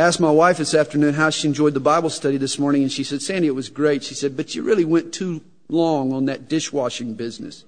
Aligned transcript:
I 0.00 0.04
asked 0.04 0.18
my 0.18 0.30
wife 0.30 0.56
this 0.56 0.74
afternoon 0.74 1.12
how 1.12 1.28
she 1.28 1.46
enjoyed 1.46 1.74
the 1.74 1.80
Bible 1.80 2.08
study 2.08 2.38
this 2.38 2.58
morning, 2.58 2.80
and 2.82 2.90
she 2.90 3.04
said, 3.04 3.20
Sandy, 3.20 3.48
it 3.48 3.54
was 3.54 3.68
great. 3.68 4.02
She 4.02 4.14
said, 4.14 4.34
but 4.34 4.54
you 4.54 4.62
really 4.62 4.86
went 4.86 5.12
too 5.12 5.42
long 5.68 6.14
on 6.14 6.24
that 6.24 6.48
dishwashing 6.48 7.12
business. 7.12 7.66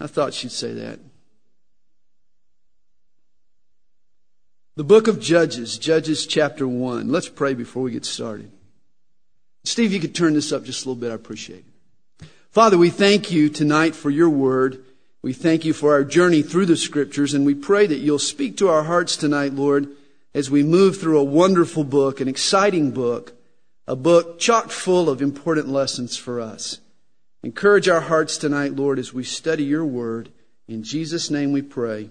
I 0.00 0.06
thought 0.06 0.32
she'd 0.32 0.52
say 0.52 0.72
that. 0.72 1.00
The 4.76 4.84
book 4.84 5.06
of 5.06 5.20
Judges, 5.20 5.76
Judges 5.76 6.26
chapter 6.26 6.66
1. 6.66 7.10
Let's 7.10 7.28
pray 7.28 7.52
before 7.52 7.82
we 7.82 7.90
get 7.90 8.06
started. 8.06 8.50
Steve, 9.64 9.92
you 9.92 10.00
could 10.00 10.14
turn 10.14 10.32
this 10.32 10.50
up 10.50 10.64
just 10.64 10.86
a 10.86 10.88
little 10.88 11.00
bit. 11.00 11.12
I 11.12 11.14
appreciate 11.14 11.66
it. 12.20 12.26
Father, 12.50 12.78
we 12.78 12.88
thank 12.88 13.30
you 13.30 13.50
tonight 13.50 13.94
for 13.94 14.08
your 14.08 14.30
word. 14.30 14.83
We 15.24 15.32
thank 15.32 15.64
you 15.64 15.72
for 15.72 15.92
our 15.92 16.04
journey 16.04 16.42
through 16.42 16.66
the 16.66 16.76
scriptures, 16.76 17.32
and 17.32 17.46
we 17.46 17.54
pray 17.54 17.86
that 17.86 18.00
you'll 18.00 18.18
speak 18.18 18.58
to 18.58 18.68
our 18.68 18.82
hearts 18.82 19.16
tonight, 19.16 19.54
Lord, 19.54 19.88
as 20.34 20.50
we 20.50 20.62
move 20.62 21.00
through 21.00 21.18
a 21.18 21.24
wonderful 21.24 21.82
book, 21.82 22.20
an 22.20 22.28
exciting 22.28 22.90
book, 22.90 23.32
a 23.86 23.96
book 23.96 24.38
chock 24.38 24.68
full 24.68 25.08
of 25.08 25.22
important 25.22 25.70
lessons 25.70 26.14
for 26.14 26.42
us. 26.42 26.78
Encourage 27.42 27.88
our 27.88 28.02
hearts 28.02 28.36
tonight, 28.36 28.76
Lord, 28.76 28.98
as 28.98 29.14
we 29.14 29.24
study 29.24 29.64
your 29.64 29.86
word. 29.86 30.28
In 30.68 30.82
Jesus' 30.82 31.30
name 31.30 31.52
we 31.52 31.62
pray. 31.62 32.10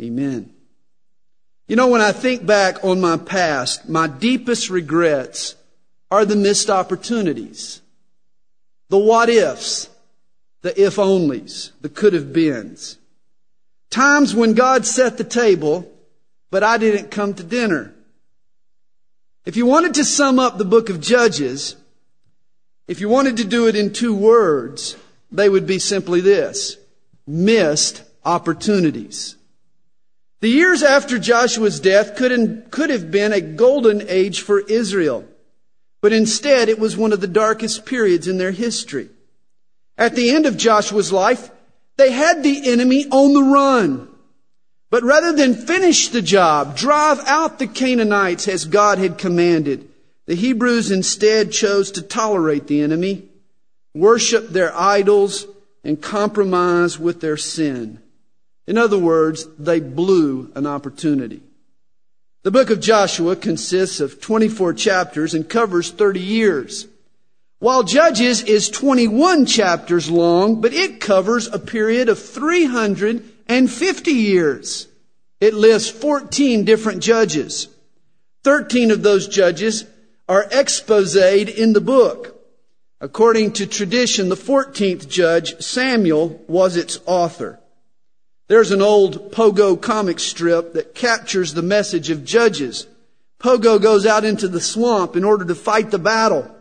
Amen. 0.00 0.50
You 1.68 1.76
know, 1.76 1.88
when 1.88 2.00
I 2.00 2.12
think 2.12 2.46
back 2.46 2.82
on 2.82 3.02
my 3.02 3.18
past, 3.18 3.86
my 3.86 4.06
deepest 4.06 4.70
regrets 4.70 5.56
are 6.10 6.24
the 6.24 6.36
missed 6.36 6.70
opportunities, 6.70 7.82
the 8.88 8.96
what 8.96 9.28
ifs, 9.28 9.90
the 10.64 10.82
if 10.82 10.96
onlys, 10.96 11.72
the 11.82 11.90
could 11.90 12.14
have 12.14 12.32
beens. 12.32 12.96
Times 13.90 14.34
when 14.34 14.54
God 14.54 14.86
set 14.86 15.18
the 15.18 15.24
table, 15.24 15.92
but 16.50 16.62
I 16.62 16.78
didn't 16.78 17.10
come 17.10 17.34
to 17.34 17.44
dinner. 17.44 17.94
If 19.44 19.58
you 19.58 19.66
wanted 19.66 19.92
to 19.96 20.06
sum 20.06 20.38
up 20.38 20.56
the 20.56 20.64
book 20.64 20.88
of 20.88 21.02
Judges, 21.02 21.76
if 22.88 22.98
you 23.02 23.10
wanted 23.10 23.36
to 23.36 23.44
do 23.44 23.68
it 23.68 23.76
in 23.76 23.92
two 23.92 24.16
words, 24.16 24.96
they 25.30 25.50
would 25.50 25.66
be 25.66 25.78
simply 25.78 26.22
this 26.22 26.78
missed 27.26 28.02
opportunities. 28.24 29.36
The 30.40 30.48
years 30.48 30.82
after 30.82 31.18
Joshua's 31.18 31.78
death 31.78 32.16
could, 32.16 32.70
could 32.70 32.88
have 32.88 33.10
been 33.10 33.34
a 33.34 33.42
golden 33.42 34.08
age 34.08 34.40
for 34.40 34.60
Israel, 34.60 35.26
but 36.00 36.14
instead 36.14 36.70
it 36.70 36.78
was 36.78 36.96
one 36.96 37.12
of 37.12 37.20
the 37.20 37.26
darkest 37.26 37.84
periods 37.84 38.26
in 38.26 38.38
their 38.38 38.52
history. 38.52 39.10
At 39.96 40.16
the 40.16 40.30
end 40.30 40.46
of 40.46 40.56
Joshua's 40.56 41.12
life, 41.12 41.50
they 41.96 42.10
had 42.10 42.42
the 42.42 42.70
enemy 42.70 43.06
on 43.10 43.32
the 43.32 43.42
run. 43.42 44.08
But 44.90 45.02
rather 45.02 45.32
than 45.32 45.54
finish 45.54 46.08
the 46.08 46.22
job, 46.22 46.76
drive 46.76 47.20
out 47.26 47.58
the 47.58 47.66
Canaanites 47.66 48.48
as 48.48 48.64
God 48.64 48.98
had 48.98 49.18
commanded, 49.18 49.88
the 50.26 50.34
Hebrews 50.34 50.90
instead 50.90 51.52
chose 51.52 51.90
to 51.92 52.02
tolerate 52.02 52.66
the 52.66 52.80
enemy, 52.80 53.28
worship 53.92 54.48
their 54.48 54.76
idols, 54.76 55.46
and 55.82 56.00
compromise 56.00 56.98
with 56.98 57.20
their 57.20 57.36
sin. 57.36 58.00
In 58.66 58.78
other 58.78 58.98
words, 58.98 59.46
they 59.58 59.80
blew 59.80 60.50
an 60.54 60.66
opportunity. 60.66 61.42
The 62.42 62.50
book 62.50 62.70
of 62.70 62.80
Joshua 62.80 63.36
consists 63.36 64.00
of 64.00 64.20
24 64.20 64.74
chapters 64.74 65.34
and 65.34 65.48
covers 65.48 65.90
30 65.90 66.20
years. 66.20 66.86
While 67.58 67.82
Judges 67.82 68.42
is 68.42 68.68
21 68.68 69.46
chapters 69.46 70.10
long, 70.10 70.60
but 70.60 70.74
it 70.74 71.00
covers 71.00 71.46
a 71.46 71.58
period 71.58 72.08
of 72.08 72.18
350 72.18 74.10
years. 74.10 74.88
It 75.40 75.54
lists 75.54 75.90
14 75.90 76.64
different 76.64 77.02
judges. 77.02 77.68
13 78.44 78.90
of 78.90 79.02
those 79.02 79.28
judges 79.28 79.84
are 80.28 80.46
exposed 80.50 81.16
in 81.16 81.72
the 81.72 81.80
book. 81.80 82.34
According 83.00 83.52
to 83.52 83.66
tradition, 83.66 84.28
the 84.28 84.36
14th 84.36 85.08
judge, 85.08 85.60
Samuel, 85.62 86.40
was 86.48 86.76
its 86.76 87.00
author. 87.06 87.60
There's 88.48 88.70
an 88.70 88.82
old 88.82 89.32
Pogo 89.32 89.80
comic 89.80 90.18
strip 90.20 90.74
that 90.74 90.94
captures 90.94 91.54
the 91.54 91.62
message 91.62 92.10
of 92.10 92.24
Judges. 92.24 92.86
Pogo 93.38 93.80
goes 93.80 94.06
out 94.06 94.24
into 94.24 94.48
the 94.48 94.60
swamp 94.60 95.16
in 95.16 95.24
order 95.24 95.44
to 95.46 95.54
fight 95.54 95.90
the 95.90 95.98
battle. 95.98 96.53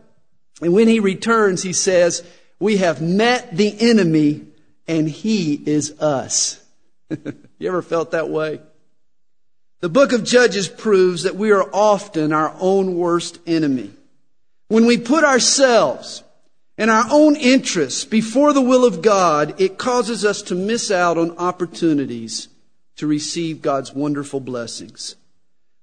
And 0.62 0.74
when 0.74 0.88
he 0.88 1.00
returns, 1.00 1.64
he 1.64 1.74
says, 1.74 2.24
we 2.60 2.78
have 2.78 3.02
met 3.02 3.56
the 3.56 3.76
enemy 3.80 4.48
and 4.88 5.10
he 5.10 5.54
is 5.54 6.00
us. 6.00 6.64
you 7.10 7.68
ever 7.68 7.82
felt 7.82 8.12
that 8.12 8.30
way? 8.30 8.62
The 9.82 9.90
book 9.90 10.14
of 10.14 10.24
Judges 10.24 10.70
proves 10.70 11.24
that 11.24 11.36
we 11.36 11.52
are 11.52 11.70
often 11.74 12.32
our 12.32 12.56
own 12.60 12.96
worst 12.96 13.40
enemy. 13.46 13.92
When 14.70 14.86
we 14.86 14.98
put 14.98 15.26
ourselves 15.26 16.24
and 16.78 16.90
our 16.90 17.06
own 17.12 17.36
interests 17.36 18.06
before 18.06 18.54
the 18.54 18.62
will 18.62 18.86
of 18.86 19.02
God, 19.02 19.60
it 19.60 19.78
causes 19.78 20.24
us 20.24 20.42
to 20.44 20.56
miss 20.56 20.90
out 20.90 21.18
on 21.18 21.38
opportunities 21.38 22.48
to 22.96 23.08
receive 23.08 23.62
God's 23.62 23.94
wonderful 23.94 24.40
blessings. 24.40 25.16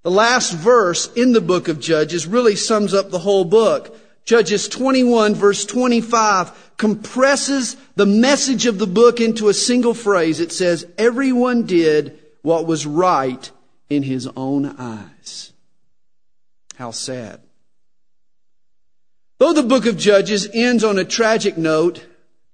The 0.03 0.11
last 0.11 0.53
verse 0.53 1.13
in 1.13 1.33
the 1.33 1.41
book 1.41 1.69
of 1.69 1.79
Judges 1.79 2.27
really 2.27 2.57
sums 2.57 2.95
up 2.95 3.11
the 3.11 3.19
whole 3.19 3.45
book. 3.45 3.95
Judges 4.31 4.69
21 4.69 5.35
verse 5.35 5.65
25 5.65 6.77
compresses 6.77 7.77
the 7.97 8.07
message 8.07 8.67
of 8.67 8.79
the 8.79 8.87
book 8.87 9.21
into 9.21 9.49
a 9.49 9.53
single 9.53 9.93
phrase. 9.93 10.39
It 10.39 10.53
says, 10.53 10.87
everyone 10.97 11.67
did 11.67 12.17
what 12.43 12.65
was 12.65 12.87
right 12.87 13.51
in 13.89 14.05
his 14.05 14.29
own 14.37 14.67
eyes. 14.67 15.53
How 16.77 16.93
sad. 16.93 17.41
Though 19.39 19.53
the 19.53 19.65
book 19.65 19.87
of 19.87 19.97
Judges 19.99 20.49
ends 20.55 20.85
on 20.85 20.97
a 20.97 21.05
tragic 21.05 21.59
note, 21.59 22.07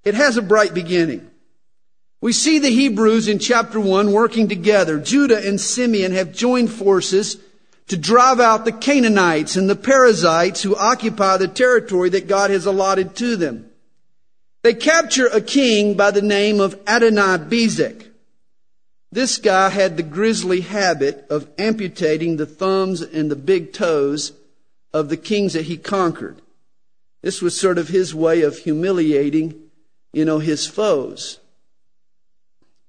it 0.02 0.14
has 0.14 0.38
a 0.38 0.42
bright 0.42 0.72
beginning. 0.72 1.30
We 2.22 2.32
see 2.32 2.58
the 2.58 2.70
Hebrews 2.70 3.28
in 3.28 3.38
chapter 3.38 3.78
1 3.78 4.12
working 4.12 4.48
together. 4.48 4.98
Judah 4.98 5.46
and 5.46 5.60
Simeon 5.60 6.12
have 6.12 6.32
joined 6.32 6.72
forces 6.72 7.36
to 7.88 7.96
drive 7.96 8.40
out 8.40 8.64
the 8.64 8.72
Canaanites 8.72 9.56
and 9.56 9.70
the 9.70 9.76
Perizzites 9.76 10.62
who 10.62 10.74
occupy 10.76 11.36
the 11.36 11.48
territory 11.48 12.08
that 12.10 12.26
God 12.26 12.50
has 12.50 12.66
allotted 12.66 13.14
to 13.16 13.36
them. 13.36 13.70
They 14.62 14.74
capture 14.74 15.28
a 15.28 15.40
king 15.40 15.94
by 15.94 16.10
the 16.10 16.22
name 16.22 16.60
of 16.60 16.84
Adoni-Bezek. 16.84 18.10
This 19.12 19.38
guy 19.38 19.68
had 19.68 19.96
the 19.96 20.02
grisly 20.02 20.62
habit 20.62 21.24
of 21.30 21.48
amputating 21.58 22.36
the 22.36 22.46
thumbs 22.46 23.00
and 23.00 23.30
the 23.30 23.36
big 23.36 23.72
toes 23.72 24.32
of 24.92 25.08
the 25.08 25.16
kings 25.16 25.52
that 25.52 25.66
he 25.66 25.76
conquered. 25.76 26.42
This 27.22 27.40
was 27.40 27.58
sort 27.58 27.78
of 27.78 27.88
his 27.88 28.14
way 28.14 28.42
of 28.42 28.58
humiliating, 28.58 29.70
you 30.12 30.24
know, 30.24 30.38
his 30.38 30.66
foes. 30.66 31.38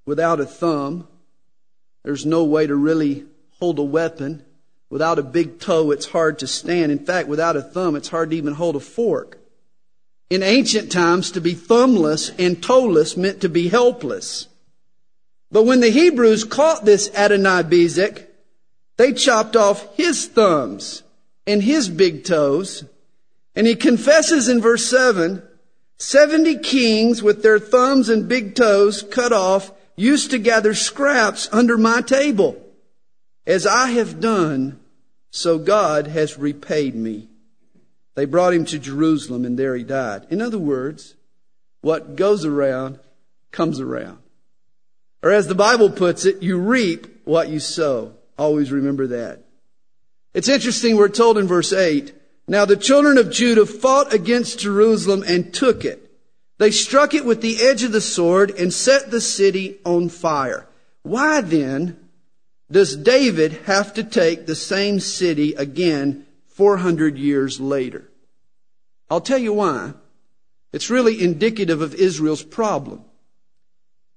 Without 0.05 0.39
a 0.39 0.45
thumb, 0.45 1.07
there's 2.03 2.25
no 2.25 2.43
way 2.43 2.65
to 2.65 2.75
really 2.75 3.25
hold 3.59 3.77
a 3.77 3.83
weapon. 3.83 4.43
Without 4.89 5.19
a 5.19 5.23
big 5.23 5.59
toe, 5.59 5.91
it's 5.91 6.07
hard 6.07 6.39
to 6.39 6.47
stand. 6.47 6.91
In 6.91 6.99
fact, 6.99 7.27
without 7.27 7.57
a 7.57 7.61
thumb, 7.61 7.95
it's 7.95 8.07
hard 8.07 8.29
to 8.29 8.35
even 8.37 8.53
hold 8.53 8.75
a 8.75 8.79
fork. 8.79 9.37
In 10.29 10.43
ancient 10.43 10.91
times, 10.91 11.31
to 11.31 11.41
be 11.41 11.53
thumbless 11.53 12.31
and 12.37 12.61
toeless 12.61 13.17
meant 13.17 13.41
to 13.41 13.49
be 13.49 13.69
helpless. 13.69 14.47
But 15.51 15.63
when 15.63 15.79
the 15.79 15.89
Hebrews 15.89 16.43
caught 16.43 16.85
this 16.85 17.09
Adoni-Bezek, 17.09 18.25
they 18.97 19.13
chopped 19.13 19.55
off 19.55 19.95
his 19.95 20.25
thumbs 20.25 21.03
and 21.45 21.63
his 21.63 21.87
big 21.89 22.25
toes. 22.25 22.83
And 23.55 23.65
he 23.65 23.75
confesses 23.75 24.49
in 24.49 24.61
verse 24.61 24.85
7, 24.85 25.41
70 25.97 26.59
kings 26.59 27.23
with 27.23 27.41
their 27.41 27.59
thumbs 27.59 28.09
and 28.09 28.27
big 28.27 28.55
toes 28.55 29.03
cut 29.03 29.31
off 29.31 29.71
used 29.95 30.31
to 30.31 30.37
gather 30.37 30.73
scraps 30.73 31.49
under 31.51 31.77
my 31.77 32.01
table. 32.01 32.61
As 33.47 33.65
I 33.65 33.91
have 33.91 34.19
done, 34.19 34.77
so 35.31 35.57
God 35.57 36.07
has 36.07 36.37
repaid 36.37 36.95
me. 36.95 37.29
They 38.15 38.25
brought 38.25 38.53
him 38.53 38.65
to 38.65 38.77
Jerusalem 38.77 39.45
and 39.45 39.57
there 39.57 39.73
he 39.75 39.83
died. 39.83 40.27
In 40.29 40.41
other 40.41 40.57
words, 40.59 41.15
what 41.79 42.17
goes 42.17 42.43
around 42.43 42.99
comes 43.51 43.79
around. 43.79 44.17
Or 45.23 45.31
as 45.31 45.47
the 45.47 45.55
Bible 45.55 45.89
puts 45.89 46.25
it, 46.25 46.43
you 46.43 46.59
reap 46.59 47.21
what 47.23 47.47
you 47.47 47.59
sow. 47.61 48.15
Always 48.37 48.71
remember 48.71 49.07
that. 49.07 49.43
It's 50.33 50.49
interesting, 50.49 50.97
we're 50.97 51.07
told 51.07 51.37
in 51.37 51.47
verse 51.47 51.71
8, 51.71 52.13
Now 52.49 52.65
the 52.65 52.75
children 52.75 53.17
of 53.17 53.31
Judah 53.31 53.65
fought 53.65 54.13
against 54.13 54.59
Jerusalem 54.59 55.23
and 55.25 55.53
took 55.53 55.85
it. 55.85 56.11
They 56.57 56.71
struck 56.71 57.13
it 57.13 57.23
with 57.23 57.41
the 57.41 57.61
edge 57.61 57.83
of 57.83 57.93
the 57.93 58.01
sword 58.01 58.51
and 58.51 58.73
set 58.73 59.09
the 59.09 59.21
city 59.21 59.77
on 59.85 60.09
fire. 60.09 60.67
Why 61.03 61.39
then 61.39 62.06
does 62.69 62.95
David 62.95 63.53
have 63.65 63.93
to 63.93 64.03
take 64.03 64.45
the 64.45 64.55
same 64.55 64.99
city 64.99 65.53
again 65.53 66.25
400 66.47 67.17
years 67.17 67.59
later? 67.59 68.09
I'll 69.09 69.21
tell 69.21 69.37
you 69.37 69.53
why. 69.53 69.93
It's 70.73 70.89
really 70.89 71.23
indicative 71.23 71.81
of 71.81 71.95
Israel's 71.95 72.43
problem. 72.43 73.05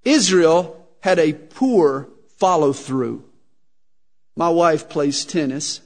Israel 0.05 0.89
had 1.01 1.19
a 1.19 1.33
poor 1.33 2.09
follow 2.39 2.73
through. 2.73 3.25
My 4.37 4.49
wife 4.49 4.89
plays 4.89 5.25
tennis, 5.25 5.81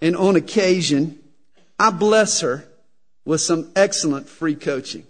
and 0.00 0.16
on 0.16 0.34
occasion, 0.34 1.18
I 1.78 1.90
bless 1.90 2.40
her 2.40 2.64
with 3.24 3.40
some 3.40 3.70
excellent 3.76 4.28
free 4.28 4.54
coaching. 4.54 5.06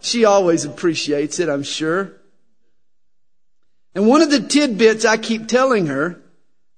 She 0.00 0.24
always 0.24 0.64
appreciates 0.64 1.38
it, 1.38 1.48
I'm 1.48 1.62
sure. 1.62 2.19
And 3.94 4.06
one 4.06 4.22
of 4.22 4.30
the 4.30 4.40
tidbits 4.40 5.04
I 5.04 5.16
keep 5.16 5.48
telling 5.48 5.86
her, 5.86 6.20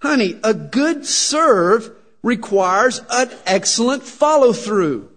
honey, 0.01 0.39
a 0.43 0.55
good 0.55 1.07
serve 1.07 1.91
requires 2.23 3.01
an 3.11 3.31
excellent 3.45 4.03
follow 4.03 4.53
through. 4.53 5.11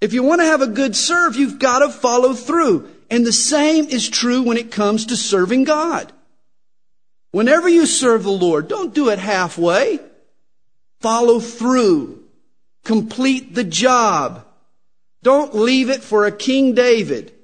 If 0.00 0.12
you 0.12 0.22
want 0.22 0.40
to 0.40 0.46
have 0.46 0.62
a 0.62 0.66
good 0.66 0.96
serve, 0.96 1.36
you've 1.36 1.58
got 1.58 1.80
to 1.80 1.88
follow 1.88 2.34
through. 2.34 2.90
And 3.10 3.24
the 3.24 3.32
same 3.32 3.86
is 3.86 4.08
true 4.08 4.42
when 4.42 4.56
it 4.56 4.72
comes 4.72 5.06
to 5.06 5.16
serving 5.16 5.64
God. 5.64 6.12
Whenever 7.30 7.68
you 7.68 7.86
serve 7.86 8.24
the 8.24 8.30
Lord, 8.30 8.68
don't 8.68 8.94
do 8.94 9.10
it 9.10 9.18
halfway. 9.18 10.00
Follow 11.00 11.38
through. 11.38 12.24
Complete 12.84 13.54
the 13.54 13.64
job. 13.64 14.44
Don't 15.22 15.54
leave 15.54 15.90
it 15.90 16.02
for 16.02 16.26
a 16.26 16.32
King 16.32 16.74
David 16.74 17.35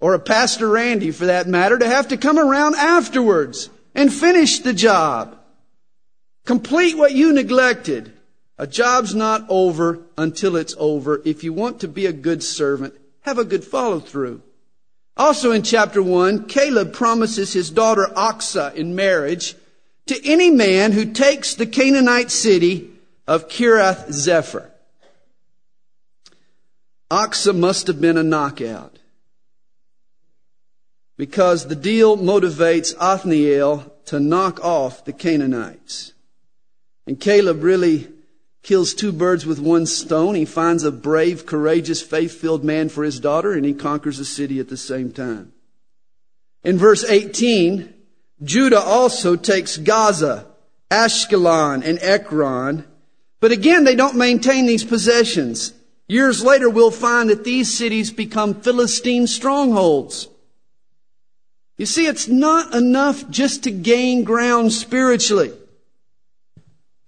or 0.00 0.14
a 0.14 0.18
Pastor 0.18 0.74
Sandy 0.74 1.10
for 1.10 1.26
that 1.26 1.46
matter 1.46 1.78
to 1.78 1.86
have 1.86 2.08
to 2.08 2.16
come 2.16 2.38
around 2.38 2.74
afterwards 2.74 3.68
and 3.94 4.12
finish 4.12 4.60
the 4.60 4.72
job. 4.72 5.38
Complete 6.46 6.96
what 6.96 7.12
you 7.12 7.32
neglected. 7.32 8.12
A 8.58 8.66
job's 8.66 9.14
not 9.14 9.44
over 9.48 10.00
until 10.16 10.56
it's 10.56 10.74
over. 10.78 11.20
If 11.24 11.44
you 11.44 11.52
want 11.52 11.80
to 11.80 11.88
be 11.88 12.06
a 12.06 12.12
good 12.12 12.42
servant, 12.42 12.94
have 13.22 13.38
a 13.38 13.44
good 13.44 13.64
follow 13.64 14.00
through. 14.00 14.42
Also 15.16 15.52
in 15.52 15.62
chapter 15.62 16.02
1, 16.02 16.46
Caleb 16.46 16.92
promises 16.92 17.52
his 17.52 17.70
daughter 17.70 18.06
Achsah 18.16 18.74
in 18.74 18.94
marriage 18.94 19.54
to 20.06 20.18
any 20.28 20.50
man 20.50 20.92
who 20.92 21.12
takes 21.12 21.54
the 21.54 21.66
Canaanite 21.66 22.30
city 22.30 22.90
of 23.26 23.48
Kirjath 23.48 24.08
Sepher. 24.08 24.70
Achsah 27.10 27.56
must 27.56 27.86
have 27.86 28.00
been 28.00 28.16
a 28.16 28.22
knockout 28.22 28.99
because 31.20 31.66
the 31.66 31.76
deal 31.76 32.16
motivates 32.16 32.94
Othniel 32.98 33.92
to 34.06 34.18
knock 34.18 34.58
off 34.64 35.04
the 35.04 35.12
Canaanites. 35.12 36.14
And 37.06 37.20
Caleb 37.20 37.62
really 37.62 38.08
kills 38.62 38.94
two 38.94 39.12
birds 39.12 39.44
with 39.44 39.58
one 39.60 39.84
stone. 39.84 40.34
He 40.34 40.46
finds 40.46 40.82
a 40.82 40.90
brave, 40.90 41.44
courageous, 41.44 42.00
faith-filled 42.00 42.64
man 42.64 42.88
for 42.88 43.04
his 43.04 43.20
daughter 43.20 43.52
and 43.52 43.66
he 43.66 43.74
conquers 43.74 44.16
the 44.16 44.24
city 44.24 44.60
at 44.60 44.70
the 44.70 44.78
same 44.78 45.12
time. 45.12 45.52
In 46.64 46.78
verse 46.78 47.04
18, 47.04 47.92
Judah 48.42 48.80
also 48.80 49.36
takes 49.36 49.76
Gaza, 49.76 50.46
Ashkelon, 50.90 51.84
and 51.84 51.98
Ekron. 52.00 52.86
But 53.40 53.52
again, 53.52 53.84
they 53.84 53.94
don't 53.94 54.16
maintain 54.16 54.64
these 54.64 54.84
possessions. 54.84 55.74
Years 56.08 56.42
later, 56.42 56.70
we'll 56.70 56.90
find 56.90 57.28
that 57.28 57.44
these 57.44 57.76
cities 57.76 58.10
become 58.10 58.62
Philistine 58.62 59.26
strongholds. 59.26 60.29
You 61.80 61.86
see, 61.86 62.06
it's 62.06 62.28
not 62.28 62.74
enough 62.74 63.30
just 63.30 63.62
to 63.62 63.70
gain 63.70 64.22
ground 64.22 64.70
spiritually. 64.70 65.50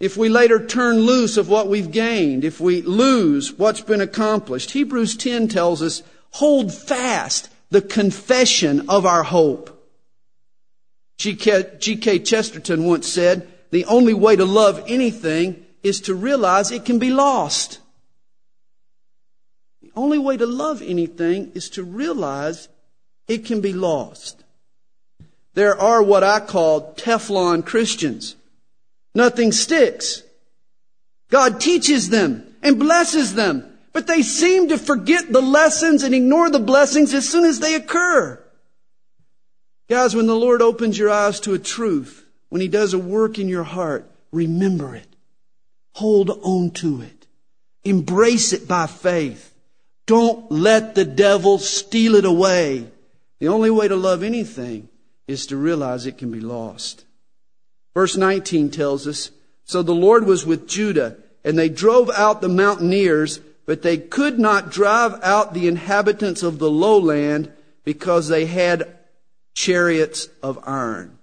If 0.00 0.16
we 0.16 0.30
later 0.30 0.66
turn 0.66 1.00
loose 1.00 1.36
of 1.36 1.50
what 1.50 1.68
we've 1.68 1.90
gained, 1.90 2.42
if 2.42 2.58
we 2.58 2.80
lose 2.80 3.52
what's 3.52 3.82
been 3.82 4.00
accomplished, 4.00 4.70
Hebrews 4.70 5.14
10 5.18 5.48
tells 5.48 5.82
us, 5.82 6.02
hold 6.30 6.72
fast 6.72 7.50
the 7.68 7.82
confession 7.82 8.88
of 8.88 9.04
our 9.04 9.24
hope. 9.24 9.78
G.K. 11.18 12.20
Chesterton 12.20 12.86
once 12.86 13.06
said, 13.06 13.46
the 13.72 13.84
only 13.84 14.14
way 14.14 14.36
to 14.36 14.46
love 14.46 14.82
anything 14.86 15.66
is 15.82 16.00
to 16.00 16.14
realize 16.14 16.70
it 16.70 16.86
can 16.86 16.98
be 16.98 17.10
lost 17.10 17.78
The 19.82 19.92
only 19.94 20.18
way 20.18 20.38
to 20.38 20.46
love 20.46 20.80
anything 20.80 21.52
is 21.54 21.68
to 21.70 21.82
realize 21.82 22.70
it 23.28 23.44
can 23.44 23.60
be 23.60 23.74
lost. 23.74 24.41
There 25.54 25.78
are 25.78 26.02
what 26.02 26.24
I 26.24 26.40
call 26.40 26.94
Teflon 26.94 27.64
Christians. 27.64 28.36
Nothing 29.14 29.52
sticks. 29.52 30.22
God 31.30 31.60
teaches 31.60 32.08
them 32.08 32.46
and 32.62 32.78
blesses 32.78 33.34
them, 33.34 33.78
but 33.92 34.06
they 34.06 34.22
seem 34.22 34.68
to 34.68 34.78
forget 34.78 35.30
the 35.30 35.42
lessons 35.42 36.02
and 36.02 36.14
ignore 36.14 36.48
the 36.48 36.58
blessings 36.58 37.12
as 37.12 37.28
soon 37.28 37.44
as 37.44 37.60
they 37.60 37.74
occur. 37.74 38.42
Guys, 39.88 40.14
when 40.14 40.26
the 40.26 40.36
Lord 40.36 40.62
opens 40.62 40.98
your 40.98 41.10
eyes 41.10 41.40
to 41.40 41.54
a 41.54 41.58
truth, 41.58 42.24
when 42.48 42.62
He 42.62 42.68
does 42.68 42.94
a 42.94 42.98
work 42.98 43.38
in 43.38 43.48
your 43.48 43.64
heart, 43.64 44.10
remember 44.30 44.94
it. 44.94 45.08
Hold 45.94 46.30
on 46.42 46.70
to 46.72 47.02
it. 47.02 47.26
Embrace 47.84 48.54
it 48.54 48.66
by 48.66 48.86
faith. 48.86 49.52
Don't 50.06 50.50
let 50.50 50.94
the 50.94 51.04
devil 51.04 51.58
steal 51.58 52.14
it 52.14 52.24
away. 52.24 52.86
The 53.38 53.48
only 53.48 53.70
way 53.70 53.88
to 53.88 53.96
love 53.96 54.22
anything 54.22 54.88
is 55.26 55.46
to 55.46 55.56
realize 55.56 56.06
it 56.06 56.18
can 56.18 56.30
be 56.30 56.40
lost. 56.40 57.04
Verse 57.94 58.16
19 58.16 58.70
tells 58.70 59.06
us, 59.06 59.30
So 59.64 59.82
the 59.82 59.94
Lord 59.94 60.26
was 60.26 60.46
with 60.46 60.68
Judah, 60.68 61.16
and 61.44 61.58
they 61.58 61.68
drove 61.68 62.10
out 62.10 62.40
the 62.40 62.48
mountaineers, 62.48 63.40
but 63.66 63.82
they 63.82 63.98
could 63.98 64.38
not 64.38 64.70
drive 64.70 65.18
out 65.22 65.54
the 65.54 65.68
inhabitants 65.68 66.42
of 66.42 66.58
the 66.58 66.70
lowland 66.70 67.52
because 67.84 68.28
they 68.28 68.46
had 68.46 68.96
chariots 69.54 70.28
of 70.42 70.58
iron. 70.66 71.18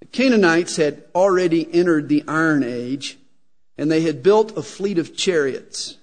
The 0.00 0.06
Canaanites 0.06 0.76
had 0.76 1.04
already 1.14 1.72
entered 1.72 2.08
the 2.08 2.24
Iron 2.28 2.62
Age, 2.62 3.18
and 3.78 3.90
they 3.90 4.02
had 4.02 4.22
built 4.22 4.56
a 4.56 4.62
fleet 4.62 4.98
of 4.98 5.16
chariots. 5.16 5.96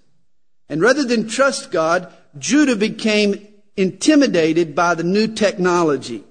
And 0.68 0.82
rather 0.82 1.04
than 1.04 1.28
trust 1.28 1.72
God, 1.72 2.12
Judah 2.38 2.76
became 2.76 3.48
intimidated 3.76 4.76
by 4.76 4.96
the 4.96 5.04
new 5.04 5.28
technology. 5.28 6.24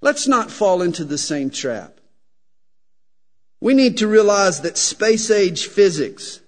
Let's 0.00 0.26
not 0.26 0.50
fall 0.50 0.82
into 0.82 1.04
the 1.04 1.18
same 1.18 1.50
trap. 1.50 1.98
We 3.60 3.74
need 3.74 3.98
to 3.98 4.08
realize 4.08 4.62
that 4.62 4.76
space 4.76 5.30
age 5.30 5.66
physics 5.66 6.40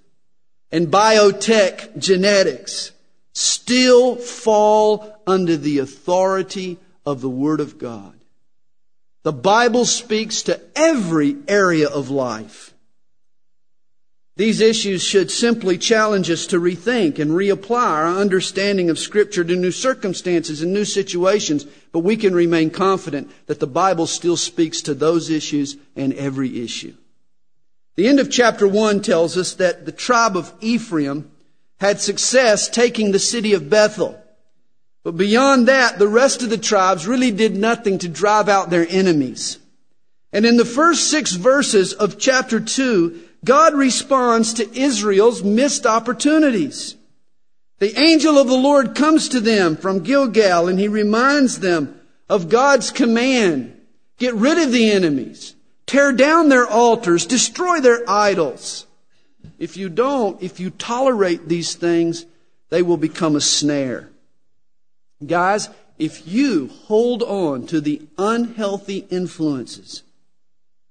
and 0.72 0.88
biotech 0.88 1.96
genetics 1.96 2.90
still 3.32 4.16
fall 4.16 5.22
under 5.26 5.56
the 5.56 5.78
authority 5.78 6.78
of 7.06 7.20
the 7.20 7.30
Word 7.30 7.60
of 7.60 7.78
God. 7.78 8.14
The 9.22 9.32
Bible 9.32 9.84
speaks 9.84 10.42
to 10.42 10.60
every 10.76 11.36
area 11.48 11.88
of 11.88 12.10
life. 12.10 12.73
These 14.36 14.60
issues 14.60 15.02
should 15.02 15.30
simply 15.30 15.78
challenge 15.78 16.28
us 16.28 16.46
to 16.46 16.58
rethink 16.58 17.20
and 17.20 17.30
reapply 17.30 17.70
our 17.70 18.08
understanding 18.08 18.90
of 18.90 18.98
Scripture 18.98 19.44
to 19.44 19.54
new 19.54 19.70
circumstances 19.70 20.60
and 20.60 20.72
new 20.72 20.84
situations, 20.84 21.64
but 21.92 22.00
we 22.00 22.16
can 22.16 22.34
remain 22.34 22.70
confident 22.70 23.30
that 23.46 23.60
the 23.60 23.68
Bible 23.68 24.08
still 24.08 24.36
speaks 24.36 24.82
to 24.82 24.94
those 24.94 25.30
issues 25.30 25.76
and 25.94 26.12
every 26.14 26.64
issue. 26.64 26.94
The 27.94 28.08
end 28.08 28.18
of 28.18 28.28
chapter 28.28 28.66
1 28.66 29.02
tells 29.02 29.36
us 29.36 29.54
that 29.54 29.86
the 29.86 29.92
tribe 29.92 30.36
of 30.36 30.52
Ephraim 30.60 31.30
had 31.78 32.00
success 32.00 32.68
taking 32.68 33.12
the 33.12 33.20
city 33.20 33.52
of 33.52 33.70
Bethel. 33.70 34.20
But 35.04 35.16
beyond 35.16 35.68
that, 35.68 36.00
the 36.00 36.08
rest 36.08 36.42
of 36.42 36.50
the 36.50 36.58
tribes 36.58 37.06
really 37.06 37.30
did 37.30 37.54
nothing 37.54 37.98
to 37.98 38.08
drive 38.08 38.48
out 38.48 38.70
their 38.70 38.86
enemies. 38.88 39.58
And 40.32 40.44
in 40.44 40.56
the 40.56 40.64
first 40.64 41.08
six 41.08 41.34
verses 41.34 41.92
of 41.92 42.18
chapter 42.18 42.58
2, 42.58 43.23
God 43.44 43.74
responds 43.74 44.54
to 44.54 44.78
Israel's 44.78 45.44
missed 45.44 45.86
opportunities. 45.86 46.96
The 47.78 47.98
angel 48.00 48.38
of 48.38 48.48
the 48.48 48.56
Lord 48.56 48.94
comes 48.94 49.28
to 49.28 49.40
them 49.40 49.76
from 49.76 50.02
Gilgal 50.02 50.68
and 50.68 50.78
he 50.78 50.88
reminds 50.88 51.60
them 51.60 52.00
of 52.28 52.48
God's 52.48 52.90
command. 52.90 53.78
Get 54.18 54.34
rid 54.34 54.58
of 54.58 54.72
the 54.72 54.90
enemies. 54.90 55.54
Tear 55.86 56.12
down 56.12 56.48
their 56.48 56.66
altars. 56.66 57.26
Destroy 57.26 57.80
their 57.80 58.08
idols. 58.08 58.86
If 59.58 59.76
you 59.76 59.88
don't, 59.88 60.42
if 60.42 60.58
you 60.58 60.70
tolerate 60.70 61.48
these 61.48 61.74
things, 61.74 62.24
they 62.70 62.82
will 62.82 62.96
become 62.96 63.36
a 63.36 63.40
snare. 63.40 64.08
Guys, 65.24 65.68
if 65.98 66.26
you 66.26 66.68
hold 66.86 67.22
on 67.22 67.66
to 67.66 67.80
the 67.80 68.02
unhealthy 68.18 69.06
influences 69.10 70.02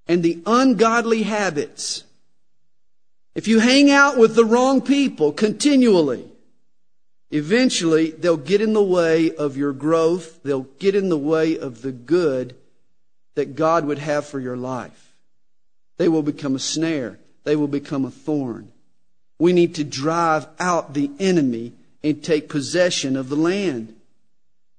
and 0.08 0.22
the 0.22 0.42
ungodly 0.46 1.24
habits 1.24 2.04
if 3.36 3.48
you 3.48 3.60
hang 3.60 3.90
out 3.90 4.18
with 4.18 4.36
the 4.36 4.46
wrong 4.46 4.82
people 4.82 5.32
continually, 5.32 6.28
eventually 7.32 8.12
they'll 8.12 8.38
get 8.38 8.62
in 8.62 8.74
the 8.74 8.84
way 8.84 9.36
of 9.36 9.58
your 9.58 9.74
growth. 9.74 10.44
They'll 10.44 10.68
get 10.80 10.96
in 10.96 11.10
the 11.10 11.18
way 11.18 11.58
of 11.58 11.82
the 11.82 11.92
good 11.92 12.56
that 13.36 13.56
God 13.56 13.86
would 13.86 13.98
have 13.98 14.26
for 14.26 14.40
your 14.40 14.58
life. 14.58 15.16
They 15.98 16.08
will 16.08 16.22
become 16.22 16.56
a 16.56 16.60
snare. 16.60 17.20
They 17.44 17.56
will 17.56 17.68
become 17.68 18.06
a 18.06 18.12
thorn. 18.12 18.72
We 19.40 19.52
need 19.52 19.76
to 19.76 19.84
drive 19.84 20.48
out 20.60 20.94
the 20.94 21.10
enemy 21.20 21.74
and 22.04 22.24
take 22.24 22.50
possession 22.50 23.16
of 23.16 23.30
the 23.30 23.36
land. 23.36 23.96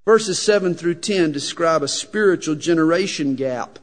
Verses 0.04 0.38
7 0.40 0.74
through 0.74 0.96
10 0.96 1.32
describe 1.32 1.82
a 1.82 1.88
spiritual 1.88 2.54
generation 2.54 3.34
gap. 3.34 3.78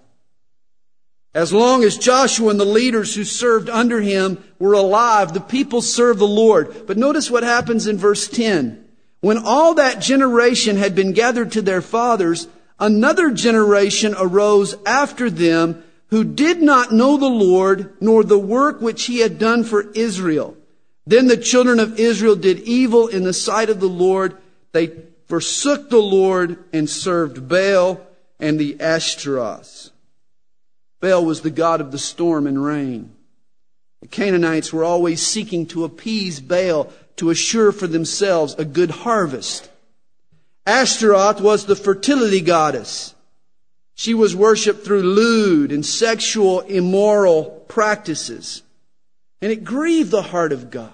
As 1.33 1.53
long 1.53 1.83
as 1.83 1.97
Joshua 1.97 2.49
and 2.49 2.59
the 2.59 2.65
leaders 2.65 3.15
who 3.15 3.23
served 3.23 3.69
under 3.69 4.01
him 4.01 4.43
were 4.59 4.73
alive, 4.73 5.33
the 5.33 5.39
people 5.39 5.81
served 5.81 6.19
the 6.19 6.27
Lord. 6.27 6.85
But 6.87 6.97
notice 6.97 7.31
what 7.31 7.43
happens 7.43 7.87
in 7.87 7.97
verse 7.97 8.27
10. 8.27 8.83
When 9.21 9.37
all 9.37 9.75
that 9.75 10.01
generation 10.01 10.75
had 10.75 10.93
been 10.93 11.13
gathered 11.13 11.53
to 11.53 11.61
their 11.61 11.81
fathers, 11.81 12.47
another 12.79 13.31
generation 13.31 14.13
arose 14.17 14.75
after 14.85 15.29
them 15.29 15.83
who 16.07 16.25
did 16.25 16.61
not 16.61 16.91
know 16.91 17.15
the 17.15 17.29
Lord 17.29 17.93
nor 18.01 18.23
the 18.23 18.39
work 18.39 18.81
which 18.81 19.05
he 19.05 19.19
had 19.19 19.39
done 19.39 19.63
for 19.63 19.89
Israel. 19.91 20.57
Then 21.07 21.27
the 21.27 21.37
children 21.37 21.79
of 21.79 21.97
Israel 21.99 22.35
did 22.35 22.59
evil 22.59 23.07
in 23.07 23.23
the 23.23 23.33
sight 23.33 23.69
of 23.69 23.79
the 23.79 23.87
Lord. 23.87 24.35
They 24.73 24.91
forsook 25.27 25.89
the 25.89 26.01
Lord 26.01 26.61
and 26.73 26.89
served 26.89 27.47
Baal 27.47 28.01
and 28.39 28.59
the 28.59 28.81
Ashtaroths. 28.81 29.91
Baal 31.01 31.25
was 31.25 31.41
the 31.41 31.49
god 31.49 31.81
of 31.81 31.91
the 31.91 31.97
storm 31.97 32.47
and 32.47 32.63
rain. 32.63 33.11
The 34.01 34.07
Canaanites 34.07 34.71
were 34.71 34.83
always 34.83 35.25
seeking 35.25 35.65
to 35.67 35.83
appease 35.83 36.39
Baal 36.39 36.91
to 37.17 37.29
assure 37.29 37.71
for 37.71 37.87
themselves 37.87 38.55
a 38.57 38.65
good 38.65 38.91
harvest. 38.91 39.69
Ashtaroth 40.65 41.41
was 41.41 41.65
the 41.65 41.75
fertility 41.75 42.39
goddess. 42.39 43.13
She 43.95 44.13
was 44.13 44.35
worshiped 44.35 44.85
through 44.85 45.03
lewd 45.03 45.71
and 45.71 45.85
sexual 45.85 46.61
immoral 46.61 47.65
practices. 47.67 48.63
And 49.41 49.51
it 49.51 49.63
grieved 49.63 50.11
the 50.11 50.21
heart 50.21 50.51
of 50.51 50.71
God 50.71 50.91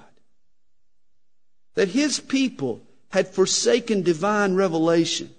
that 1.75 1.89
his 1.89 2.19
people 2.19 2.81
had 3.09 3.27
forsaken 3.27 4.01
divine 4.01 4.55
revelation 4.55 5.29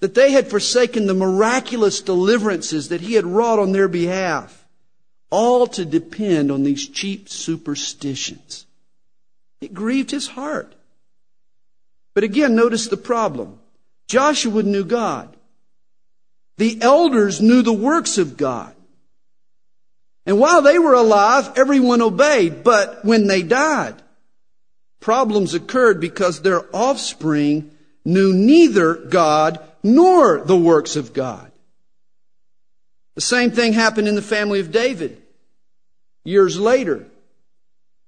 that 0.00 0.14
they 0.14 0.32
had 0.32 0.48
forsaken 0.48 1.06
the 1.06 1.14
miraculous 1.14 2.00
deliverances 2.00 2.88
that 2.88 3.02
he 3.02 3.14
had 3.14 3.26
wrought 3.26 3.58
on 3.58 3.72
their 3.72 3.88
behalf, 3.88 4.66
all 5.30 5.66
to 5.66 5.84
depend 5.84 6.50
on 6.50 6.62
these 6.62 6.88
cheap 6.88 7.28
superstitions. 7.28 8.66
It 9.60 9.74
grieved 9.74 10.10
his 10.10 10.26
heart. 10.26 10.74
But 12.14 12.24
again, 12.24 12.56
notice 12.56 12.88
the 12.88 12.96
problem. 12.96 13.58
Joshua 14.08 14.62
knew 14.62 14.84
God. 14.84 15.36
The 16.56 16.80
elders 16.82 17.40
knew 17.40 17.62
the 17.62 17.72
works 17.72 18.18
of 18.18 18.36
God. 18.36 18.74
And 20.26 20.38
while 20.38 20.62
they 20.62 20.78
were 20.78 20.94
alive, 20.94 21.52
everyone 21.56 22.02
obeyed. 22.02 22.64
But 22.64 23.04
when 23.04 23.26
they 23.26 23.42
died, 23.42 23.94
problems 24.98 25.54
occurred 25.54 26.00
because 26.00 26.40
their 26.40 26.64
offspring 26.74 27.70
knew 28.04 28.32
neither 28.32 28.94
God 28.94 29.60
nor 29.82 30.40
the 30.40 30.56
works 30.56 30.96
of 30.96 31.12
God. 31.12 31.50
The 33.14 33.20
same 33.20 33.50
thing 33.50 33.72
happened 33.72 34.08
in 34.08 34.14
the 34.14 34.22
family 34.22 34.60
of 34.60 34.70
David. 34.70 35.20
Years 36.24 36.58
later, 36.58 37.06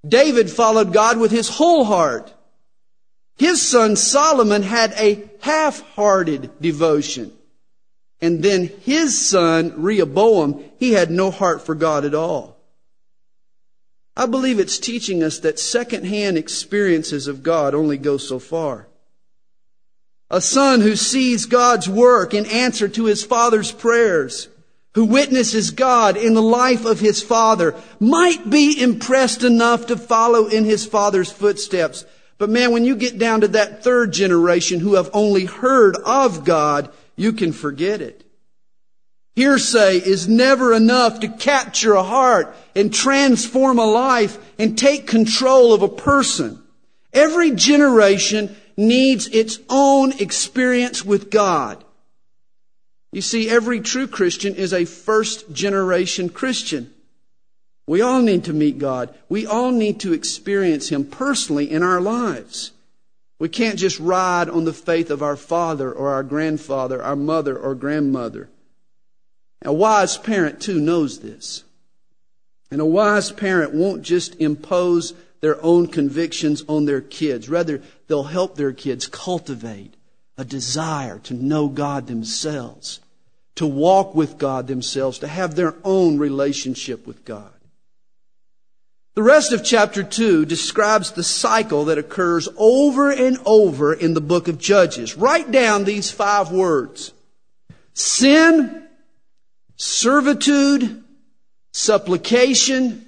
David 0.07 0.51
followed 0.51 0.93
God 0.93 1.19
with 1.19 1.31
his 1.31 1.49
whole 1.49 1.85
heart. 1.85 2.33
His 3.37 3.63
son 3.63 3.97
Solomon 3.97 4.63
had 4.63 4.93
a 4.93 5.29
half-hearted 5.41 6.61
devotion. 6.61 7.33
And 8.21 8.43
then 8.43 8.71
his 8.83 9.29
son 9.29 9.83
Rehoboam, 9.83 10.65
he 10.79 10.93
had 10.93 11.11
no 11.11 11.31
heart 11.31 11.63
for 11.63 11.75
God 11.75 12.05
at 12.05 12.15
all. 12.15 12.57
I 14.17 14.27
believe 14.27 14.61
it's 14.61 14.79
teaching 14.79 15.23
us 15.23 15.39
that 15.41 15.59
second-hand 15.59 16.37
experiences 16.37 17.27
of 17.27 17.43
God 17.43 17.75
only 17.75 17.97
go 17.97 18.19
so 18.19 18.39
far. 18.39 18.87
A 20.33 20.41
son 20.41 20.81
who 20.81 20.97
sees 20.97 21.45
God's 21.45 21.91
work 21.91 22.33
in 22.33 22.47
answer 22.47 22.89
to 22.89 23.05
his 23.05 23.23
father's 23.23 23.71
prayers, 23.71 24.49
who 24.95 25.05
witnesses 25.05 25.73
God 25.73 26.17
in 26.17 26.33
the 26.33 26.41
life 26.41 26.87
of 26.87 27.01
his 27.01 27.23
father, 27.23 27.75
might 28.01 28.49
be 28.49 28.81
impressed 28.81 29.45
enough 29.45 29.87
to 29.89 29.97
follow 29.99 30.47
in 30.47 30.65
his 30.65 30.87
father's 30.87 31.31
footsteps. 31.31 32.07
But 32.39 32.49
man, 32.49 32.73
when 32.73 32.87
you 32.87 32.97
get 32.97 33.19
down 33.19 33.43
to 33.43 33.49
that 33.49 33.85
third 33.85 34.15
generation 34.15 34.81
who 34.81 34.95
have 34.95 35.11
only 35.13 35.45
heard 35.45 35.97
of 35.97 36.45
God, 36.45 36.91
you 37.15 37.35
can 37.35 37.53
forget 37.53 38.01
it. 38.01 38.25
Hearsay 39.37 39.99
is 39.99 40.29
never 40.29 40.73
enough 40.73 41.21
to 41.21 41.29
capture 41.29 41.93
a 41.93 42.03
heart 42.03 42.57
and 42.75 42.93
transform 42.93 43.79
a 43.79 43.85
life 43.85 44.39
and 44.59 44.79
take 44.79 45.07
control 45.07 45.75
of 45.75 45.83
a 45.83 45.89
person. 45.89 46.63
Every 47.13 47.51
generation 47.51 48.57
needs 48.83 49.29
its 49.29 49.59
own 49.71 50.13
experience 50.19 51.05
with 51.05 51.31
God. 51.31 51.83
You 53.13 53.23
see, 53.23 53.49
every 53.49 53.81
true 53.81 54.07
Christian 54.07 54.55
is 54.55 54.73
a 54.73 54.85
first 54.85 55.53
generation 55.53 56.29
Christian. 56.29 56.93
We 57.87 58.01
all 58.01 58.23
need 58.23 58.45
to 58.45 58.53
meet 58.53 58.79
God. 58.79 59.15
We 59.29 59.47
all 59.47 59.71
need 59.71 60.01
to 60.01 60.13
experience 60.13 60.89
Him 60.89 61.05
personally 61.05 61.71
in 61.71 61.83
our 61.83 62.01
lives. 62.01 62.73
We 63.39 63.49
can't 63.49 63.79
just 63.79 63.99
ride 63.99 64.49
on 64.49 64.65
the 64.65 64.73
faith 64.73 65.11
of 65.11 65.23
our 65.23 65.37
father 65.37 65.93
or 65.93 66.11
our 66.11 66.23
grandfather, 66.23 67.03
our 67.03 67.17
mother 67.17 67.59
or 67.59 67.75
grandmother. 67.75 68.49
A 69.65 69.73
wise 69.73 70.17
parent, 70.17 70.61
too, 70.61 70.81
knows 70.81 71.21
this. 71.21 71.65
And 72.71 72.81
a 72.81 72.87
wise 72.87 73.33
parent 73.33 73.75
won't 73.75 74.03
just 74.03 74.37
impose 74.37 75.13
their 75.41 75.63
own 75.63 75.89
convictions 75.89 76.65
on 76.69 76.85
their 76.85 77.01
kids. 77.01 77.49
Rather, 77.49 77.83
they'll 78.13 78.25
help 78.25 78.57
their 78.57 78.75
kids 78.75 79.07
cultivate 79.07 79.95
a 80.37 80.45
desire 80.45 81.19
to 81.21 81.33
know 81.33 81.67
God 81.67 82.07
themselves, 82.09 83.01
to 83.55 83.65
walk 83.67 84.15
with 84.15 84.37
God 84.37 84.67
themselves, 84.67 85.21
to 85.21 85.27
have 85.27 85.55
their 85.55 85.75
own 85.83 86.19
relationship 86.19 87.07
with 87.07 87.25
God. 87.25 87.51
The 89.15 89.23
rest 89.23 89.55
of 89.55 89.65
chapter 89.65 90.03
2 90.03 90.45
describes 90.45 91.13
the 91.13 91.23
cycle 91.23 91.87
that 91.87 91.97
occurs 91.97 92.51
over 92.59 93.11
and 93.11 93.39
over 93.47 93.95
in 93.95 94.13
the 94.13 94.21
book 94.21 94.47
of 94.47 94.59
Judges. 94.59 95.17
Write 95.17 95.51
down 95.51 95.85
these 95.85 96.11
five 96.11 96.53
words. 96.53 97.15
Sin, 97.95 98.89
servitude, 99.77 101.03
supplication, 101.73 103.07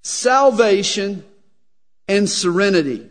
salvation, 0.00 1.26
and 2.08 2.26
serenity. 2.26 3.09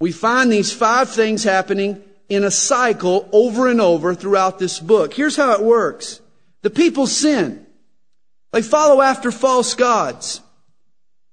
We 0.00 0.12
find 0.12 0.50
these 0.50 0.72
five 0.72 1.10
things 1.10 1.44
happening 1.44 2.02
in 2.28 2.44
a 2.44 2.50
cycle 2.50 3.28
over 3.32 3.68
and 3.68 3.80
over 3.80 4.14
throughout 4.14 4.58
this 4.58 4.80
book. 4.80 5.14
Here's 5.14 5.36
how 5.36 5.52
it 5.52 5.62
works. 5.62 6.20
The 6.62 6.70
people 6.70 7.06
sin. 7.06 7.66
They 8.52 8.62
follow 8.62 9.02
after 9.02 9.30
false 9.30 9.74
gods. 9.74 10.40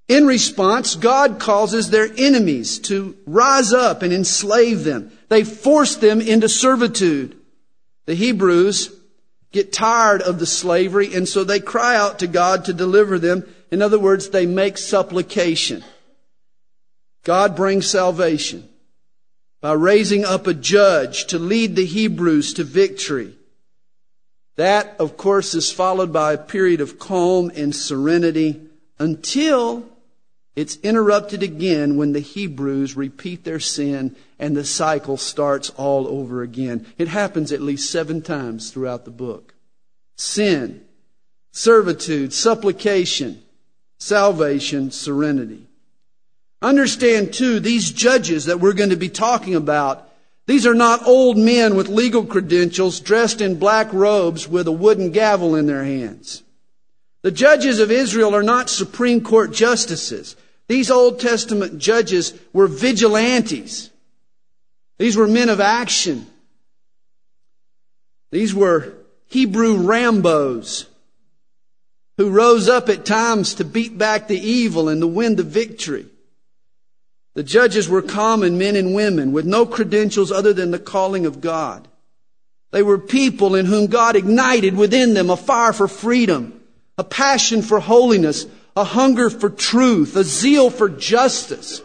In 0.07 0.25
response, 0.25 0.95
God 0.95 1.39
causes 1.39 1.89
their 1.89 2.09
enemies 2.17 2.79
to 2.79 3.15
rise 3.25 3.71
up 3.71 4.01
and 4.01 4.11
enslave 4.11 4.83
them. 4.83 5.11
They 5.29 5.45
force 5.45 5.95
them 5.95 6.19
into 6.19 6.49
servitude. 6.49 7.37
The 8.07 8.15
Hebrews 8.15 8.93
get 9.51 9.71
tired 9.71 10.21
of 10.21 10.39
the 10.39 10.45
slavery 10.45 11.13
and 11.13 11.27
so 11.27 11.43
they 11.43 11.59
cry 11.59 11.95
out 11.95 12.19
to 12.19 12.27
God 12.27 12.65
to 12.65 12.73
deliver 12.73 13.19
them. 13.19 13.47
In 13.69 13.81
other 13.81 13.99
words, 13.99 14.29
they 14.29 14.45
make 14.45 14.77
supplication. 14.77 15.83
God 17.23 17.55
brings 17.55 17.89
salvation 17.89 18.67
by 19.61 19.73
raising 19.73 20.25
up 20.25 20.47
a 20.47 20.53
judge 20.53 21.27
to 21.27 21.37
lead 21.37 21.75
the 21.75 21.85
Hebrews 21.85 22.53
to 22.53 22.63
victory. 22.63 23.35
That, 24.55 24.95
of 24.99 25.17
course, 25.17 25.53
is 25.53 25.71
followed 25.71 26.11
by 26.11 26.33
a 26.33 26.37
period 26.37 26.81
of 26.81 26.99
calm 26.99 27.51
and 27.55 27.75
serenity 27.75 28.61
until 28.99 29.85
it's 30.55 30.75
interrupted 30.77 31.43
again 31.43 31.95
when 31.95 32.11
the 32.11 32.19
Hebrews 32.19 32.97
repeat 32.97 33.43
their 33.43 33.59
sin 33.59 34.15
and 34.37 34.55
the 34.55 34.65
cycle 34.65 35.15
starts 35.15 35.69
all 35.71 36.07
over 36.07 36.41
again. 36.41 36.85
It 36.97 37.07
happens 37.07 37.51
at 37.51 37.61
least 37.61 37.89
seven 37.89 38.21
times 38.21 38.71
throughout 38.71 39.05
the 39.05 39.11
book. 39.11 39.53
Sin, 40.17 40.83
servitude, 41.51 42.33
supplication, 42.33 43.41
salvation, 43.97 44.91
serenity. 44.91 45.67
Understand 46.61 47.33
too, 47.33 47.59
these 47.59 47.91
judges 47.91 48.45
that 48.45 48.59
we're 48.59 48.73
going 48.73 48.91
to 48.91 48.95
be 48.95 49.09
talking 49.09 49.55
about, 49.55 50.07
these 50.45 50.67
are 50.67 50.75
not 50.75 51.07
old 51.07 51.37
men 51.37 51.75
with 51.75 51.87
legal 51.87 52.25
credentials 52.25 52.99
dressed 52.99 53.41
in 53.41 53.57
black 53.57 53.91
robes 53.93 54.47
with 54.47 54.67
a 54.67 54.71
wooden 54.71 55.11
gavel 55.11 55.55
in 55.55 55.65
their 55.65 55.83
hands. 55.83 56.43
The 57.23 57.31
judges 57.31 57.79
of 57.79 57.91
Israel 57.91 58.35
are 58.35 58.43
not 58.43 58.69
Supreme 58.69 59.21
Court 59.21 59.53
justices. 59.53 60.35
These 60.67 60.91
Old 60.91 61.19
Testament 61.19 61.77
judges 61.77 62.33
were 62.53 62.67
vigilantes. 62.67 63.89
These 64.97 65.17
were 65.17 65.27
men 65.27 65.49
of 65.49 65.59
action. 65.59 66.27
These 68.31 68.53
were 68.53 68.93
Hebrew 69.27 69.77
Rambos 69.77 70.85
who 72.17 72.29
rose 72.29 72.69
up 72.69 72.89
at 72.89 73.05
times 73.05 73.55
to 73.55 73.65
beat 73.65 73.97
back 73.97 74.27
the 74.27 74.39
evil 74.39 74.89
and 74.89 75.01
to 75.01 75.07
win 75.07 75.35
the 75.35 75.43
victory. 75.43 76.05
The 77.33 77.43
judges 77.43 77.87
were 77.87 78.01
common 78.01 78.57
men 78.57 78.75
and 78.75 78.93
women 78.93 79.31
with 79.31 79.45
no 79.45 79.65
credentials 79.65 80.31
other 80.31 80.53
than 80.53 80.71
the 80.71 80.79
calling 80.79 81.25
of 81.25 81.41
God. 81.41 81.87
They 82.71 82.83
were 82.83 82.97
people 82.97 83.55
in 83.55 83.65
whom 83.65 83.87
God 83.87 84.15
ignited 84.15 84.75
within 84.75 85.13
them 85.13 85.29
a 85.29 85.37
fire 85.37 85.73
for 85.73 85.87
freedom, 85.87 86.61
a 86.97 87.03
passion 87.03 87.61
for 87.61 87.79
holiness, 87.79 88.45
a 88.75 88.83
hunger 88.83 89.29
for 89.29 89.49
truth, 89.49 90.15
a 90.15 90.23
zeal 90.23 90.69
for 90.69 90.89
justice. 90.89 91.81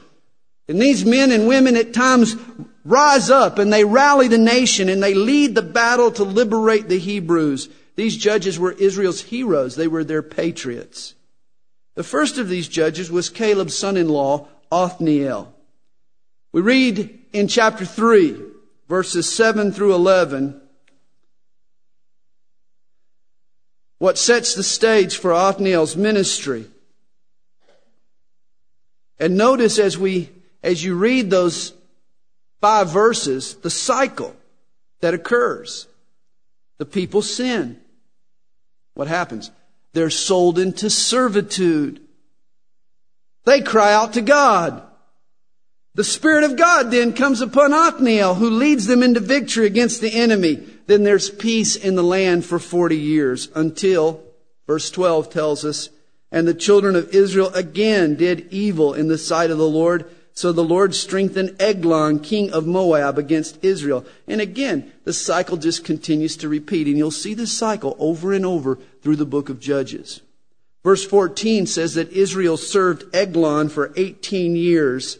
And 0.69 0.81
these 0.81 1.05
men 1.05 1.31
and 1.31 1.47
women 1.47 1.77
at 1.77 1.95
times 1.95 2.37
rise 2.85 3.31
up 3.31 3.59
and 3.59 3.73
they 3.73 3.85
rally 3.85 4.29
the 4.29 4.39
nation 4.39 4.89
and 4.89 5.03
they 5.03 5.15
lead 5.15 5.55
the 5.55 5.63
battle 5.63 6.11
to 6.13 6.25
liberate 6.25 6.89
the 6.89 6.99
Hebrews. 6.99 7.69
These 7.97 8.17
judges 8.17 8.59
were 8.59 8.73
Israel's 8.73 9.23
heroes. 9.23 9.77
They 9.77 9.89
were 9.89 10.05
their 10.05 10.23
patriots. 10.23 11.15
The 11.95 12.05
first 12.05 12.37
of 12.39 12.49
these 12.49 12.69
judges 12.69 13.11
was 13.11 13.31
Caleb's 13.31 13.77
son-in-law, 13.77 14.49
Othniel. 14.71 15.53
We 16.53 16.61
read 16.61 17.19
in 17.33 17.49
chapter 17.49 17.85
3, 17.85 18.41
verses 18.89 19.33
7 19.33 19.73
through 19.73 19.95
11, 19.95 20.61
what 23.99 24.19
sets 24.19 24.55
the 24.55 24.63
stage 24.63 25.17
for 25.17 25.33
Othniel's 25.33 25.97
ministry. 25.97 26.67
And 29.19 29.37
notice 29.37 29.79
as 29.79 29.97
we, 29.97 30.31
as 30.63 30.85
you 30.85 30.95
read 30.97 31.31
those 31.31 31.73
five 32.61 32.91
verses, 32.91 33.55
the 33.57 33.71
cycle 33.71 34.37
that 35.01 35.15
occurs. 35.15 35.87
The 36.79 36.85
people 36.85 37.23
sin. 37.23 37.81
What 38.95 39.09
happens? 39.09 39.51
They're 39.93 40.11
sold 40.11 40.59
into 40.59 40.91
servitude. 40.91 42.01
They 43.47 43.63
cry 43.63 43.95
out 43.95 44.13
to 44.15 44.23
God. 44.23 44.83
The 45.95 46.05
Spirit 46.05 46.45
of 46.45 46.57
God 46.57 46.91
then 46.91 47.15
comes 47.15 47.41
upon 47.41 47.73
Othniel, 47.73 48.35
who 48.35 48.51
leads 48.51 48.87
them 48.87 49.03
into 49.03 49.21
victory 49.21 49.67
against 49.67 50.03
the 50.03 50.13
enemy. 50.13 50.57
Then 50.87 51.05
there's 51.05 51.31
peace 51.31 51.75
in 51.75 51.95
the 51.95 52.03
land 52.03 52.45
for 52.45 52.59
40 52.59 52.99
years 52.99 53.49
until, 53.55 54.23
verse 54.67 54.91
12 54.91 55.31
tells 55.31 55.65
us, 55.65 55.89
and 56.31 56.47
the 56.47 56.55
children 56.55 56.97
of 56.97 57.15
Israel 57.15 57.49
again 57.55 58.17
did 58.17 58.53
evil 58.53 58.93
in 58.93 59.09
the 59.09 59.17
sight 59.17 59.51
of 59.51 59.59
the 59.59 59.69
Lord. 59.69 60.05
So 60.35 60.53
the 60.53 60.65
Lord 60.65 60.95
strengthened 60.95 61.57
Eglon, 61.59 62.19
king 62.19 62.51
of 62.51 62.67
Moab, 62.67 63.17
against 63.17 63.65
Israel. 63.65 64.05
And 64.27 64.41
again, 64.41 64.93
the 65.05 65.15
cycle 65.15 65.57
just 65.57 65.85
continues 65.85 66.37
to 66.39 66.49
repeat. 66.49 66.89
And 66.89 66.99
you'll 66.99 67.11
see 67.11 67.33
this 67.33 67.57
cycle 67.57 67.97
over 67.99 68.33
and 68.33 68.45
over 68.45 68.77
through 69.03 69.17
the 69.17 69.25
book 69.25 69.49
of 69.49 69.61
Judges. 69.61 70.21
Verse 70.87 71.05
14 71.05 71.67
says 71.67 71.95
that 71.95 72.13
Israel 72.13 72.57
served 72.57 73.13
Eglon 73.13 73.69
for 73.69 73.93
18 73.97 74.55
years 74.55 75.19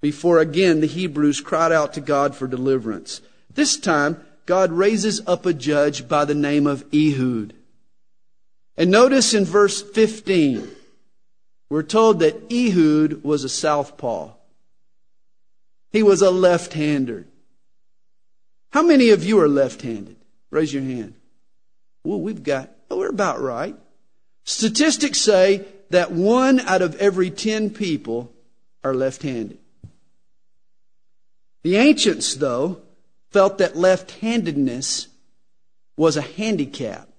before 0.00 0.38
again 0.38 0.80
the 0.80 0.86
Hebrews 0.86 1.42
cried 1.42 1.72
out 1.72 1.92
to 1.92 2.00
God 2.00 2.34
for 2.34 2.46
deliverance. 2.46 3.20
This 3.52 3.76
time, 3.76 4.24
God 4.46 4.72
raises 4.72 5.20
up 5.26 5.44
a 5.44 5.52
judge 5.52 6.08
by 6.08 6.24
the 6.24 6.34
name 6.34 6.66
of 6.66 6.86
Ehud. 6.90 7.52
And 8.78 8.90
notice 8.90 9.34
in 9.34 9.44
verse 9.44 9.82
15, 9.82 10.66
we're 11.68 11.82
told 11.82 12.20
that 12.20 12.50
Ehud 12.50 13.22
was 13.22 13.44
a 13.44 13.50
southpaw. 13.50 14.32
He 15.92 16.02
was 16.02 16.22
a 16.22 16.30
left-hander. 16.30 17.26
How 18.70 18.82
many 18.82 19.10
of 19.10 19.22
you 19.22 19.38
are 19.38 19.48
left-handed? 19.48 20.16
Raise 20.50 20.72
your 20.72 20.82
hand. 20.82 21.12
Well, 22.04 22.22
we've 22.22 22.42
got, 22.42 22.70
oh, 22.90 22.96
we're 22.96 23.10
about 23.10 23.42
right. 23.42 23.76
Statistics 24.48 25.20
say 25.20 25.66
that 25.90 26.10
one 26.10 26.58
out 26.60 26.80
of 26.80 26.94
every 26.96 27.30
ten 27.30 27.68
people 27.68 28.32
are 28.82 28.94
left-handed. 28.94 29.58
The 31.64 31.76
ancients, 31.76 32.34
though, 32.34 32.80
felt 33.30 33.58
that 33.58 33.76
left-handedness 33.76 35.08
was 35.98 36.16
a 36.16 36.22
handicap. 36.22 37.10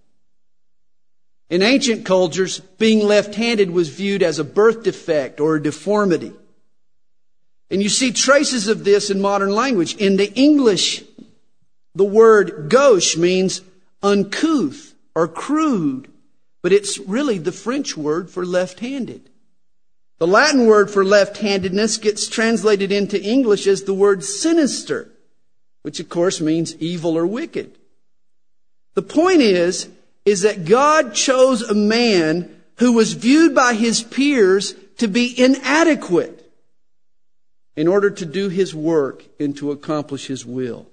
In 1.51 1.62
ancient 1.62 2.03
cultures, 2.03 2.62
being 2.79 3.05
left-handed 3.05 3.69
was 3.69 3.89
viewed 3.89 4.23
as 4.23 4.39
a 4.39 4.43
birth 4.43 4.82
defect 4.82 5.39
or 5.39 5.58
a 5.58 5.62
deformity. 5.62 6.34
And 7.69 7.84
you 7.84 7.89
see 7.89 8.12
traces 8.12 8.67
of 8.67 8.84
this 8.84 9.12
in 9.12 9.21
modern 9.21 9.51
language. 9.51 9.95
In 9.97 10.17
the 10.17 10.34
English, 10.34 11.03
the 11.93 12.06
word 12.06 12.71
gauche 12.71 13.15
means 13.17 13.62
uncouth 14.01 14.95
or 15.13 15.27
crude 15.27 16.09
but 16.62 16.74
it's 16.74 16.98
really 17.00 17.38
the 17.38 17.52
French 17.52 17.95
word 17.95 18.30
for 18.30 18.45
left-handed. 18.45 19.30
The 20.17 20.28
Latin 20.28 20.65
word 20.65 20.91
for 20.91 21.06
left-handedness 21.06 21.98
gets 21.98 22.28
translated 22.28 22.91
into 22.91 23.22
English 23.22 23.67
as 23.67 23.84
the 23.84 23.93
word 23.93 24.24
sinister, 24.24 25.10
which 25.82 26.00
of 26.00 26.10
course 26.10 26.41
means 26.41 26.76
evil 26.76 27.17
or 27.17 27.26
wicked. 27.26 27.78
The 28.95 29.02
point 29.02 29.41
is, 29.41 29.88
is 30.26 30.41
that 30.41 30.65
God 30.65 31.13
chose 31.13 31.62
a 31.62 31.74
man 31.74 32.62
who 32.80 32.93
was 32.93 33.13
viewed 33.13 33.56
by 33.56 33.74
his 33.74 34.04
peers 34.04 34.76
to 34.98 35.08
be 35.08 35.41
inadequate 35.41 36.52
in 37.78 37.88
order 37.88 38.10
to 38.10 38.26
do 38.26 38.50
his 38.50 38.76
work 38.76 39.24
and 39.39 39.56
to 39.56 39.72
accomplish 39.72 40.28
his 40.28 40.45
will. 40.45 40.88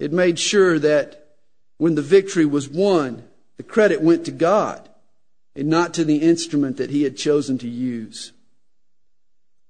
It 0.00 0.12
made 0.12 0.40
sure 0.40 0.78
that 0.80 1.36
when 1.76 1.94
the 1.94 2.02
victory 2.02 2.46
was 2.46 2.68
won, 2.68 3.27
the 3.58 3.62
credit 3.64 4.00
went 4.00 4.24
to 4.24 4.30
God 4.30 4.88
and 5.54 5.68
not 5.68 5.92
to 5.94 6.04
the 6.04 6.18
instrument 6.18 6.78
that 6.78 6.90
he 6.90 7.02
had 7.02 7.16
chosen 7.16 7.58
to 7.58 7.68
use. 7.68 8.32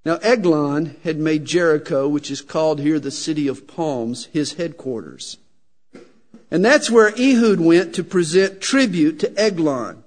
Now, 0.05 0.15
Eglon 0.21 0.95
had 1.03 1.17
made 1.17 1.43
Jericho, 1.43 2.07
which 2.07 2.31
is 2.31 2.41
called 2.41 2.79
here 2.79 2.99
the 2.99 3.11
city 3.11 3.47
of 3.47 3.67
palms, 3.67 4.25
his 4.27 4.53
headquarters. 4.53 5.37
And 6.49 6.63
that's 6.63 6.89
where 6.89 7.13
Ehud 7.19 7.59
went 7.59 7.95
to 7.95 8.03
present 8.03 8.61
tribute 8.61 9.19
to 9.19 9.37
Eglon. 9.37 10.03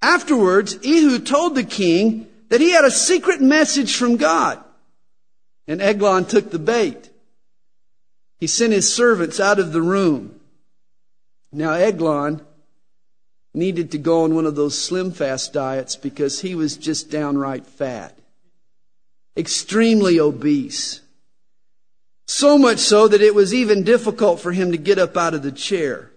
Afterwards, 0.00 0.78
Ehud 0.86 1.26
told 1.26 1.54
the 1.54 1.64
king 1.64 2.28
that 2.50 2.60
he 2.60 2.70
had 2.70 2.84
a 2.84 2.90
secret 2.90 3.40
message 3.40 3.96
from 3.96 4.16
God. 4.16 4.62
And 5.66 5.82
Eglon 5.82 6.24
took 6.24 6.50
the 6.50 6.58
bait. 6.58 7.10
He 8.38 8.46
sent 8.46 8.72
his 8.72 8.94
servants 8.94 9.40
out 9.40 9.58
of 9.58 9.72
the 9.72 9.82
room. 9.82 10.38
Now, 11.52 11.72
Eglon 11.72 12.42
needed 13.54 13.90
to 13.92 13.98
go 13.98 14.24
on 14.24 14.34
one 14.34 14.46
of 14.46 14.56
those 14.56 14.78
slim 14.78 15.10
fast 15.10 15.52
diets 15.52 15.96
because 15.96 16.40
he 16.40 16.54
was 16.54 16.76
just 16.76 17.10
downright 17.10 17.66
fat. 17.66 18.18
Extremely 19.36 20.20
obese. 20.20 21.00
So 22.26 22.58
much 22.58 22.78
so 22.78 23.08
that 23.08 23.22
it 23.22 23.34
was 23.34 23.54
even 23.54 23.84
difficult 23.84 24.40
for 24.40 24.52
him 24.52 24.72
to 24.72 24.78
get 24.78 24.98
up 24.98 25.16
out 25.16 25.34
of 25.34 25.42
the 25.42 25.52
chair. 25.52 26.10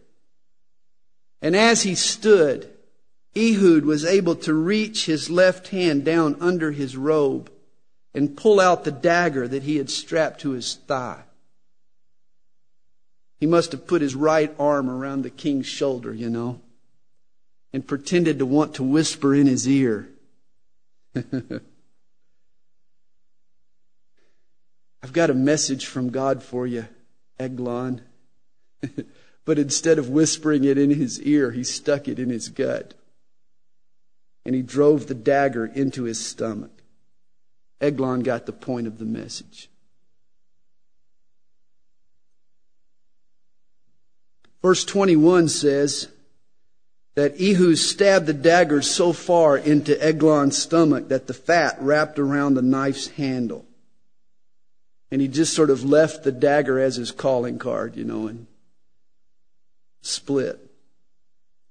And 1.42 1.56
as 1.56 1.84
he 1.84 1.96
stood, 1.96 2.70
Ehud 3.36 3.86
was 3.86 4.04
able 4.04 4.36
to 4.38 4.54
reach 4.54 5.06
his 5.06 5.30
left 5.30 5.70
hand 5.70 6.04
down 6.04 6.36
under 6.42 6.72
his 6.72 6.98
robe 6.98 7.50
and 8.14 8.36
pull 8.36 8.60
out 8.60 8.84
the 8.84 8.92
dagger 8.92 9.48
that 9.48 9.64
he 9.64 9.78
had 9.78 9.90
strapped 9.90 10.42
to 10.42 10.52
his 10.52 10.76
thigh. 10.76 11.24
He 13.40 13.46
must 13.46 13.72
have 13.72 13.88
put 13.88 14.02
his 14.02 14.16
right 14.16 14.54
arm 14.60 14.90
around 14.90 15.22
the 15.22 15.30
king's 15.30 15.66
shoulder, 15.66 16.14
you 16.14 16.30
know 16.30 16.60
and 17.74 17.88
pretended 17.88 18.40
to 18.40 18.46
want 18.46 18.76
to 18.76 18.84
whisper 18.84 19.34
in 19.34 19.48
his 19.48 19.68
ear. 19.68 20.10
I've 25.04 25.14
got 25.14 25.30
a 25.30 25.34
message 25.34 25.86
from 25.86 26.10
God 26.10 26.44
for 26.44 26.68
you, 26.68 26.88
Eglon. 27.40 28.02
but 29.46 29.58
instead 29.58 29.98
of 29.98 30.10
whispering 30.10 30.64
it 30.64 30.78
in 30.78 30.92
his 30.92 31.22
ear, 31.22 31.52
he 31.52 31.64
stuck 31.64 32.08
it 32.08 32.20
in 32.20 32.30
his 32.30 32.50
gut. 32.50 32.94
And 34.46 34.56
he 34.56 34.62
drove 34.62 35.08
the 35.08 35.14
dagger 35.14 35.66
into 35.66 36.04
his 36.04 36.24
stomach. 36.24 36.72
Eglon 37.80 38.22
got 38.22 38.46
the 38.46 38.54
point 38.54 38.88
of 38.88 39.00
the 39.00 39.06
message. 39.06 39.70
Verse 44.62 44.86
21 44.86 45.48
says, 45.50 46.08
that 47.16 47.42
Ehud 47.42 47.78
stabbed 47.78 48.26
the 48.26 48.34
dagger 48.34 48.82
so 48.82 49.12
far 49.12 49.58
into 49.58 50.02
Eglon's 50.02 50.58
stomach 50.58 51.10
that 51.10 51.28
the 51.28 51.34
fat 51.34 51.78
wrapped 51.82 52.20
around 52.20 52.54
the 52.54 52.62
knife's 52.62 53.08
handle. 53.10 53.66
And 55.12 55.22
he 55.22 55.28
just 55.28 55.54
sort 55.54 55.70
of 55.70 55.84
left 55.84 56.24
the 56.24 56.32
dagger 56.32 56.80
as 56.80 56.96
his 56.96 57.12
calling 57.12 57.60
card, 57.60 57.98
you 57.98 58.06
know, 58.06 58.28
and 58.28 58.48
split. 60.02 60.58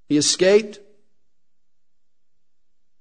He 0.09 0.18
escaped. 0.18 0.79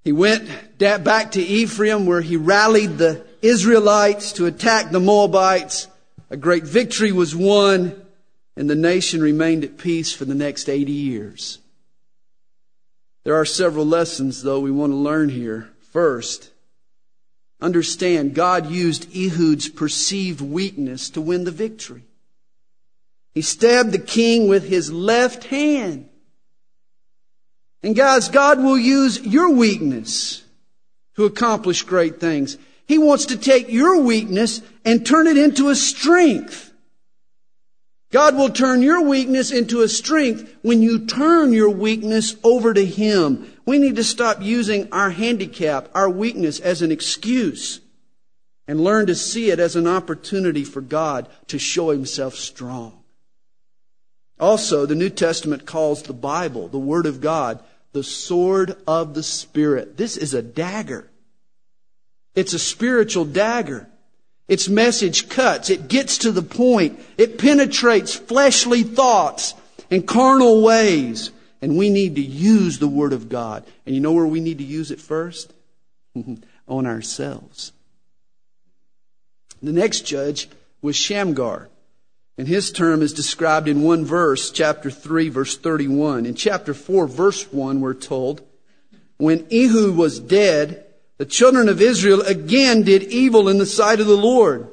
He 0.03 0.13
went 0.13 0.49
back 0.77 1.31
to 1.31 1.41
Ephraim 1.41 2.05
where 2.05 2.21
he 2.21 2.37
rallied 2.37 2.97
the 2.97 3.25
Israelites 3.41 4.33
to 4.33 4.45
attack 4.45 4.91
the 4.91 4.99
Moabites. 5.01 5.87
A 6.29 6.37
great 6.37 6.63
victory 6.63 7.11
was 7.11 7.35
won 7.35 8.01
and 8.55 8.69
the 8.69 8.75
nation 8.75 9.21
remained 9.21 9.65
at 9.65 9.77
peace 9.77 10.13
for 10.13 10.25
the 10.25 10.35
next 10.35 10.69
80 10.69 10.91
years. 10.91 11.59
There 13.29 13.39
are 13.39 13.45
several 13.45 13.85
lessons, 13.85 14.41
though, 14.41 14.59
we 14.59 14.71
want 14.71 14.91
to 14.91 14.95
learn 14.95 15.29
here. 15.29 15.69
First, 15.91 16.49
Understand, 17.61 18.33
God 18.33 18.71
used 18.71 19.05
Ehud's 19.15 19.69
perceived 19.69 20.41
weakness 20.41 21.11
to 21.11 21.21
win 21.21 21.43
the 21.43 21.51
victory. 21.51 22.05
He 23.35 23.43
stabbed 23.43 23.91
the 23.91 23.99
king 23.99 24.47
with 24.47 24.67
his 24.67 24.91
left 24.91 25.43
hand. 25.43 26.09
And 27.83 27.95
guys, 27.95 28.29
God 28.29 28.63
will 28.63 28.79
use 28.79 29.21
your 29.21 29.51
weakness 29.51 30.43
to 31.15 31.25
accomplish 31.25 31.83
great 31.83 32.19
things. 32.19 32.57
He 32.87 32.97
wants 32.97 33.27
to 33.27 33.37
take 33.37 33.69
your 33.69 34.01
weakness 34.01 34.63
and 34.83 35.05
turn 35.05 35.27
it 35.27 35.37
into 35.37 35.69
a 35.69 35.75
strength. 35.75 36.68
God 38.11 38.35
will 38.35 38.49
turn 38.49 38.81
your 38.81 39.03
weakness 39.03 39.51
into 39.51 39.81
a 39.81 39.87
strength 39.87 40.55
when 40.63 40.81
you 40.81 41.05
turn 41.05 41.53
your 41.53 41.69
weakness 41.69 42.35
over 42.43 42.73
to 42.73 42.83
Him. 42.83 43.51
We 43.65 43.77
need 43.77 43.97
to 43.97 44.03
stop 44.03 44.41
using 44.41 44.91
our 44.91 45.11
handicap, 45.11 45.89
our 45.93 46.09
weakness 46.09 46.59
as 46.59 46.81
an 46.81 46.91
excuse 46.91 47.81
and 48.67 48.81
learn 48.83 49.07
to 49.07 49.15
see 49.15 49.49
it 49.49 49.59
as 49.59 49.75
an 49.75 49.87
opportunity 49.87 50.63
for 50.63 50.79
God 50.79 51.27
to 51.47 51.57
show 51.57 51.89
Himself 51.89 52.35
strong. 52.35 52.93
Also, 54.39 54.85
the 54.85 54.95
New 54.95 55.09
Testament 55.09 55.65
calls 55.65 56.03
the 56.03 56.13
Bible, 56.13 56.67
the 56.67 56.77
Word 56.79 57.07
of 57.07 57.19
God, 57.19 57.63
the 57.93 58.03
sword 58.03 58.75
of 58.87 59.15
the 59.15 59.23
Spirit. 59.23 59.97
This 59.97 60.17
is 60.17 60.33
a 60.33 60.43
dagger. 60.43 61.09
It's 62.35 62.53
a 62.53 62.59
spiritual 62.59 63.25
dagger. 63.25 63.88
Its 64.49 64.67
message 64.67 65.29
cuts. 65.29 65.69
It 65.69 65.87
gets 65.87 66.17
to 66.19 66.31
the 66.31 66.41
point. 66.41 66.99
It 67.17 67.37
penetrates 67.37 68.15
fleshly 68.15 68.81
thoughts 68.81 69.53
and 69.91 70.07
carnal 70.07 70.63
ways. 70.63 71.31
And 71.61 71.77
we 71.77 71.89
need 71.89 72.15
to 72.15 72.21
use 72.21 72.79
the 72.79 72.87
Word 72.87 73.13
of 73.13 73.29
God. 73.29 73.63
And 73.85 73.93
you 73.93 74.01
know 74.01 74.11
where 74.11 74.25
we 74.25 74.39
need 74.39 74.57
to 74.57 74.63
use 74.63 74.91
it 74.91 74.99
first? 74.99 75.53
On 76.67 76.85
ourselves. 76.85 77.71
The 79.61 79.71
next 79.71 80.01
judge 80.01 80.49
was 80.81 80.95
Shamgar. 80.95 81.69
And 82.37 82.47
his 82.47 82.71
term 82.71 83.01
is 83.01 83.11
described 83.13 83.67
in 83.67 83.81
one 83.81 84.05
verse, 84.05 84.49
chapter 84.49 84.89
3, 84.89 85.29
verse 85.29 85.57
31. 85.57 86.25
In 86.25 86.35
chapter 86.35 86.73
4, 86.73 87.05
verse 87.05 87.51
1, 87.51 87.81
we're 87.81 87.93
told, 87.93 88.41
When 89.17 89.45
Ehud 89.51 89.97
was 89.97 90.19
dead, 90.19 90.85
the 91.19 91.25
children 91.25 91.67
of 91.67 91.81
Israel 91.81 92.21
again 92.21 92.83
did 92.83 93.03
evil 93.03 93.49
in 93.49 93.57
the 93.57 93.65
sight 93.65 93.99
of 93.99 94.07
the 94.07 94.17
Lord. 94.17 94.69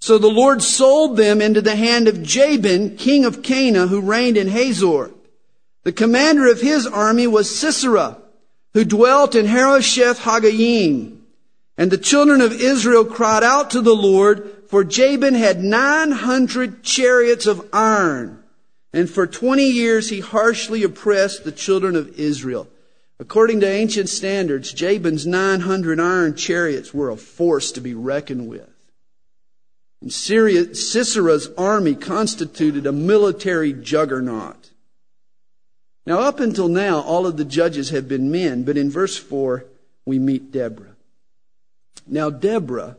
So 0.00 0.18
the 0.18 0.28
Lord 0.28 0.62
sold 0.62 1.16
them 1.16 1.40
into 1.40 1.62
the 1.62 1.76
hand 1.76 2.06
of 2.08 2.22
Jabin, 2.22 2.96
king 2.96 3.24
of 3.24 3.42
Canaan, 3.42 3.88
who 3.88 4.02
reigned 4.02 4.36
in 4.36 4.48
Hazor. 4.48 5.10
The 5.84 5.92
commander 5.92 6.46
of 6.46 6.60
his 6.60 6.86
army 6.86 7.26
was 7.26 7.58
Sisera, 7.58 8.18
who 8.74 8.84
dwelt 8.84 9.34
in 9.34 9.46
Harosheth 9.46 10.20
Hagoyim. 10.20 11.20
And 11.78 11.90
the 11.90 11.96
children 11.96 12.42
of 12.42 12.52
Israel 12.52 13.06
cried 13.06 13.42
out 13.42 13.70
to 13.70 13.80
the 13.80 13.96
Lord, 13.96 14.64
for 14.68 14.84
Jabin 14.84 15.34
had 15.34 15.64
900 15.64 16.82
chariots 16.82 17.46
of 17.46 17.66
iron. 17.72 18.44
And 18.92 19.08
for 19.08 19.26
20 19.26 19.64
years 19.64 20.10
he 20.10 20.20
harshly 20.20 20.82
oppressed 20.82 21.44
the 21.44 21.52
children 21.52 21.96
of 21.96 22.18
Israel. 22.20 22.68
According 23.20 23.60
to 23.60 23.68
ancient 23.68 24.08
standards, 24.08 24.72
Jabin's 24.72 25.26
900 25.26 25.98
iron 25.98 26.36
chariots 26.36 26.94
were 26.94 27.10
a 27.10 27.16
force 27.16 27.72
to 27.72 27.80
be 27.80 27.94
reckoned 27.94 28.48
with. 28.48 28.70
And 30.00 30.12
Syria, 30.12 30.74
Sisera's 30.76 31.50
army 31.58 31.96
constituted 31.96 32.86
a 32.86 32.92
military 32.92 33.72
juggernaut. 33.72 34.70
Now, 36.06 36.20
up 36.20 36.38
until 36.38 36.68
now, 36.68 37.00
all 37.00 37.26
of 37.26 37.36
the 37.36 37.44
judges 37.44 37.90
have 37.90 38.08
been 38.08 38.30
men, 38.30 38.62
but 38.62 38.76
in 38.76 38.90
verse 38.90 39.16
4, 39.16 39.64
we 40.06 40.18
meet 40.18 40.52
Deborah. 40.52 40.94
Now, 42.06 42.30
Deborah, 42.30 42.96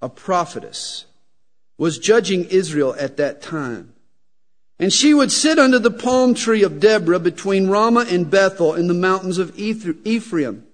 a 0.00 0.08
prophetess, 0.08 1.06
was 1.76 1.98
judging 1.98 2.44
Israel 2.44 2.94
at 2.98 3.16
that 3.16 3.42
time. 3.42 3.92
And 4.78 4.92
she 4.92 5.14
would 5.14 5.32
sit 5.32 5.58
under 5.58 5.78
the 5.78 5.90
palm 5.90 6.34
tree 6.34 6.62
of 6.62 6.80
Deborah 6.80 7.18
between 7.18 7.68
Ramah 7.68 8.06
and 8.10 8.30
Bethel 8.30 8.74
in 8.74 8.88
the 8.88 8.94
mountains 8.94 9.38
of 9.38 9.58
Ephraim. 9.58 10.66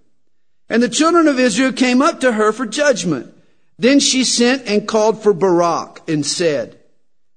And 0.69 0.83
the 0.83 0.88
children 0.88 1.29
of 1.29 1.38
Israel 1.38 1.73
came 1.73 2.03
up 2.03 2.21
to 2.21 2.33
her 2.33 2.53
for 2.53 2.67
judgment. 2.67 3.33
Then 3.79 4.01
she 4.01 4.25
sent 4.25 4.67
and 4.67 4.88
called 4.88 5.23
for 5.23 5.33
Barak 5.33 6.09
and 6.09 6.27
said, 6.27 6.79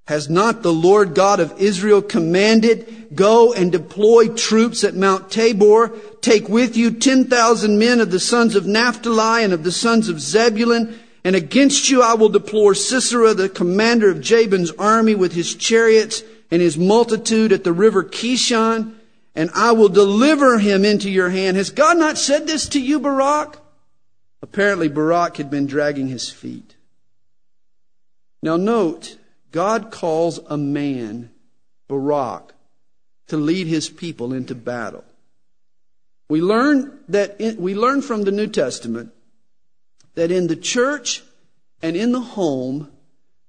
Has 0.06 0.28
not 0.28 0.62
the 0.62 0.72
Lord 0.72 1.14
God 1.14 1.38
of 1.38 1.60
Israel 1.60 2.02
commanded, 2.02 3.14
Go 3.14 3.52
and 3.52 3.70
deploy 3.70 4.28
troops 4.28 4.82
at 4.84 4.94
Mount 4.94 5.30
Tabor, 5.30 5.92
take 6.20 6.48
with 6.48 6.76
you 6.76 6.90
10,000 6.90 7.78
men 7.78 8.00
of 8.00 8.10
the 8.10 8.20
sons 8.20 8.56
of 8.56 8.66
Naphtali 8.66 9.44
and 9.44 9.52
of 9.52 9.62
the 9.62 9.72
sons 9.72 10.08
of 10.08 10.20
Zebulun, 10.20 10.98
and 11.22 11.36
against 11.36 11.90
you 11.90 12.02
I 12.02 12.14
will 12.14 12.28
deploy 12.28 12.72
Sisera, 12.72 13.34
the 13.34 13.48
commander 13.48 14.10
of 14.10 14.20
Jabin's 14.20 14.72
army 14.72 15.14
with 15.14 15.32
his 15.32 15.54
chariots, 15.54 16.22
and 16.50 16.62
his 16.62 16.78
multitude 16.78 17.52
at 17.52 17.64
the 17.64 17.72
river 17.72 18.04
Kishon, 18.04 18.94
and 19.34 19.50
I 19.54 19.72
will 19.72 19.88
deliver 19.88 20.58
him 20.58 20.84
into 20.84 21.10
your 21.10 21.30
hand. 21.30 21.56
Has 21.56 21.70
God 21.70 21.98
not 21.98 22.18
said 22.18 22.46
this 22.46 22.68
to 22.70 22.80
you, 22.80 23.00
Barak? 23.00 23.58
Apparently, 24.42 24.88
Barak 24.88 25.36
had 25.36 25.50
been 25.50 25.66
dragging 25.66 26.08
his 26.08 26.30
feet. 26.30 26.76
Now, 28.42 28.56
note, 28.56 29.16
God 29.50 29.90
calls 29.90 30.38
a 30.46 30.56
man, 30.56 31.30
Barak, 31.88 32.52
to 33.28 33.36
lead 33.36 33.66
his 33.66 33.88
people 33.88 34.32
into 34.32 34.54
battle. 34.54 35.04
We 36.28 36.40
learn 36.40 36.98
that 37.08 37.40
in, 37.40 37.56
we 37.56 37.74
learn 37.74 38.02
from 38.02 38.22
the 38.22 38.32
New 38.32 38.46
Testament 38.46 39.12
that 40.14 40.30
in 40.30 40.46
the 40.46 40.56
church 40.56 41.22
and 41.82 41.96
in 41.96 42.12
the 42.12 42.20
home, 42.20 42.90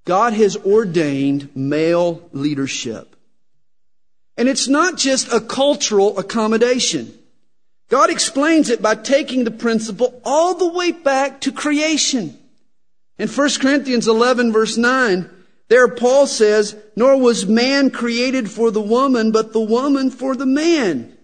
God 0.08 0.32
has 0.32 0.56
ordained 0.56 1.54
male 1.54 2.26
leadership. 2.32 3.14
And 4.38 4.48
it's 4.48 4.66
not 4.66 4.96
just 4.96 5.30
a 5.30 5.38
cultural 5.38 6.18
accommodation. 6.18 7.12
God 7.90 8.08
explains 8.08 8.70
it 8.70 8.80
by 8.80 8.94
taking 8.94 9.44
the 9.44 9.50
principle 9.50 10.18
all 10.24 10.54
the 10.54 10.72
way 10.72 10.92
back 10.92 11.42
to 11.42 11.52
creation. 11.52 12.38
In 13.18 13.28
1 13.28 13.50
Corinthians 13.60 14.08
11 14.08 14.50
verse 14.50 14.78
9, 14.78 15.28
there 15.68 15.88
Paul 15.88 16.26
says, 16.26 16.74
Nor 16.96 17.20
was 17.20 17.44
man 17.44 17.90
created 17.90 18.50
for 18.50 18.70
the 18.70 18.80
woman, 18.80 19.30
but 19.30 19.52
the 19.52 19.60
woman 19.60 20.10
for 20.10 20.34
the 20.34 20.46
man. 20.46 21.14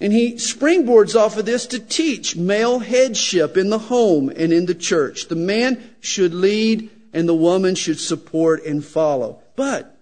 And 0.00 0.10
he 0.10 0.36
springboards 0.36 1.14
off 1.14 1.36
of 1.36 1.44
this 1.44 1.66
to 1.66 1.78
teach 1.78 2.34
male 2.34 2.78
headship 2.78 3.58
in 3.58 3.68
the 3.68 3.78
home 3.78 4.30
and 4.30 4.54
in 4.54 4.64
the 4.64 4.74
church. 4.74 5.28
The 5.28 5.36
man 5.36 5.96
should 6.00 6.32
lead 6.32 6.88
and 7.12 7.28
the 7.28 7.34
woman 7.34 7.74
should 7.74 7.98
support 7.98 8.64
and 8.64 8.84
follow. 8.84 9.42
But 9.56 9.96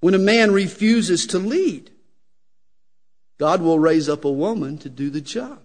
when 0.00 0.14
a 0.14 0.18
man 0.18 0.52
refuses 0.52 1.26
to 1.28 1.38
lead, 1.38 1.90
God 3.38 3.60
will 3.62 3.78
raise 3.78 4.08
up 4.08 4.24
a 4.24 4.30
woman 4.30 4.78
to 4.78 4.88
do 4.88 5.10
the 5.10 5.20
job. 5.20 5.58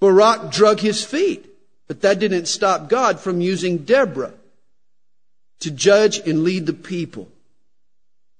Barak 0.00 0.50
drug 0.50 0.80
his 0.80 1.04
feet, 1.04 1.46
but 1.86 2.02
that 2.02 2.18
didn't 2.18 2.46
stop 2.46 2.88
God 2.88 3.20
from 3.20 3.40
using 3.40 3.78
Deborah 3.78 4.34
to 5.60 5.70
judge 5.70 6.18
and 6.18 6.44
lead 6.44 6.66
the 6.66 6.72
people. 6.72 7.28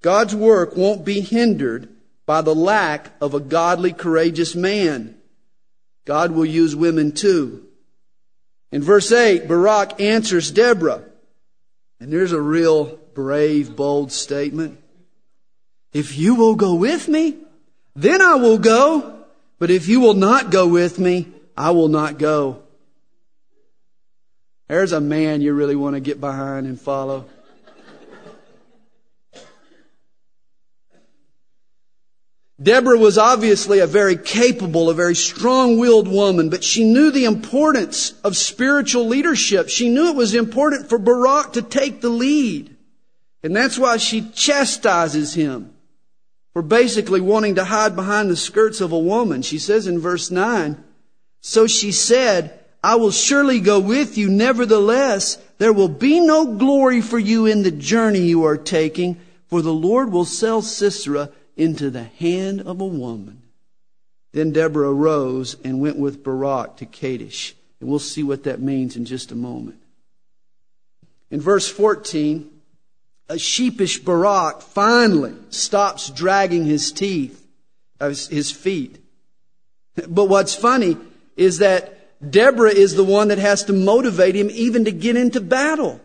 God's 0.01 0.35
work 0.35 0.75
won't 0.75 1.05
be 1.05 1.21
hindered 1.21 1.89
by 2.25 2.41
the 2.41 2.53
lack 2.53 3.11
of 3.21 3.33
a 3.33 3.39
godly, 3.39 3.93
courageous 3.93 4.55
man. 4.55 5.15
God 6.05 6.31
will 6.31 6.45
use 6.45 6.75
women 6.75 7.11
too. 7.11 7.64
In 8.75 8.83
verse 8.83 9.09
8, 9.09 9.47
Barak 9.47 10.01
answers 10.01 10.51
Deborah. 10.51 11.01
And 12.01 12.11
there's 12.11 12.33
a 12.33 12.41
real 12.41 12.99
brave, 13.13 13.73
bold 13.73 14.11
statement. 14.11 14.83
If 15.93 16.17
you 16.17 16.35
will 16.35 16.55
go 16.55 16.75
with 16.75 17.07
me, 17.07 17.37
then 17.95 18.21
I 18.21 18.35
will 18.35 18.57
go. 18.57 19.23
But 19.59 19.71
if 19.71 19.87
you 19.87 20.01
will 20.01 20.13
not 20.13 20.51
go 20.51 20.67
with 20.67 20.99
me, 20.99 21.25
I 21.55 21.71
will 21.71 21.87
not 21.87 22.17
go. 22.17 22.63
There's 24.67 24.91
a 24.91 24.99
man 24.99 25.39
you 25.39 25.53
really 25.53 25.77
want 25.77 25.95
to 25.95 26.01
get 26.01 26.19
behind 26.19 26.67
and 26.67 26.77
follow. 26.77 27.29
Deborah 32.61 32.97
was 32.97 33.17
obviously 33.17 33.79
a 33.79 33.87
very 33.87 34.15
capable, 34.15 34.89
a 34.89 34.93
very 34.93 35.15
strong-willed 35.15 36.07
woman, 36.07 36.49
but 36.49 36.63
she 36.63 36.85
knew 36.85 37.11
the 37.11 37.25
importance 37.25 38.13
of 38.23 38.37
spiritual 38.37 39.07
leadership. 39.07 39.67
She 39.67 39.89
knew 39.89 40.09
it 40.09 40.15
was 40.15 40.33
important 40.33 40.87
for 40.87 40.97
Barak 40.97 41.53
to 41.53 41.61
take 41.61 41.99
the 41.99 42.09
lead. 42.09 42.75
And 43.43 43.55
that's 43.55 43.77
why 43.77 43.97
she 43.97 44.29
chastises 44.31 45.33
him 45.33 45.73
for 46.53 46.61
basically 46.61 47.19
wanting 47.19 47.55
to 47.55 47.65
hide 47.65 47.95
behind 47.95 48.29
the 48.29 48.37
skirts 48.37 48.79
of 48.79 48.93
a 48.93 48.97
woman. 48.97 49.41
She 49.41 49.59
says 49.59 49.85
in 49.85 49.99
verse 49.99 50.31
9, 50.31 50.81
So 51.41 51.67
she 51.67 51.91
said, 51.91 52.57
I 52.81 52.95
will 52.95 53.11
surely 53.11 53.59
go 53.59 53.81
with 53.81 54.17
you. 54.17 54.29
Nevertheless, 54.29 55.37
there 55.57 55.73
will 55.73 55.89
be 55.89 56.21
no 56.21 56.55
glory 56.55 57.01
for 57.01 57.19
you 57.19 57.45
in 57.45 57.63
the 57.63 57.71
journey 57.71 58.21
you 58.21 58.45
are 58.45 58.57
taking, 58.57 59.19
for 59.47 59.61
the 59.61 59.73
Lord 59.73 60.13
will 60.13 60.23
sell 60.23 60.61
Sisera 60.61 61.29
into 61.55 61.89
the 61.89 62.03
hand 62.03 62.61
of 62.61 62.81
a 62.81 62.85
woman. 62.85 63.41
Then 64.33 64.51
Deborah 64.51 64.89
arose 64.89 65.55
and 65.63 65.79
went 65.79 65.97
with 65.97 66.23
Barak 66.23 66.77
to 66.77 66.85
Kedesh 66.85 67.53
And 67.79 67.89
we'll 67.89 67.99
see 67.99 68.23
what 68.23 68.43
that 68.43 68.61
means 68.61 68.95
in 68.95 69.05
just 69.05 69.31
a 69.31 69.35
moment. 69.35 69.81
In 71.31 71.39
verse 71.39 71.67
14, 71.67 72.51
a 73.29 73.39
sheepish 73.39 73.99
Barak 73.99 74.61
finally 74.61 75.33
stops 75.49 76.09
dragging 76.09 76.65
his 76.65 76.91
teeth, 76.91 77.45
uh, 77.99 78.09
his 78.09 78.51
feet. 78.51 78.99
But 80.07 80.25
what's 80.25 80.53
funny 80.53 80.97
is 81.35 81.59
that 81.59 81.91
Deborah 82.31 82.71
is 82.71 82.95
the 82.95 83.03
one 83.03 83.29
that 83.29 83.37
has 83.37 83.63
to 83.65 83.73
motivate 83.73 84.35
him 84.35 84.49
even 84.51 84.85
to 84.85 84.91
get 84.91 85.15
into 85.15 85.41
battle. 85.41 85.99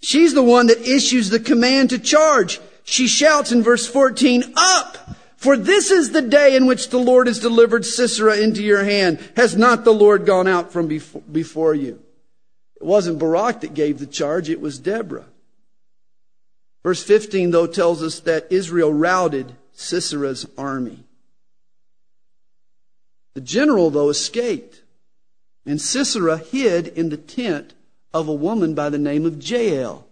She's 0.00 0.34
the 0.34 0.42
one 0.42 0.68
that 0.68 0.80
issues 0.80 1.30
the 1.30 1.40
command 1.40 1.90
to 1.90 1.98
charge. 1.98 2.60
She 2.90 3.06
shouts 3.06 3.52
in 3.52 3.62
verse 3.62 3.86
14, 3.86 4.54
up! 4.56 4.96
For 5.36 5.58
this 5.58 5.90
is 5.90 6.10
the 6.10 6.22
day 6.22 6.56
in 6.56 6.64
which 6.64 6.88
the 6.88 6.98
Lord 6.98 7.26
has 7.26 7.38
delivered 7.38 7.84
Sisera 7.84 8.38
into 8.38 8.62
your 8.62 8.82
hand. 8.82 9.18
Has 9.36 9.54
not 9.54 9.84
the 9.84 9.92
Lord 9.92 10.24
gone 10.24 10.48
out 10.48 10.72
from 10.72 10.88
before 10.88 11.74
you? 11.74 12.02
It 12.76 12.82
wasn't 12.82 13.18
Barak 13.18 13.60
that 13.60 13.74
gave 13.74 13.98
the 13.98 14.06
charge, 14.06 14.48
it 14.48 14.62
was 14.62 14.78
Deborah. 14.78 15.26
Verse 16.82 17.04
15, 17.04 17.50
though, 17.50 17.66
tells 17.66 18.02
us 18.02 18.20
that 18.20 18.50
Israel 18.50 18.92
routed 18.92 19.54
Sisera's 19.74 20.46
army. 20.56 21.04
The 23.34 23.42
general, 23.42 23.90
though, 23.90 24.08
escaped. 24.08 24.80
And 25.66 25.78
Sisera 25.78 26.38
hid 26.38 26.88
in 26.88 27.10
the 27.10 27.18
tent 27.18 27.74
of 28.14 28.28
a 28.28 28.34
woman 28.34 28.72
by 28.72 28.88
the 28.88 28.96
name 28.96 29.26
of 29.26 29.42
Jael. 29.46 30.07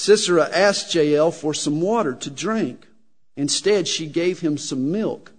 Sisera 0.00 0.48
asked 0.50 0.94
Jael 0.94 1.30
for 1.30 1.52
some 1.52 1.82
water 1.82 2.14
to 2.14 2.30
drink. 2.30 2.86
Instead, 3.36 3.86
she 3.86 4.06
gave 4.06 4.40
him 4.40 4.56
some 4.56 4.90
milk, 4.90 5.30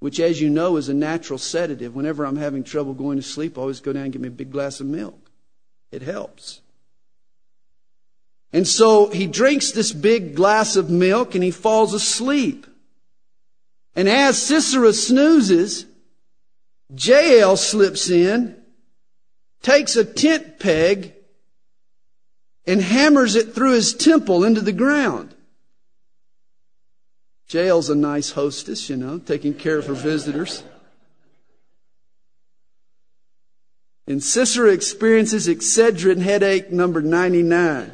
which, 0.00 0.18
as 0.18 0.40
you 0.40 0.50
know, 0.50 0.76
is 0.76 0.88
a 0.88 0.94
natural 0.94 1.38
sedative. 1.38 1.94
Whenever 1.94 2.26
I'm 2.26 2.36
having 2.36 2.64
trouble 2.64 2.94
going 2.94 3.16
to 3.16 3.22
sleep, 3.22 3.56
I 3.56 3.60
always 3.60 3.78
go 3.78 3.92
down 3.92 4.02
and 4.02 4.12
get 4.12 4.20
me 4.20 4.26
a 4.26 4.32
big 4.32 4.50
glass 4.50 4.80
of 4.80 4.86
milk. 4.86 5.30
It 5.92 6.02
helps. 6.02 6.62
And 8.52 8.66
so 8.66 9.06
he 9.06 9.28
drinks 9.28 9.70
this 9.70 9.92
big 9.92 10.34
glass 10.34 10.74
of 10.74 10.90
milk 10.90 11.36
and 11.36 11.44
he 11.44 11.52
falls 11.52 11.94
asleep. 11.94 12.66
And 13.94 14.08
as 14.08 14.36
Sisera 14.36 14.94
snoozes, 14.94 15.86
Jael 16.92 17.56
slips 17.56 18.10
in, 18.10 18.60
takes 19.62 19.94
a 19.94 20.04
tent 20.04 20.58
peg, 20.58 21.14
and 22.66 22.80
hammers 22.80 23.34
it 23.34 23.54
through 23.54 23.72
his 23.72 23.94
temple 23.94 24.44
into 24.44 24.60
the 24.60 24.72
ground. 24.72 25.34
Jael's 27.52 27.90
a 27.90 27.94
nice 27.94 28.32
hostess, 28.32 28.88
you 28.88 28.96
know, 28.96 29.18
taking 29.18 29.52
care 29.52 29.78
of 29.78 29.86
her 29.86 29.94
visitors. 29.94 30.62
And 34.06 34.22
Sisera 34.22 34.72
experiences 34.72 35.48
Excedrin 35.48 36.20
headache 36.20 36.72
number 36.72 37.00
99. 37.00 37.90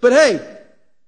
But 0.00 0.12
hey, 0.12 0.58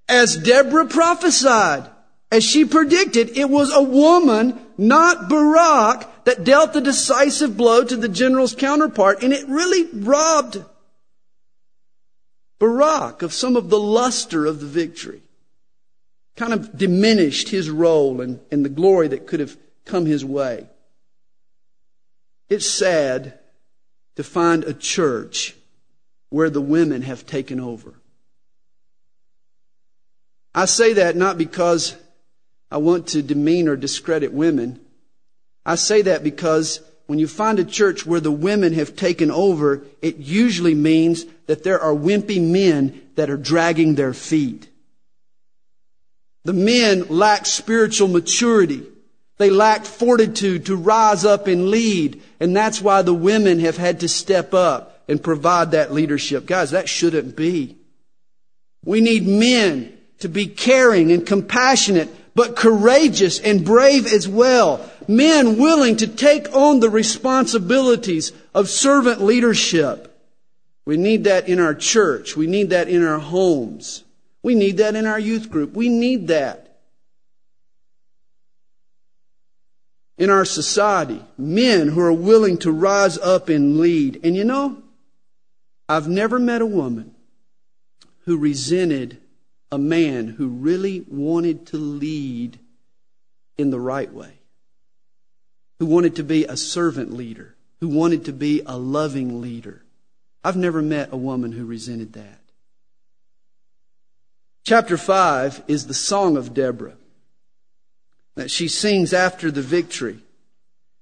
as 0.07 0.37
Deborah 0.37 0.85
prophesied, 0.85 1.89
as 2.31 2.43
she 2.43 2.65
predicted, 2.65 3.37
it 3.37 3.49
was 3.49 3.73
a 3.73 3.81
woman, 3.81 4.62
not 4.77 5.29
Barak, 5.29 6.25
that 6.25 6.43
dealt 6.43 6.73
the 6.73 6.81
decisive 6.81 7.57
blow 7.57 7.83
to 7.83 7.95
the 7.95 8.09
general's 8.09 8.55
counterpart, 8.55 9.23
and 9.23 9.33
it 9.33 9.47
really 9.47 9.87
robbed 9.93 10.63
Barak 12.59 13.21
of 13.21 13.33
some 13.33 13.55
of 13.55 13.69
the 13.69 13.79
luster 13.79 14.45
of 14.45 14.59
the 14.59 14.65
victory 14.65 15.21
kind 16.35 16.53
of 16.53 16.77
diminished 16.77 17.49
his 17.49 17.69
role 17.69 18.21
and, 18.21 18.39
and 18.51 18.65
the 18.65 18.69
glory 18.69 19.07
that 19.07 19.27
could 19.27 19.39
have 19.39 19.57
come 19.85 20.05
his 20.05 20.25
way. 20.25 20.67
It's 22.49 22.69
sad 22.69 23.37
to 24.15 24.23
find 24.23 24.63
a 24.63 24.73
church 24.73 25.55
where 26.29 26.49
the 26.49 26.61
women 26.61 27.03
have 27.03 27.25
taken 27.25 27.59
over. 27.59 27.93
I 30.55 30.65
say 30.65 30.93
that 30.93 31.15
not 31.15 31.37
because 31.37 31.95
I 32.73 32.77
want 32.77 33.09
to 33.09 33.21
demean 33.21 33.67
or 33.67 33.75
discredit 33.75 34.33
women. 34.33 34.79
I 35.63 35.75
say 35.75 36.01
that 36.01 36.23
because 36.23 36.81
when 37.05 37.19
you 37.19 37.27
find 37.27 37.59
a 37.59 37.63
church 37.63 38.03
where 38.03 38.19
the 38.19 38.31
women 38.31 38.73
have 38.73 38.95
taken 38.95 39.29
over, 39.29 39.83
it 40.01 40.17
usually 40.17 40.73
means 40.73 41.25
that 41.45 41.63
there 41.63 41.79
are 41.79 41.93
wimpy 41.93 42.41
men 42.41 42.99
that 43.13 43.29
are 43.29 43.37
dragging 43.37 43.93
their 43.93 44.11
feet. 44.11 44.67
The 46.45 46.53
men 46.53 47.09
lack 47.09 47.45
spiritual 47.45 48.07
maturity. 48.07 48.81
They 49.37 49.51
lack 49.51 49.85
fortitude 49.85 50.65
to 50.65 50.75
rise 50.75 51.25
up 51.25 51.45
and 51.45 51.69
lead. 51.69 52.23
And 52.39 52.55
that's 52.55 52.81
why 52.81 53.03
the 53.03 53.13
women 53.13 53.59
have 53.59 53.77
had 53.77 53.99
to 53.99 54.07
step 54.07 54.55
up 54.55 55.03
and 55.07 55.21
provide 55.21 55.71
that 55.71 55.93
leadership. 55.93 56.47
Guys, 56.47 56.71
that 56.71 56.89
shouldn't 56.89 57.35
be. 57.35 57.77
We 58.83 58.99
need 58.99 59.27
men 59.27 59.95
to 60.19 60.27
be 60.27 60.47
caring 60.47 61.11
and 61.11 61.23
compassionate, 61.23 62.09
but 62.35 62.55
courageous 62.55 63.39
and 63.39 63.65
brave 63.65 64.05
as 64.05 64.27
well. 64.27 64.89
Men 65.07 65.57
willing 65.57 65.97
to 65.97 66.07
take 66.07 66.53
on 66.55 66.79
the 66.79 66.89
responsibilities 66.89 68.31
of 68.53 68.69
servant 68.69 69.21
leadership. 69.21 70.09
We 70.85 70.97
need 70.97 71.25
that 71.25 71.47
in 71.47 71.59
our 71.59 71.75
church. 71.75 72.35
We 72.35 72.47
need 72.47 72.71
that 72.71 72.89
in 72.89 73.03
our 73.05 73.19
homes. 73.19 74.03
We 74.41 74.55
need 74.55 74.77
that 74.77 74.95
in 74.95 75.05
our 75.05 75.19
youth 75.19 75.49
group. 75.49 75.73
We 75.73 75.89
need 75.89 76.27
that. 76.27 76.77
In 80.17 80.29
our 80.29 80.45
society, 80.45 81.23
men 81.37 81.89
who 81.89 82.01
are 82.01 82.13
willing 82.13 82.57
to 82.59 82.71
rise 82.71 83.17
up 83.17 83.49
and 83.49 83.79
lead. 83.79 84.19
And 84.23 84.35
you 84.35 84.43
know, 84.43 84.81
I've 85.87 86.07
never 86.07 86.39
met 86.39 86.61
a 86.61 86.65
woman 86.65 87.15
who 88.25 88.37
resented 88.37 89.17
a 89.73 89.77
man 89.79 90.27
who 90.27 90.49
really 90.49 91.03
wanted 91.07 91.65
to 91.65 91.77
lead 91.77 92.59
in 93.57 93.71
the 93.71 93.79
right 93.79 94.13
way, 94.13 94.33
who 95.79 95.87
wanted 95.87 96.15
to 96.17 96.23
be 96.23 96.45
a 96.45 96.55
servant 96.55 97.11
leader, 97.11 97.55
who 97.79 97.87
wanted 97.87 98.25
to 98.25 98.31
be 98.31 98.61
a 98.67 98.77
loving 98.77 99.41
leader. 99.41 99.81
I've 100.43 100.55
never 100.55 100.83
met 100.83 101.11
a 101.11 101.17
woman 101.17 101.53
who 101.53 101.65
resented 101.65 102.13
that. 102.13 102.39
Chapter 104.63 104.95
5 104.95 105.63
is 105.67 105.87
the 105.87 105.95
Song 105.95 106.37
of 106.37 106.53
Deborah 106.53 106.93
that 108.35 108.51
she 108.51 108.67
sings 108.67 109.11
after 109.11 109.49
the 109.49 109.63
victory. 109.63 110.19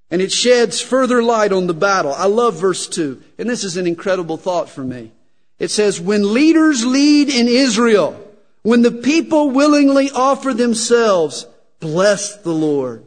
And 0.09 0.21
it 0.21 0.31
sheds 0.31 0.79
further 0.79 1.21
light 1.21 1.51
on 1.51 1.67
the 1.67 1.73
battle. 1.73 2.13
I 2.13 2.27
love 2.27 2.55
verse 2.55 2.87
2. 2.87 3.21
And 3.37 3.49
this 3.49 3.65
is 3.65 3.75
an 3.75 3.85
incredible 3.85 4.37
thought 4.37 4.69
for 4.69 4.83
me. 4.83 5.11
It 5.59 5.71
says, 5.71 5.99
When 5.99 6.33
leaders 6.33 6.85
lead 6.85 7.27
in 7.27 7.49
Israel, 7.49 8.30
when 8.63 8.81
the 8.81 8.91
people 8.91 9.49
willingly 9.49 10.11
offer 10.11 10.53
themselves, 10.53 11.45
bless 11.79 12.37
the 12.37 12.53
Lord. 12.53 13.05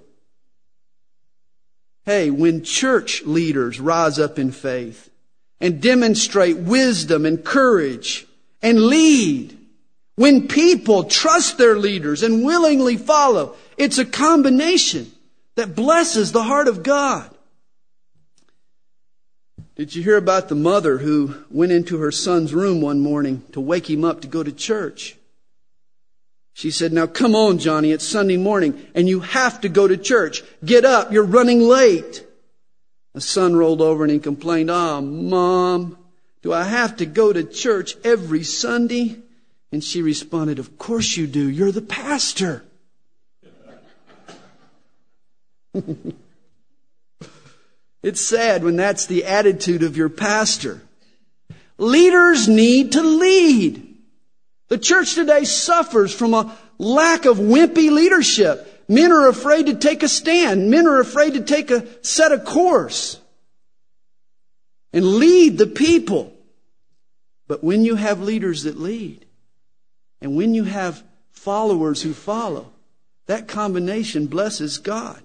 Hey, 2.04 2.30
when 2.30 2.64
church 2.64 3.22
leaders 3.22 3.80
rise 3.80 4.18
up 4.18 4.38
in 4.38 4.50
faith 4.50 5.10
and 5.60 5.80
demonstrate 5.80 6.58
wisdom 6.58 7.24
and 7.24 7.42
courage 7.42 8.26
and 8.60 8.78
lead, 8.78 9.56
when 10.16 10.48
people 10.48 11.04
trust 11.04 11.56
their 11.56 11.76
leaders 11.76 12.22
and 12.22 12.44
willingly 12.44 12.96
follow, 12.96 13.56
it's 13.76 13.98
a 13.98 14.04
combination 14.04 15.10
that 15.54 15.74
blesses 15.74 16.32
the 16.32 16.42
heart 16.42 16.68
of 16.68 16.82
God. 16.82 17.30
Did 19.76 19.94
you 19.94 20.02
hear 20.02 20.16
about 20.16 20.48
the 20.48 20.54
mother 20.54 20.98
who 20.98 21.34
went 21.50 21.72
into 21.72 21.98
her 21.98 22.12
son's 22.12 22.54
room 22.54 22.80
one 22.80 23.00
morning 23.00 23.42
to 23.52 23.60
wake 23.60 23.90
him 23.90 24.04
up 24.04 24.20
to 24.20 24.28
go 24.28 24.42
to 24.42 24.52
church? 24.52 25.16
She 26.54 26.70
said, 26.70 26.92
Now 26.92 27.08
come 27.08 27.34
on, 27.34 27.58
Johnny, 27.58 27.90
it's 27.90 28.06
Sunday 28.06 28.36
morning 28.36 28.86
and 28.94 29.08
you 29.08 29.20
have 29.20 29.60
to 29.62 29.68
go 29.68 29.86
to 29.86 29.96
church. 29.96 30.42
Get 30.64 30.84
up, 30.84 31.12
you're 31.12 31.24
running 31.24 31.60
late. 31.60 32.24
The 33.12 33.20
son 33.20 33.56
rolled 33.56 33.82
over 33.82 34.04
and 34.04 34.12
he 34.12 34.20
complained, 34.20 34.70
Ah, 34.70 34.96
oh, 34.96 35.00
mom, 35.00 35.98
do 36.42 36.52
I 36.52 36.62
have 36.62 36.96
to 36.98 37.06
go 37.06 37.32
to 37.32 37.42
church 37.42 37.96
every 38.04 38.44
Sunday? 38.44 39.16
And 39.72 39.82
she 39.82 40.00
responded, 40.00 40.60
Of 40.60 40.78
course 40.78 41.16
you 41.16 41.26
do. 41.26 41.48
You're 41.48 41.72
the 41.72 41.82
pastor. 41.82 42.64
it's 48.02 48.20
sad 48.20 48.62
when 48.62 48.76
that's 48.76 49.06
the 49.06 49.24
attitude 49.24 49.82
of 49.82 49.96
your 49.96 50.08
pastor. 50.08 50.82
Leaders 51.78 52.46
need 52.46 52.92
to 52.92 53.02
lead. 53.02 53.83
The 54.68 54.78
church 54.78 55.14
today 55.14 55.44
suffers 55.44 56.14
from 56.14 56.34
a 56.34 56.56
lack 56.78 57.26
of 57.26 57.38
wimpy 57.38 57.90
leadership. 57.90 58.84
Men 58.88 59.12
are 59.12 59.28
afraid 59.28 59.66
to 59.66 59.74
take 59.74 60.02
a 60.02 60.08
stand. 60.08 60.70
Men 60.70 60.86
are 60.86 61.00
afraid 61.00 61.34
to 61.34 61.42
take 61.42 61.70
a 61.70 61.86
set 62.04 62.32
a 62.32 62.38
course 62.38 63.20
and 64.92 65.04
lead 65.04 65.58
the 65.58 65.66
people. 65.66 66.32
But 67.46 67.62
when 67.62 67.84
you 67.84 67.96
have 67.96 68.20
leaders 68.20 68.62
that 68.62 68.78
lead, 68.78 69.26
and 70.20 70.36
when 70.36 70.54
you 70.54 70.64
have 70.64 71.02
followers 71.32 72.00
who 72.00 72.14
follow, 72.14 72.72
that 73.26 73.48
combination 73.48 74.26
blesses 74.26 74.78
God. 74.78 75.22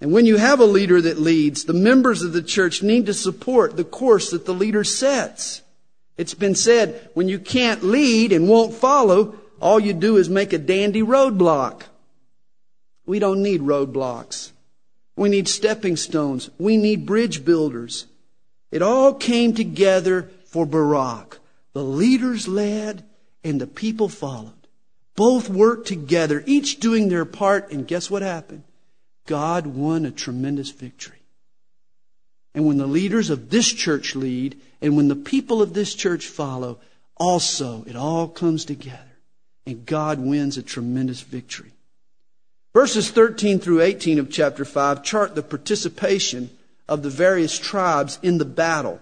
And 0.00 0.12
when 0.12 0.26
you 0.26 0.36
have 0.36 0.60
a 0.60 0.66
leader 0.66 1.00
that 1.00 1.18
leads, 1.18 1.64
the 1.64 1.72
members 1.72 2.22
of 2.22 2.32
the 2.32 2.42
church 2.42 2.82
need 2.82 3.06
to 3.06 3.14
support 3.14 3.76
the 3.76 3.84
course 3.84 4.30
that 4.30 4.44
the 4.44 4.54
leader 4.54 4.84
sets. 4.84 5.62
It's 6.16 6.34
been 6.34 6.54
said, 6.54 7.10
when 7.14 7.28
you 7.28 7.38
can't 7.38 7.82
lead 7.82 8.32
and 8.32 8.48
won't 8.48 8.74
follow, 8.74 9.36
all 9.60 9.78
you 9.78 9.92
do 9.92 10.16
is 10.16 10.28
make 10.28 10.52
a 10.52 10.58
dandy 10.58 11.02
roadblock. 11.02 11.82
We 13.04 13.18
don't 13.18 13.42
need 13.42 13.60
roadblocks. 13.60 14.52
We 15.14 15.28
need 15.28 15.48
stepping 15.48 15.96
stones. 15.96 16.50
We 16.58 16.76
need 16.76 17.06
bridge 17.06 17.44
builders. 17.44 18.06
It 18.70 18.82
all 18.82 19.14
came 19.14 19.54
together 19.54 20.30
for 20.46 20.66
Barak. 20.66 21.38
The 21.72 21.84
leaders 21.84 22.48
led 22.48 23.04
and 23.44 23.60
the 23.60 23.66
people 23.66 24.08
followed. 24.08 24.52
Both 25.14 25.48
worked 25.48 25.86
together, 25.86 26.42
each 26.46 26.80
doing 26.80 27.08
their 27.08 27.24
part, 27.24 27.70
and 27.72 27.86
guess 27.86 28.10
what 28.10 28.22
happened? 28.22 28.64
God 29.26 29.66
won 29.66 30.04
a 30.04 30.10
tremendous 30.10 30.70
victory. 30.70 31.22
And 32.54 32.66
when 32.66 32.78
the 32.78 32.86
leaders 32.86 33.30
of 33.30 33.50
this 33.50 33.70
church 33.70 34.14
lead, 34.14 34.60
and 34.80 34.96
when 34.96 35.08
the 35.08 35.16
people 35.16 35.62
of 35.62 35.74
this 35.74 35.94
church 35.94 36.26
follow, 36.26 36.78
also 37.16 37.84
it 37.86 37.96
all 37.96 38.28
comes 38.28 38.64
together, 38.64 39.00
and 39.66 39.86
God 39.86 40.18
wins 40.18 40.56
a 40.56 40.62
tremendous 40.62 41.20
victory. 41.20 41.72
Verses 42.74 43.10
13 43.10 43.58
through 43.58 43.80
18 43.80 44.18
of 44.18 44.30
chapter 44.30 44.64
5 44.64 45.02
chart 45.02 45.34
the 45.34 45.42
participation 45.42 46.50
of 46.88 47.02
the 47.02 47.10
various 47.10 47.58
tribes 47.58 48.18
in 48.22 48.38
the 48.38 48.44
battle. 48.44 49.00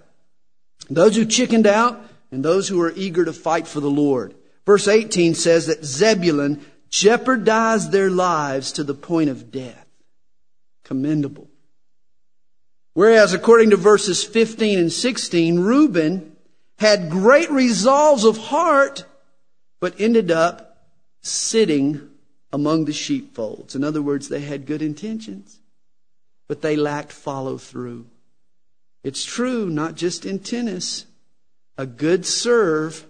Those 0.89 1.17
who 1.17 1.25
chickened 1.25 1.67
out 1.67 2.01
and 2.31 2.45
those 2.45 2.69
who 2.69 2.81
are 2.81 2.93
eager 2.95 3.25
to 3.25 3.33
fight 3.33 3.67
for 3.67 3.81
the 3.81 3.91
Lord. 3.91 4.35
Verse 4.65 4.89
18 4.89 5.35
says 5.35 5.67
that 5.67 5.85
Zebulun 5.85 6.65
jeopardized 6.89 7.91
their 7.91 8.11
lives 8.11 8.73
to 8.73 8.85
the 8.85 8.95
point 8.95 9.29
of 9.29 9.51
death. 9.51 9.87
Commendable. 10.85 11.49
Whereas 12.95 13.35
according 13.35 13.71
to 13.71 13.77
verses 13.77 14.25
15 14.25 14.79
and 14.79 14.93
16, 14.93 15.61
Reuben 15.61 16.37
had 16.79 17.11
great 17.11 17.51
resolves 17.51 18.25
of 18.25 18.39
heart, 18.39 19.05
but 19.81 20.01
ended 20.01 20.31
up 20.31 20.89
sitting 21.21 22.09
among 22.53 22.85
the 22.85 22.93
sheepfolds. 22.93 23.75
In 23.75 23.83
other 23.83 24.01
words, 24.01 24.29
they 24.29 24.41
had 24.41 24.65
good 24.65 24.81
intentions, 24.81 25.59
but 26.47 26.63
they 26.63 26.77
lacked 26.77 27.11
follow 27.11 27.59
through. 27.59 28.07
It's 29.03 29.25
true, 29.25 29.69
not 29.69 29.97
just 29.97 30.25
in 30.25 30.39
tennis. 30.39 31.05
A 31.77 31.87
good 31.87 32.25
serve 32.25 33.07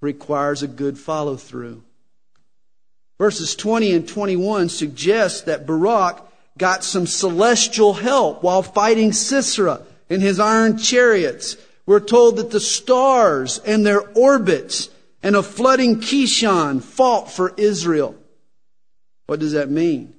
requires 0.00 0.62
a 0.62 0.68
good 0.68 0.96
follow 0.96 1.36
through. 1.36 1.82
Verses 3.18 3.56
20 3.56 3.92
and 3.94 4.08
21 4.08 4.68
suggest 4.68 5.46
that 5.46 5.66
Barak 5.66 6.22
got 6.58 6.84
some 6.84 7.06
celestial 7.06 7.94
help 7.94 8.42
while 8.42 8.62
fighting 8.62 9.12
Sisera 9.12 9.82
in 10.08 10.20
his 10.20 10.38
iron 10.38 10.78
chariots. 10.78 11.56
We're 11.86 12.00
told 12.00 12.36
that 12.36 12.50
the 12.50 12.60
stars 12.60 13.58
and 13.58 13.84
their 13.84 14.08
orbits 14.10 14.88
and 15.22 15.36
a 15.36 15.42
flooding 15.42 16.00
Kishon 16.00 16.82
fought 16.82 17.30
for 17.30 17.54
Israel. 17.56 18.14
What 19.26 19.40
does 19.40 19.52
that 19.52 19.70
mean? 19.70 20.14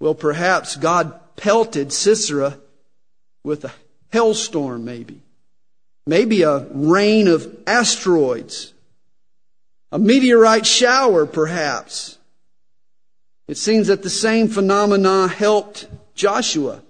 Well, 0.00 0.14
perhaps 0.14 0.76
God 0.76 1.18
pelted 1.36 1.92
Sisera 1.92 2.58
with 3.42 3.64
a 3.64 3.72
hailstorm, 4.10 4.84
maybe. 4.84 5.22
Maybe 6.06 6.42
a 6.42 6.66
rain 6.70 7.28
of 7.28 7.56
asteroids. 7.66 8.72
A 9.90 9.98
meteorite 9.98 10.66
shower, 10.66 11.26
perhaps. 11.26 12.17
It 13.48 13.56
seems 13.56 13.86
that 13.86 14.02
the 14.02 14.10
same 14.10 14.48
phenomena 14.48 15.26
helped 15.26 15.88
Joshua 16.14 16.82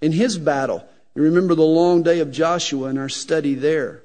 in 0.00 0.12
his 0.12 0.38
battle. 0.38 0.88
You 1.16 1.22
remember 1.22 1.56
the 1.56 1.64
long 1.64 2.04
day 2.04 2.20
of 2.20 2.30
Joshua 2.30 2.88
in 2.88 2.96
our 2.96 3.08
study 3.08 3.54
there. 3.54 4.02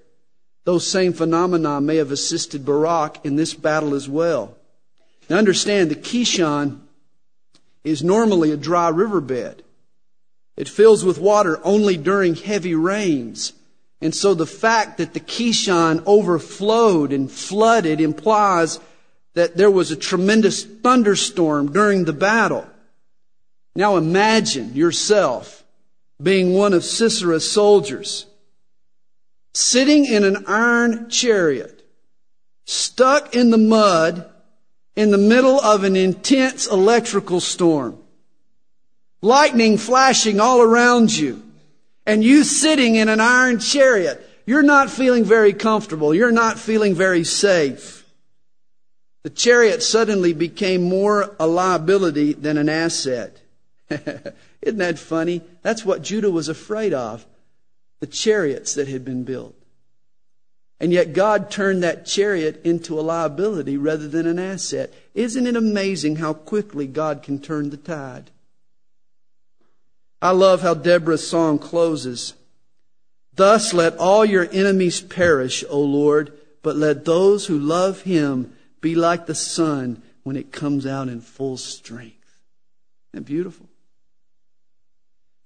Those 0.65 0.89
same 0.89 1.13
phenomena 1.13 1.79
may 1.79 1.97
have 1.97 2.11
assisted 2.11 2.65
Barak 2.65 3.23
in 3.23 3.35
this 3.35 3.53
battle 3.53 3.93
as 3.93 4.09
well. 4.09 4.57
Now 5.29 5.37
understand 5.37 5.91
the 5.91 5.95
Kishon 5.95 6.79
is 7.83 8.03
normally 8.03 8.51
a 8.51 8.57
dry 8.57 8.89
riverbed. 8.89 9.63
It 10.57 10.69
fills 10.69 11.05
with 11.05 11.19
water 11.19 11.59
only 11.63 11.97
during 11.97 12.35
heavy 12.35 12.73
rains. 12.73 13.53
And 14.01 14.15
so 14.15 14.33
the 14.33 14.47
fact 14.47 14.97
that 14.97 15.13
the 15.13 15.19
Kishon 15.19 16.03
overflowed 16.05 17.11
and 17.13 17.31
flooded 17.31 18.01
implies 18.01 18.79
that 19.33 19.57
there 19.57 19.71
was 19.71 19.91
a 19.91 19.95
tremendous 19.95 20.63
thunderstorm 20.63 21.71
during 21.71 22.05
the 22.05 22.13
battle. 22.13 22.67
Now 23.75 23.97
imagine 23.97 24.75
yourself 24.75 25.63
being 26.21 26.53
one 26.53 26.73
of 26.73 26.83
Sisera's 26.83 27.49
soldiers, 27.49 28.27
sitting 29.53 30.05
in 30.05 30.23
an 30.23 30.45
iron 30.47 31.09
chariot, 31.09 31.85
stuck 32.65 33.35
in 33.35 33.49
the 33.49 33.57
mud, 33.57 34.29
in 34.95 35.09
the 35.09 35.17
middle 35.17 35.59
of 35.59 35.83
an 35.83 35.95
intense 35.95 36.67
electrical 36.67 37.39
storm. 37.39 37.97
Lightning 39.21 39.77
flashing 39.77 40.39
all 40.39 40.61
around 40.61 41.15
you. 41.15 41.41
And 42.05 42.23
you 42.23 42.43
sitting 42.43 42.95
in 42.95 43.07
an 43.07 43.21
iron 43.21 43.59
chariot. 43.59 44.29
You're 44.45 44.63
not 44.63 44.89
feeling 44.89 45.23
very 45.23 45.53
comfortable. 45.53 46.13
You're 46.13 46.31
not 46.31 46.59
feeling 46.59 46.93
very 46.93 47.23
safe. 47.23 48.02
The 49.23 49.29
chariot 49.29 49.81
suddenly 49.81 50.33
became 50.33 50.83
more 50.83 51.35
a 51.39 51.47
liability 51.47 52.33
than 52.33 52.57
an 52.57 52.67
asset. 52.67 53.39
Isn't 53.89 54.77
that 54.77 54.99
funny? 54.99 55.41
That's 55.61 55.85
what 55.85 56.01
Judah 56.01 56.31
was 56.31 56.49
afraid 56.49 56.93
of. 56.93 57.25
The 58.01 58.07
chariots 58.07 58.75
that 58.75 58.89
had 58.89 59.05
been 59.05 59.23
built. 59.23 59.55
And 60.79 60.91
yet 60.91 61.13
God 61.13 61.49
turned 61.49 61.83
that 61.83 62.05
chariot 62.05 62.59
into 62.65 62.99
a 62.99 63.01
liability 63.01 63.77
rather 63.77 64.09
than 64.09 64.27
an 64.27 64.39
asset. 64.39 64.93
Isn't 65.13 65.47
it 65.47 65.55
amazing 65.55 66.17
how 66.17 66.33
quickly 66.33 66.87
God 66.87 67.23
can 67.23 67.39
turn 67.39 67.69
the 67.69 67.77
tide? 67.77 68.29
I 70.21 70.31
love 70.31 70.61
how 70.61 70.73
Deborah's 70.73 71.25
song 71.25 71.59
closes. 71.59 72.33
Thus 73.35 73.73
let 73.73 73.97
all 73.97 74.25
your 74.25 74.47
enemies 74.51 74.99
perish, 74.99 75.63
O 75.69 75.79
Lord, 75.79 76.33
but 76.61 76.75
let 76.75 77.05
those 77.05 77.45
who 77.45 77.57
love 77.57 78.01
him 78.01 78.53
be 78.83 78.93
like 78.93 79.25
the 79.25 79.33
sun 79.33 80.03
when 80.21 80.35
it 80.35 80.51
comes 80.51 80.85
out 80.85 81.07
in 81.07 81.21
full 81.21 81.57
strength. 81.57 82.41
Isn't 83.13 83.25
that 83.25 83.25
beautiful? 83.25 83.67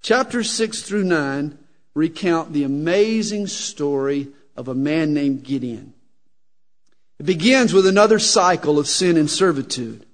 Chapters 0.02 0.50
6 0.50 0.82
through 0.82 1.04
9 1.04 1.56
recount 1.94 2.52
the 2.52 2.64
amazing 2.64 3.46
story 3.46 4.28
of 4.56 4.68
a 4.68 4.74
man 4.74 5.14
named 5.14 5.44
Gideon. 5.44 5.94
It 7.18 7.26
begins 7.26 7.72
with 7.72 7.86
another 7.86 8.18
cycle 8.18 8.78
of 8.78 8.86
sin 8.86 9.16
and 9.16 9.30
servitude. 9.30 10.04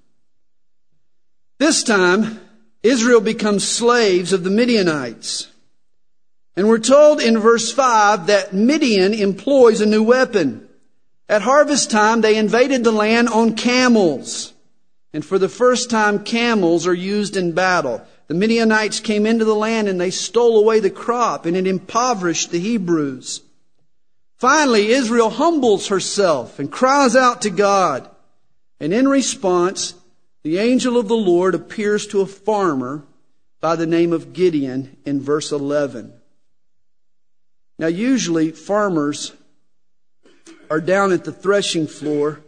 This 1.57 1.83
time, 1.83 2.39
Israel 2.83 3.21
becomes 3.21 3.67
slaves 3.67 4.33
of 4.33 4.43
the 4.43 4.49
Midianites. 4.49 5.47
And 6.55 6.67
we're 6.67 6.79
told 6.79 7.21
in 7.21 7.39
verse 7.39 7.71
5 7.71 8.27
that 8.27 8.53
Midian 8.53 9.13
employs 9.13 9.81
a 9.81 9.85
new 9.85 10.03
weapon. 10.03 10.67
At 11.27 11.41
harvest 11.41 11.89
time, 11.89 12.21
they 12.21 12.37
invaded 12.37 12.83
the 12.83 12.91
land 12.91 13.29
on 13.29 13.55
camels. 13.55 14.53
And 15.13 15.25
for 15.25 15.39
the 15.39 15.49
first 15.49 15.89
time, 15.89 16.23
camels 16.23 16.85
are 16.85 16.93
used 16.93 17.35
in 17.35 17.53
battle. 17.53 18.05
The 18.27 18.33
Midianites 18.33 18.99
came 18.99 19.25
into 19.25 19.45
the 19.45 19.55
land 19.55 19.87
and 19.87 19.99
they 19.99 20.11
stole 20.11 20.59
away 20.59 20.79
the 20.79 20.89
crop 20.89 21.45
and 21.45 21.55
it 21.55 21.67
impoverished 21.67 22.51
the 22.51 22.59
Hebrews. 22.59 23.41
Finally, 24.37 24.89
Israel 24.89 25.29
humbles 25.29 25.87
herself 25.87 26.59
and 26.59 26.71
cries 26.71 27.15
out 27.15 27.41
to 27.43 27.49
God. 27.49 28.09
And 28.79 28.93
in 28.93 29.07
response, 29.07 29.93
the 30.43 30.57
angel 30.57 30.97
of 30.97 31.07
the 31.07 31.15
Lord 31.15 31.55
appears 31.55 32.05
to 32.07 32.21
a 32.21 32.27
farmer 32.27 33.03
by 33.61 33.75
the 33.75 33.87
name 33.87 34.13
of 34.13 34.33
Gideon 34.33 34.97
in 35.05 35.21
verse 35.21 35.51
11. 35.51 36.13
Now, 37.79 37.87
usually 37.87 38.51
farmers 38.51 39.33
are 40.69 40.81
down 40.81 41.11
at 41.11 41.23
the 41.23 41.31
threshing 41.31 41.87
floor 41.87 42.41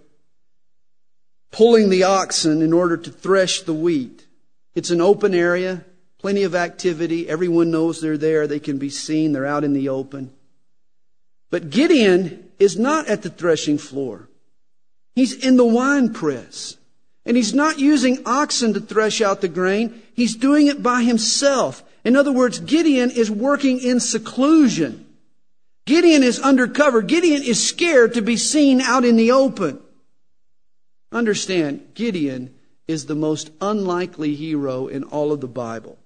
pulling 1.52 1.90
the 1.90 2.04
oxen 2.04 2.62
in 2.62 2.74
order 2.74 2.98
to 2.98 3.10
thresh 3.10 3.62
the 3.62 3.74
wheat. 3.74 4.28
It's 4.76 4.92
an 4.92 5.02
open 5.02 5.34
area, 5.34 5.84
plenty 6.20 6.44
of 6.44 6.54
activity. 6.54 7.28
Everyone 7.28 7.72
knows 7.72 8.00
they're 8.00 8.18
there. 8.18 8.46
They 8.46 8.60
can 8.60 8.78
be 8.78 8.90
seen. 8.90 9.32
They're 9.32 9.46
out 9.46 9.64
in 9.64 9.74
the 9.74 9.90
open. 9.90 10.32
But 11.50 11.72
Gideon 11.72 12.50
is 12.60 12.78
not 12.78 13.08
at 13.08 13.24
the 13.24 13.30
threshing 13.30 13.80
floor. 13.80 14.30
He's 15.16 15.34
in 15.34 15.58
the 15.58 15.66
wine 15.66 16.14
press. 16.14 16.78
And 17.26 17.36
he's 17.36 17.56
not 17.56 17.80
using 17.80 18.20
oxen 18.26 18.74
to 18.76 18.80
thresh 18.80 19.20
out 19.20 19.42
the 19.42 19.48
grain. 19.48 20.02
He's 20.14 20.36
doing 20.36 20.68
it 20.68 20.84
by 20.84 21.02
himself. 21.02 21.84
In 22.06 22.16
other 22.16 22.32
words, 22.32 22.60
Gideon 22.60 23.10
is 23.10 23.32
working 23.32 23.80
in 23.80 24.00
seclusion. 24.00 25.07
Gideon 25.88 26.22
is 26.22 26.40
undercover. 26.42 27.02
Gideon 27.02 27.42
is 27.42 27.66
scared 27.66 28.14
to 28.16 28.22
be 28.22 28.36
seen 28.36 28.82
out 28.82 29.06
in 29.06 29.16
the 29.16 29.32
open. 29.32 29.80
Understand, 31.14 31.94
Gideon 31.94 32.54
is 32.90 33.06
the 33.06 33.16
most 33.16 33.52
unlikely 33.62 34.36
hero 34.36 34.88
in 34.88 35.06
all 35.06 35.32
of 35.32 35.40
the 35.40 35.48
Bible. 35.48 35.98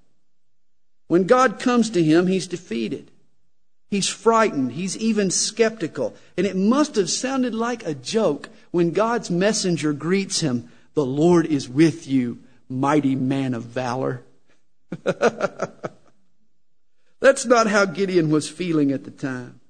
When 1.08 1.24
God 1.24 1.60
comes 1.60 1.90
to 1.90 2.04
him, 2.04 2.28
he's 2.28 2.46
defeated. 2.46 3.10
He's 3.90 4.08
frightened. 4.08 4.74
He's 4.74 4.96
even 4.98 5.32
skeptical. 5.32 6.16
And 6.38 6.46
it 6.46 6.56
must 6.56 6.96
have 6.96 7.10
sounded 7.10 7.56
like 7.56 7.84
a 7.84 7.96
joke 7.96 8.50
when 8.70 8.92
God's 8.92 9.32
messenger 9.32 9.94
greets 9.94 10.42
him, 10.42 10.70
The 10.94 11.04
Lord 11.04 11.48
is 11.48 11.68
with 11.68 12.08
you, 12.08 12.38
mighty 12.70 13.16
man 13.16 13.56
of 13.56 13.64
valor. 13.64 14.22
That's 17.20 17.46
not 17.46 17.66
how 17.66 17.86
Gideon 17.86 18.30
was 18.30 18.48
feeling 18.48 18.92
at 18.92 19.06
the 19.06 19.12
time. 19.12 19.61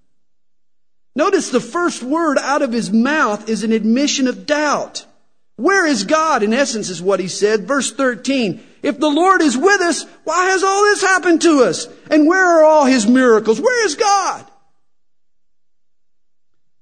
Notice 1.16 1.50
the 1.50 1.60
first 1.60 2.04
word 2.04 2.38
out 2.38 2.62
of 2.62 2.72
his 2.72 2.92
mouth 2.92 3.50
is 3.50 3.64
an 3.64 3.72
admission 3.72 4.28
of 4.28 4.46
doubt. 4.46 5.06
Where 5.58 5.86
is 5.86 6.06
God? 6.06 6.42
In 6.42 6.54
essence, 6.54 6.90
is 6.90 7.02
what 7.02 7.20
he 7.20 7.28
said. 7.28 7.68
Verse 7.68 7.92
13. 7.92 8.64
If 8.82 9.00
the 9.00 9.10
Lord 9.10 9.42
is 9.42 9.58
with 9.58 9.82
us, 9.82 10.06
why 10.24 10.46
has 10.52 10.64
all 10.64 10.84
this 10.84 11.02
happened 11.02 11.42
to 11.44 11.64
us? 11.64 11.88
And 12.10 12.26
where 12.26 12.44
are 12.44 12.64
all 12.64 12.86
his 12.86 13.06
miracles? 13.06 13.62
Where 13.62 13.86
is 13.86 13.96
God? 13.96 14.46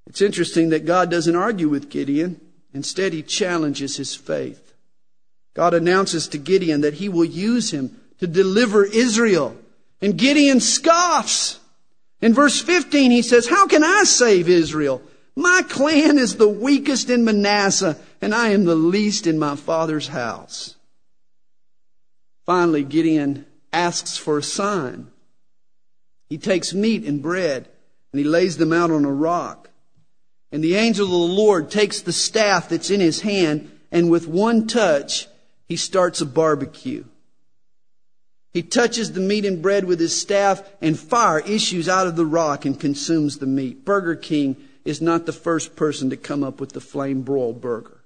It's 0.08 0.22
interesting 0.22 0.70
that 0.70 0.86
God 0.86 1.12
doesn't 1.12 1.36
argue 1.36 1.68
with 1.68 1.90
Gideon. 1.90 2.40
Instead, 2.74 3.14
he 3.14 3.22
challenges 3.22 3.98
his 3.98 4.16
faith. 4.16 4.74
God 5.54 5.74
announces 5.74 6.28
to 6.30 6.38
Gideon 6.38 6.82
that 6.82 6.96
he 6.96 7.10
will 7.10 7.26
use 7.26 7.72
him 7.72 8.00
to 8.20 8.28
deliver 8.28 8.86
Israel. 8.86 9.58
And 10.02 10.18
Gideon 10.18 10.62
scoffs. 10.62 11.60
In 12.22 12.34
verse 12.34 12.62
15, 12.62 13.12
he 13.12 13.22
says, 13.22 13.48
How 13.48 13.68
can 13.68 13.84
I 13.84 14.04
save 14.04 14.50
Israel? 14.50 15.02
My 15.36 15.62
clan 15.68 16.18
is 16.18 16.36
the 16.36 16.50
weakest 16.50 17.10
in 17.10 17.24
Manasseh, 17.24 17.98
and 18.22 18.36
I 18.36 18.50
am 18.50 18.66
the 18.66 18.76
least 18.76 19.26
in 19.26 19.40
my 19.40 19.56
father's 19.56 20.10
house. 20.10 20.76
Finally, 22.46 22.84
Gideon 22.84 23.46
asks 23.72 24.18
for 24.18 24.38
a 24.38 24.44
sign. 24.44 25.08
He 26.30 26.38
takes 26.38 26.74
meat 26.74 27.06
and 27.06 27.22
bread, 27.22 27.70
and 28.12 28.20
he 28.20 28.26
lays 28.26 28.58
them 28.58 28.74
out 28.74 28.92
on 28.92 29.06
a 29.06 29.12
rock. 29.12 29.70
And 30.52 30.64
the 30.64 30.76
angel 30.76 31.06
of 31.06 31.12
the 31.12 31.36
Lord 31.36 31.72
takes 31.72 32.02
the 32.02 32.12
staff 32.12 32.70
that's 32.70 32.90
in 32.90 33.00
his 33.00 33.22
hand, 33.22 33.72
and 33.92 34.10
with 34.10 34.28
one 34.28 34.68
touch, 34.68 35.28
he 35.68 35.76
starts 35.76 36.22
a 36.22 36.26
barbecue. 36.26 37.06
He 38.52 38.64
touches 38.64 39.12
the 39.12 39.20
meat 39.20 39.45
and 39.45 39.62
bread 39.62 39.86
with 39.86 40.00
his 40.00 40.20
staff, 40.20 40.64
and 40.82 40.97
fire 40.97 41.39
issues 41.39 41.88
out 41.88 42.08
of 42.08 42.16
the 42.16 42.26
rock 42.26 42.66
and 42.66 42.80
consumes 42.80 43.38
the 43.38 43.45
meat. 43.45 43.86
Burger 43.86 44.16
King 44.16 44.56
is 44.86 45.02
not 45.02 45.26
the 45.26 45.34
first 45.34 45.76
person 45.76 46.10
to 46.10 46.18
come 46.18 46.43
up 46.43 46.60
with 46.60 46.72
the 46.72 46.82
flame 46.82 47.22
broiled 47.22 47.62
burger. 47.62 48.00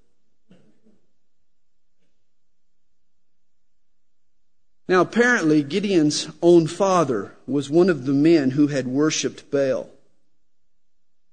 Now, 4.88 5.00
apparently, 5.00 5.64
Gideon's 5.64 6.28
own 6.42 6.68
father 6.68 7.34
was 7.48 7.70
one 7.70 7.90
of 7.90 8.06
the 8.06 8.14
men 8.14 8.52
who 8.52 8.68
had 8.68 8.86
worshiped 8.86 9.50
Baal. 9.50 9.90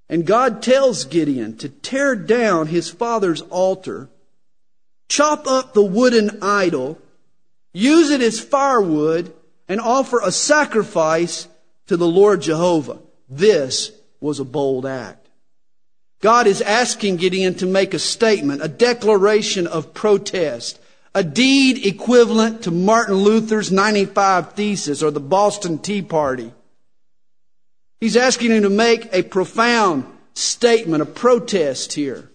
And 0.08 0.24
God 0.24 0.62
tells 0.62 1.04
Gideon 1.04 1.56
to 1.58 1.68
tear 1.68 2.14
down 2.14 2.68
his 2.68 2.90
father's 2.90 3.42
altar, 3.42 4.08
chop 5.08 5.48
up 5.48 5.74
the 5.74 5.82
wooden 5.84 6.38
idol, 6.42 6.98
use 7.72 8.10
it 8.10 8.20
as 8.20 8.40
firewood, 8.40 9.32
and 9.68 9.80
offer 9.80 10.20
a 10.20 10.32
sacrifice 10.32 11.46
to 11.86 11.96
the 11.96 12.06
Lord 12.06 12.42
Jehovah. 12.42 12.98
This 13.28 13.92
was 14.20 14.40
a 14.40 14.44
bold 14.44 14.84
act. 14.84 15.28
God 16.20 16.46
is 16.46 16.60
asking 16.60 17.16
Gideon 17.16 17.54
to 17.56 17.66
make 17.66 17.94
a 17.94 17.98
statement, 17.98 18.62
a 18.62 18.68
declaration 18.68 19.66
of 19.66 19.94
protest, 19.94 20.78
a 21.14 21.24
deed 21.24 21.86
equivalent 21.86 22.62
to 22.64 22.70
Martin 22.70 23.14
Luther's 23.14 23.72
95 23.72 24.52
Thesis 24.52 25.02
or 25.02 25.10
the 25.10 25.20
Boston 25.20 25.78
Tea 25.78 26.02
Party. 26.02 26.52
He's 28.00 28.16
asking 28.16 28.50
him 28.50 28.62
to 28.64 28.70
make 28.70 29.12
a 29.12 29.22
profound 29.22 30.04
statement, 30.34 31.02
a 31.02 31.06
protest 31.06 31.92
here. 31.92 32.30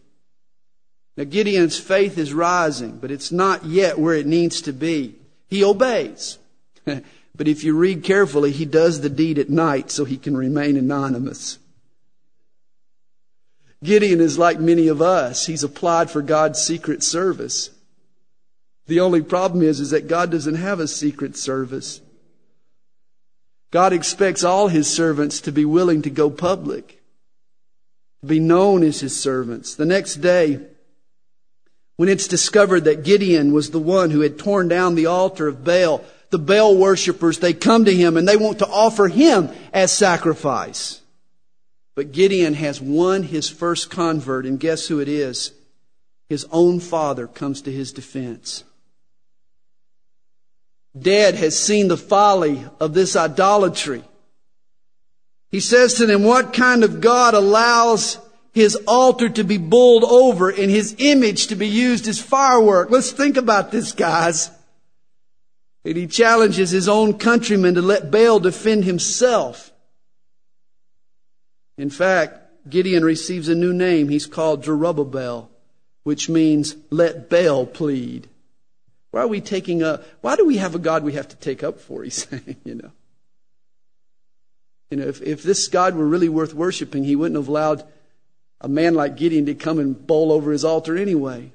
Now 1.18 1.24
Gideon's 1.26 1.80
faith 1.80 2.18
is 2.18 2.34
rising, 2.34 2.98
but 2.98 3.12
it's 3.12 3.32
not 3.32 3.66
yet 3.66 4.00
where 4.00 4.16
it 4.16 4.26
needs 4.26 4.62
to 4.62 4.74
be. 4.74 5.16
He 5.56 5.64
obeys. 5.64 6.38
but 6.86 7.48
if 7.48 7.64
you 7.64 7.78
read 7.78 8.04
carefully, 8.04 8.52
he 8.52 8.66
does 8.66 9.00
the 9.00 9.10
deed 9.10 9.40
at 9.40 9.50
night 9.50 9.90
so 9.90 10.04
he 10.04 10.18
can 10.18 10.36
remain 10.36 10.76
anonymous. 10.76 11.60
Gideon 13.82 14.20
is 14.20 14.38
like 14.38 14.60
many 14.60 14.90
of 14.90 15.02
us. 15.02 15.46
He's 15.46 15.64
applied 15.64 16.12
for 16.12 16.22
God's 16.22 16.60
secret 16.60 17.04
service. 17.04 17.70
The 18.88 19.00
only 19.00 19.22
problem 19.22 19.62
is, 19.62 19.80
is 19.80 19.92
that 19.92 20.10
God 20.10 20.30
doesn't 20.30 20.56
have 20.56 20.82
a 20.82 20.90
secret 20.90 21.38
service. 21.38 22.02
God 23.72 23.94
expects 23.94 24.44
all 24.44 24.68
his 24.68 24.94
servants 24.94 25.40
to 25.40 25.54
be 25.54 25.64
willing 25.64 26.02
to 26.02 26.10
go 26.10 26.30
public, 26.30 27.02
to 28.20 28.28
be 28.28 28.42
known 28.42 28.84
as 28.84 29.00
his 29.00 29.18
servants. 29.18 29.74
The 29.74 29.86
next 29.86 30.16
day, 30.16 30.60
when 31.96 32.10
it's 32.10 32.28
discovered 32.28 32.86
that 32.86 33.04
Gideon 33.04 33.54
was 33.54 33.72
the 33.72 33.80
one 33.80 34.12
who 34.12 34.22
had 34.22 34.38
torn 34.38 34.68
down 34.68 34.96
the 34.96 35.06
altar 35.06 35.48
of 35.48 35.64
Baal, 35.64 36.04
the 36.30 36.40
Baal 36.40 36.76
worshippers, 36.76 37.40
they 37.40 37.54
come 37.54 37.86
to 37.86 37.96
him 37.96 38.18
and 38.18 38.28
they 38.28 38.38
want 38.38 38.60
to 38.60 38.68
offer 38.68 39.08
him 39.08 39.50
as 39.74 39.92
sacrifice. 39.92 41.02
But 41.96 42.12
Gideon 42.12 42.56
has 42.56 42.82
won 42.82 43.24
his 43.24 43.50
first 43.50 43.90
convert, 43.90 44.46
and 44.46 44.60
guess 44.60 44.88
who 44.88 45.00
it 45.00 45.08
is? 45.08 45.54
His 46.28 46.46
own 46.52 46.82
father 46.82 47.28
comes 47.28 47.62
to 47.62 47.72
his 47.72 47.94
defense. 47.94 48.66
Dad 50.98 51.36
has 51.36 51.58
seen 51.58 51.88
the 51.88 51.98
folly 51.98 52.66
of 52.80 52.94
this 52.94 53.16
idolatry. 53.16 54.04
He 55.52 55.62
says 55.62 55.94
to 55.96 56.06
them, 56.06 56.24
what 56.24 56.54
kind 56.54 56.84
of 56.84 57.00
God 57.00 57.34
allows 57.34 58.18
his 58.56 58.78
altar 58.88 59.28
to 59.28 59.44
be 59.44 59.58
bowled 59.58 60.06
over 60.06 60.50
and 60.50 60.72
his 60.72 60.96
image 60.98 61.48
to 61.48 61.56
be 61.56 61.68
used 61.68 62.08
as 62.08 62.22
firework. 62.22 62.90
Let's 62.90 63.12
think 63.12 63.36
about 63.36 63.70
this, 63.70 63.92
guys. 63.92 64.50
And 65.84 65.98
he 65.98 66.08
challenges 66.08 66.72
his 66.72 66.88
own 66.88 67.20
countrymen 67.20 67.76
to 67.76 67.82
let 67.82 68.10
Baal 68.12 68.40
defend 68.40 68.86
himself. 68.86 69.74
In 71.78 71.90
fact, 71.90 72.40
Gideon 72.70 73.04
receives 73.04 73.50
a 73.50 73.56
new 73.56 73.74
name. 73.74 74.08
He's 74.08 74.26
called 74.26 74.64
Jerubbaal, 74.64 75.50
which 76.04 76.30
means 76.30 76.78
let 76.90 77.30
Baal 77.30 77.66
plead. 77.66 78.30
Why 79.12 79.24
are 79.24 79.28
we 79.28 79.42
taking 79.42 79.84
up, 79.84 80.06
why 80.22 80.38
do 80.38 80.46
we 80.46 80.58
have 80.58 80.76
a 80.76 80.80
God 80.80 81.04
we 81.04 81.14
have 81.14 81.28
to 81.28 81.36
take 81.36 81.62
up 81.62 81.82
for? 81.82 82.04
He's 82.06 82.26
saying, 82.26 82.56
you 82.64 82.76
know. 82.76 82.92
You 84.90 84.98
know, 84.98 85.08
if, 85.08 85.22
if 85.22 85.44
this 85.44 85.68
God 85.68 85.96
were 85.96 86.08
really 86.08 86.30
worth 86.30 86.54
worshiping, 86.54 87.04
he 87.04 87.18
wouldn't 87.18 87.36
have 87.36 87.50
allowed 87.50 87.84
a 88.66 88.68
man 88.68 88.96
like 88.96 89.16
Gideon 89.16 89.46
to 89.46 89.54
come 89.54 89.78
and 89.78 90.08
bowl 90.08 90.32
over 90.32 90.52
his 90.52 90.66
altar 90.66 90.98
anyway. 90.98 91.52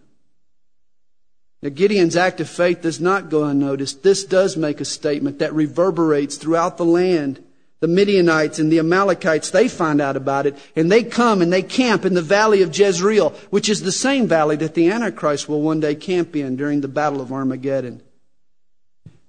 Now, 1.60 1.70
Gideon's 1.70 2.14
act 2.14 2.40
of 2.40 2.48
faith 2.48 2.82
does 2.82 3.00
not 3.00 3.30
go 3.30 3.42
unnoticed. 3.42 4.04
This 4.04 4.24
does 4.24 4.56
make 4.56 4.80
a 4.80 4.84
statement 4.84 5.40
that 5.40 5.52
reverberates 5.52 6.36
throughout 6.36 6.76
the 6.76 6.84
land. 6.84 7.42
The 7.80 7.88
Midianites 7.88 8.60
and 8.60 8.70
the 8.70 8.78
Amalekites, 8.78 9.50
they 9.50 9.66
find 9.66 10.00
out 10.00 10.16
about 10.16 10.46
it, 10.46 10.56
and 10.76 10.90
they 10.90 11.02
come 11.02 11.42
and 11.42 11.52
they 11.52 11.62
camp 11.62 12.04
in 12.04 12.14
the 12.14 12.22
valley 12.22 12.62
of 12.62 12.78
Jezreel, 12.78 13.30
which 13.50 13.68
is 13.68 13.82
the 13.82 13.90
same 13.90 14.28
valley 14.28 14.54
that 14.54 14.74
the 14.74 14.88
Antichrist 14.88 15.48
will 15.48 15.62
one 15.62 15.80
day 15.80 15.96
camp 15.96 16.36
in 16.36 16.54
during 16.54 16.80
the 16.80 16.86
Battle 16.86 17.20
of 17.20 17.32
Armageddon. 17.32 18.02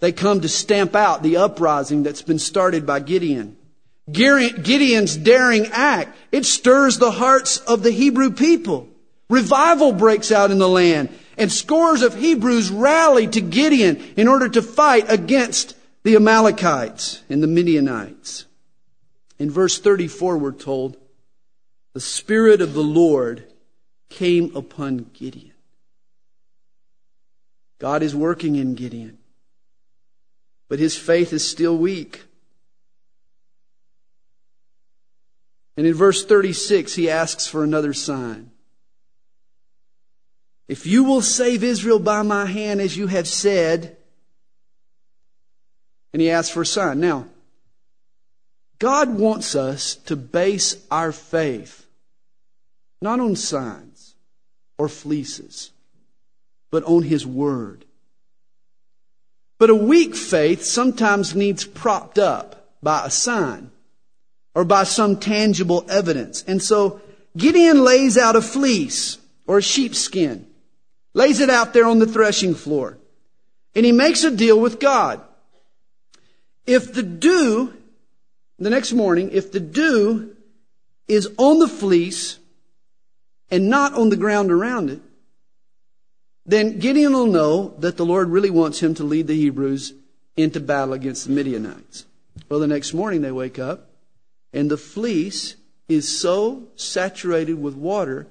They 0.01 0.11
come 0.11 0.41
to 0.41 0.47
stamp 0.47 0.95
out 0.95 1.23
the 1.23 1.37
uprising 1.37 2.03
that's 2.03 2.21
been 2.21 2.37
started 2.37 2.85
by 2.85 2.99
Gideon. 2.99 3.57
Gideon's 4.11 5.15
daring 5.17 5.67
act, 5.67 6.17
it 6.31 6.45
stirs 6.45 6.97
the 6.97 7.11
hearts 7.11 7.57
of 7.57 7.83
the 7.83 7.91
Hebrew 7.91 8.31
people. 8.31 8.89
Revival 9.29 9.93
breaks 9.93 10.31
out 10.31 10.51
in 10.51 10.59
the 10.59 10.67
land, 10.67 11.09
and 11.37 11.51
scores 11.51 12.01
of 12.01 12.15
Hebrews 12.15 12.69
rally 12.69 13.27
to 13.27 13.41
Gideon 13.41 14.13
in 14.17 14.27
order 14.27 14.49
to 14.49 14.61
fight 14.61 15.05
against 15.09 15.75
the 16.03 16.15
Amalekites 16.15 17.21
and 17.29 17.41
the 17.41 17.47
Midianites. 17.47 18.45
In 19.39 19.49
verse 19.49 19.79
34, 19.79 20.37
we're 20.37 20.51
told, 20.51 20.97
the 21.93 21.99
Spirit 21.99 22.61
of 22.61 22.73
the 22.73 22.83
Lord 22.83 23.45
came 24.09 24.55
upon 24.55 25.09
Gideon. 25.13 25.53
God 27.79 28.03
is 28.03 28.15
working 28.15 28.55
in 28.55 28.75
Gideon, 28.75 29.17
but 30.69 30.79
his 30.79 30.95
faith 30.97 31.33
is 31.33 31.47
still 31.47 31.77
weak. 31.77 32.23
And 35.77 35.87
in 35.87 35.93
verse 35.93 36.25
36, 36.25 36.95
he 36.95 37.09
asks 37.09 37.47
for 37.47 37.63
another 37.63 37.93
sign. 37.93 38.51
If 40.67 40.85
you 40.85 41.03
will 41.03 41.21
save 41.21 41.63
Israel 41.63 41.99
by 41.99 42.21
my 42.21 42.45
hand, 42.45 42.81
as 42.81 42.95
you 42.95 43.07
have 43.07 43.27
said, 43.27 43.97
and 46.13 46.21
he 46.21 46.29
asks 46.29 46.51
for 46.51 46.61
a 46.61 46.65
sign. 46.65 46.99
Now, 46.99 47.27
God 48.79 49.17
wants 49.17 49.55
us 49.55 49.95
to 50.05 50.15
base 50.15 50.75
our 50.89 51.11
faith 51.11 51.81
not 53.01 53.19
on 53.19 53.35
signs 53.35 54.15
or 54.77 54.87
fleeces, 54.87 55.71
but 56.69 56.83
on 56.83 57.03
His 57.03 57.25
Word. 57.25 57.85
But 59.57 59.69
a 59.69 59.75
weak 59.75 60.15
faith 60.15 60.63
sometimes 60.63 61.35
needs 61.35 61.65
propped 61.65 62.17
up 62.19 62.73
by 62.81 63.05
a 63.05 63.09
sign 63.09 63.71
or 64.53 64.65
by 64.65 64.83
some 64.83 65.17
tangible 65.17 65.85
evidence. 65.89 66.43
And 66.45 66.61
so 66.61 67.01
Gideon 67.37 67.83
lays 67.83 68.17
out 68.17 68.35
a 68.35 68.41
fleece 68.41 69.17
or 69.47 69.59
a 69.59 69.61
sheepskin, 69.61 70.47
lays 71.13 71.39
it 71.39 71.49
out 71.49 71.73
there 71.73 71.85
on 71.85 71.99
the 71.99 72.07
threshing 72.07 72.55
floor, 72.55 72.97
and 73.75 73.85
he 73.85 73.91
makes 73.91 74.23
a 74.23 74.31
deal 74.31 74.59
with 74.59 74.79
God. 74.79 75.21
If 76.65 76.93
the 76.93 77.03
dew, 77.03 77.73
the 78.59 78.69
next 78.69 78.93
morning, 78.93 79.29
if 79.31 79.51
the 79.51 79.59
dew 79.59 80.35
is 81.07 81.29
on 81.37 81.59
the 81.59 81.67
fleece 81.67 82.37
and 83.49 83.69
not 83.69 83.93
on 83.93 84.09
the 84.09 84.17
ground 84.17 84.51
around 84.51 84.89
it, 84.89 85.01
then 86.45 86.79
Gideon 86.79 87.13
will 87.13 87.27
know 87.27 87.75
that 87.79 87.97
the 87.97 88.05
Lord 88.05 88.29
really 88.29 88.49
wants 88.49 88.81
him 88.81 88.95
to 88.95 89.03
lead 89.03 89.27
the 89.27 89.35
Hebrews 89.35 89.93
into 90.35 90.59
battle 90.59 90.93
against 90.93 91.25
the 91.25 91.31
Midianites. 91.31 92.05
Well, 92.49 92.59
the 92.59 92.67
next 92.67 92.93
morning 92.93 93.21
they 93.21 93.31
wake 93.31 93.59
up 93.59 93.90
and 94.53 94.69
the 94.69 94.77
fleece 94.77 95.55
is 95.87 96.07
so 96.07 96.67
saturated 96.75 97.61
with 97.61 97.75
water 97.75 98.27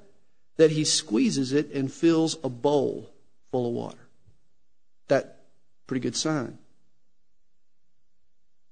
that 0.56 0.70
he 0.70 0.84
squeezes 0.84 1.52
it 1.52 1.72
and 1.72 1.92
fills 1.92 2.36
a 2.44 2.48
bowl 2.48 3.10
full 3.50 3.66
of 3.66 3.72
water. 3.72 4.08
That 5.08 5.40
pretty 5.86 6.00
good 6.00 6.16
sign. 6.16 6.58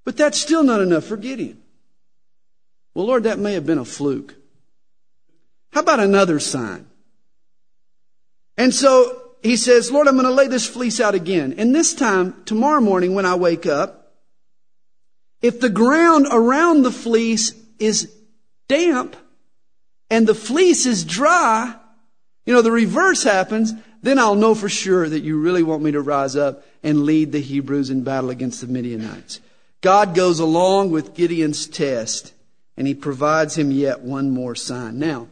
But 0.05 0.17
that's 0.17 0.39
still 0.39 0.63
not 0.63 0.81
enough 0.81 1.03
for 1.03 1.17
Gideon. 1.17 1.61
Well, 2.93 3.05
Lord, 3.05 3.23
that 3.23 3.39
may 3.39 3.53
have 3.53 3.65
been 3.65 3.77
a 3.77 3.85
fluke. 3.85 4.35
How 5.71 5.81
about 5.81 5.99
another 5.99 6.39
sign? 6.39 6.87
And 8.57 8.73
so 8.73 9.21
he 9.41 9.55
says, 9.55 9.91
Lord, 9.91 10.07
I'm 10.07 10.15
going 10.15 10.25
to 10.25 10.31
lay 10.31 10.47
this 10.47 10.67
fleece 10.67 10.99
out 10.99 11.15
again. 11.15 11.55
And 11.57 11.73
this 11.73 11.93
time, 11.93 12.43
tomorrow 12.45 12.81
morning 12.81 13.13
when 13.13 13.25
I 13.25 13.35
wake 13.35 13.65
up, 13.65 13.98
if 15.41 15.59
the 15.59 15.69
ground 15.69 16.27
around 16.31 16.81
the 16.81 16.91
fleece 16.91 17.53
is 17.79 18.13
damp 18.67 19.15
and 20.09 20.27
the 20.27 20.35
fleece 20.35 20.85
is 20.85 21.05
dry, 21.05 21.75
you 22.45 22.53
know, 22.53 22.61
the 22.61 22.71
reverse 22.71 23.23
happens, 23.23 23.73
then 24.01 24.19
I'll 24.19 24.35
know 24.35 24.55
for 24.55 24.69
sure 24.69 25.07
that 25.07 25.21
you 25.21 25.39
really 25.39 25.63
want 25.63 25.83
me 25.83 25.91
to 25.91 26.01
rise 26.01 26.35
up 26.35 26.65
and 26.83 27.03
lead 27.03 27.31
the 27.31 27.41
Hebrews 27.41 27.89
in 27.89 28.03
battle 28.03 28.29
against 28.29 28.61
the 28.61 28.67
Midianites. 28.67 29.39
God 29.81 30.15
goes 30.15 30.39
along 30.39 30.91
with 30.91 31.13
Gideon's 31.13 31.67
test 31.67 32.33
and 32.75 32.87
he 32.87 32.93
provides 32.93 33.57
him 33.57 33.71
yet 33.71 34.01
one 34.01 34.31
more 34.31 34.55
sign. 34.55 34.99
Now, 34.99 35.27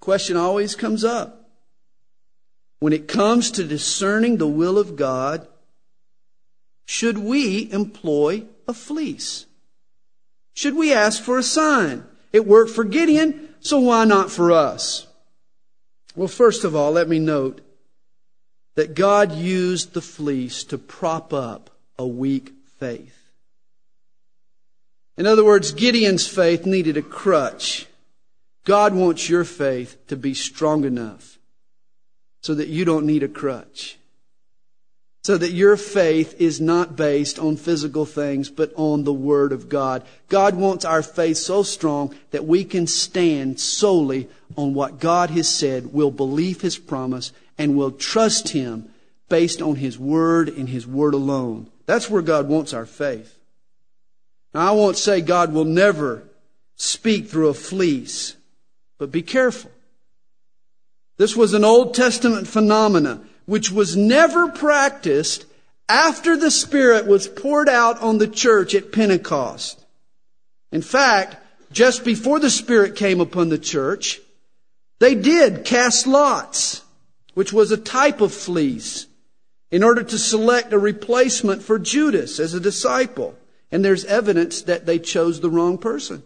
question 0.00 0.36
always 0.36 0.74
comes 0.74 1.04
up. 1.04 1.50
When 2.80 2.92
it 2.92 3.08
comes 3.08 3.50
to 3.52 3.64
discerning 3.64 4.36
the 4.36 4.46
will 4.46 4.78
of 4.78 4.94
God, 4.94 5.46
should 6.84 7.18
we 7.18 7.70
employ 7.72 8.44
a 8.68 8.74
fleece? 8.74 9.46
Should 10.54 10.76
we 10.76 10.92
ask 10.92 11.22
for 11.22 11.38
a 11.38 11.42
sign? 11.42 12.04
It 12.32 12.46
worked 12.46 12.70
for 12.70 12.84
Gideon, 12.84 13.48
so 13.60 13.80
why 13.80 14.04
not 14.04 14.30
for 14.30 14.52
us? 14.52 15.06
Well, 16.14 16.28
first 16.28 16.64
of 16.64 16.76
all, 16.76 16.92
let 16.92 17.08
me 17.08 17.18
note 17.18 17.60
that 18.74 18.94
God 18.94 19.32
used 19.32 19.92
the 19.92 20.00
fleece 20.00 20.62
to 20.64 20.78
prop 20.78 21.32
up 21.32 21.70
a 21.98 22.06
weak 22.06 22.52
faith. 22.78 23.14
In 25.16 25.26
other 25.26 25.44
words, 25.44 25.72
Gideon's 25.72 26.28
faith 26.28 26.64
needed 26.64 26.96
a 26.96 27.02
crutch. 27.02 27.86
God 28.64 28.94
wants 28.94 29.28
your 29.28 29.44
faith 29.44 30.06
to 30.06 30.16
be 30.16 30.34
strong 30.34 30.84
enough 30.84 31.38
so 32.42 32.54
that 32.54 32.68
you 32.68 32.84
don't 32.84 33.06
need 33.06 33.22
a 33.22 33.28
crutch. 33.28 33.97
So 35.28 35.36
that 35.36 35.52
your 35.52 35.76
faith 35.76 36.40
is 36.40 36.58
not 36.58 36.96
based 36.96 37.38
on 37.38 37.58
physical 37.58 38.06
things, 38.06 38.48
but 38.48 38.72
on 38.76 39.04
the 39.04 39.12
Word 39.12 39.52
of 39.52 39.68
God. 39.68 40.02
God 40.30 40.54
wants 40.54 40.86
our 40.86 41.02
faith 41.02 41.36
so 41.36 41.62
strong 41.62 42.14
that 42.30 42.46
we 42.46 42.64
can 42.64 42.86
stand 42.86 43.60
solely 43.60 44.26
on 44.56 44.72
what 44.72 45.00
God 45.00 45.28
has 45.28 45.46
said, 45.46 45.92
We'll 45.92 46.10
believe 46.10 46.62
His 46.62 46.78
promise, 46.78 47.30
and 47.58 47.76
we'll 47.76 47.90
trust 47.90 48.48
Him 48.48 48.88
based 49.28 49.60
on 49.60 49.76
His 49.76 49.98
Word 49.98 50.48
and 50.48 50.66
His 50.66 50.86
Word 50.86 51.12
alone. 51.12 51.66
That's 51.84 52.08
where 52.08 52.22
God 52.22 52.48
wants 52.48 52.72
our 52.72 52.86
faith. 52.86 53.38
Now, 54.54 54.66
I 54.66 54.70
won't 54.70 54.96
say 54.96 55.20
God 55.20 55.52
will 55.52 55.66
never 55.66 56.22
speak 56.76 57.28
through 57.28 57.48
a 57.48 57.54
fleece, 57.54 58.34
but 58.96 59.12
be 59.12 59.20
careful. 59.20 59.72
This 61.18 61.36
was 61.36 61.52
an 61.52 61.66
Old 61.66 61.92
Testament 61.92 62.48
phenomena 62.48 63.20
which 63.48 63.72
was 63.72 63.96
never 63.96 64.48
practiced 64.48 65.46
after 65.88 66.36
the 66.36 66.50
Spirit 66.50 67.06
was 67.06 67.26
poured 67.26 67.66
out 67.66 67.98
on 68.02 68.18
the 68.18 68.28
church 68.28 68.74
at 68.74 68.92
Pentecost. 68.92 69.82
In 70.70 70.82
fact, 70.82 71.34
just 71.72 72.04
before 72.04 72.40
the 72.40 72.50
Spirit 72.50 72.94
came 72.94 73.22
upon 73.22 73.48
the 73.48 73.56
church, 73.56 74.20
they 74.98 75.14
did 75.14 75.64
cast 75.64 76.06
lots, 76.06 76.82
which 77.32 77.50
was 77.50 77.72
a 77.72 77.78
type 77.78 78.20
of 78.20 78.34
fleece, 78.34 79.06
in 79.70 79.82
order 79.82 80.02
to 80.02 80.18
select 80.18 80.74
a 80.74 80.78
replacement 80.78 81.62
for 81.62 81.78
Judas 81.78 82.38
as 82.38 82.52
a 82.52 82.60
disciple. 82.60 83.34
And 83.72 83.82
there's 83.82 84.04
evidence 84.04 84.60
that 84.62 84.84
they 84.84 84.98
chose 84.98 85.40
the 85.40 85.48
wrong 85.48 85.78
person. 85.78 86.22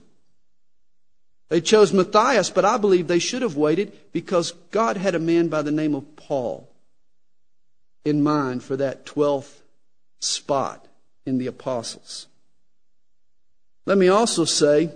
They 1.51 1.61
chose 1.61 1.93
Matthias, 1.93 2.51
but 2.51 2.65
I 2.65 2.79
believe 2.79 3.07
they 3.07 3.21
should 3.21 3.43
have 3.43 3.57
waited 3.57 3.97
because 4.11 4.55
God 4.73 4.97
had 4.97 5.15
a 5.15 5.21
man 5.21 5.47
by 5.47 5.63
the 5.63 5.71
name 5.71 5.95
of 5.95 6.17
Paul 6.17 6.69
in 8.05 8.23
mind 8.23 8.63
for 8.63 8.77
that 8.77 9.07
12th 9.07 9.61
spot 10.21 10.87
in 11.27 11.39
the 11.39 11.47
apostles. 11.47 12.27
Let 13.87 13.99
me 13.99 14.09
also 14.09 14.45
say, 14.45 14.91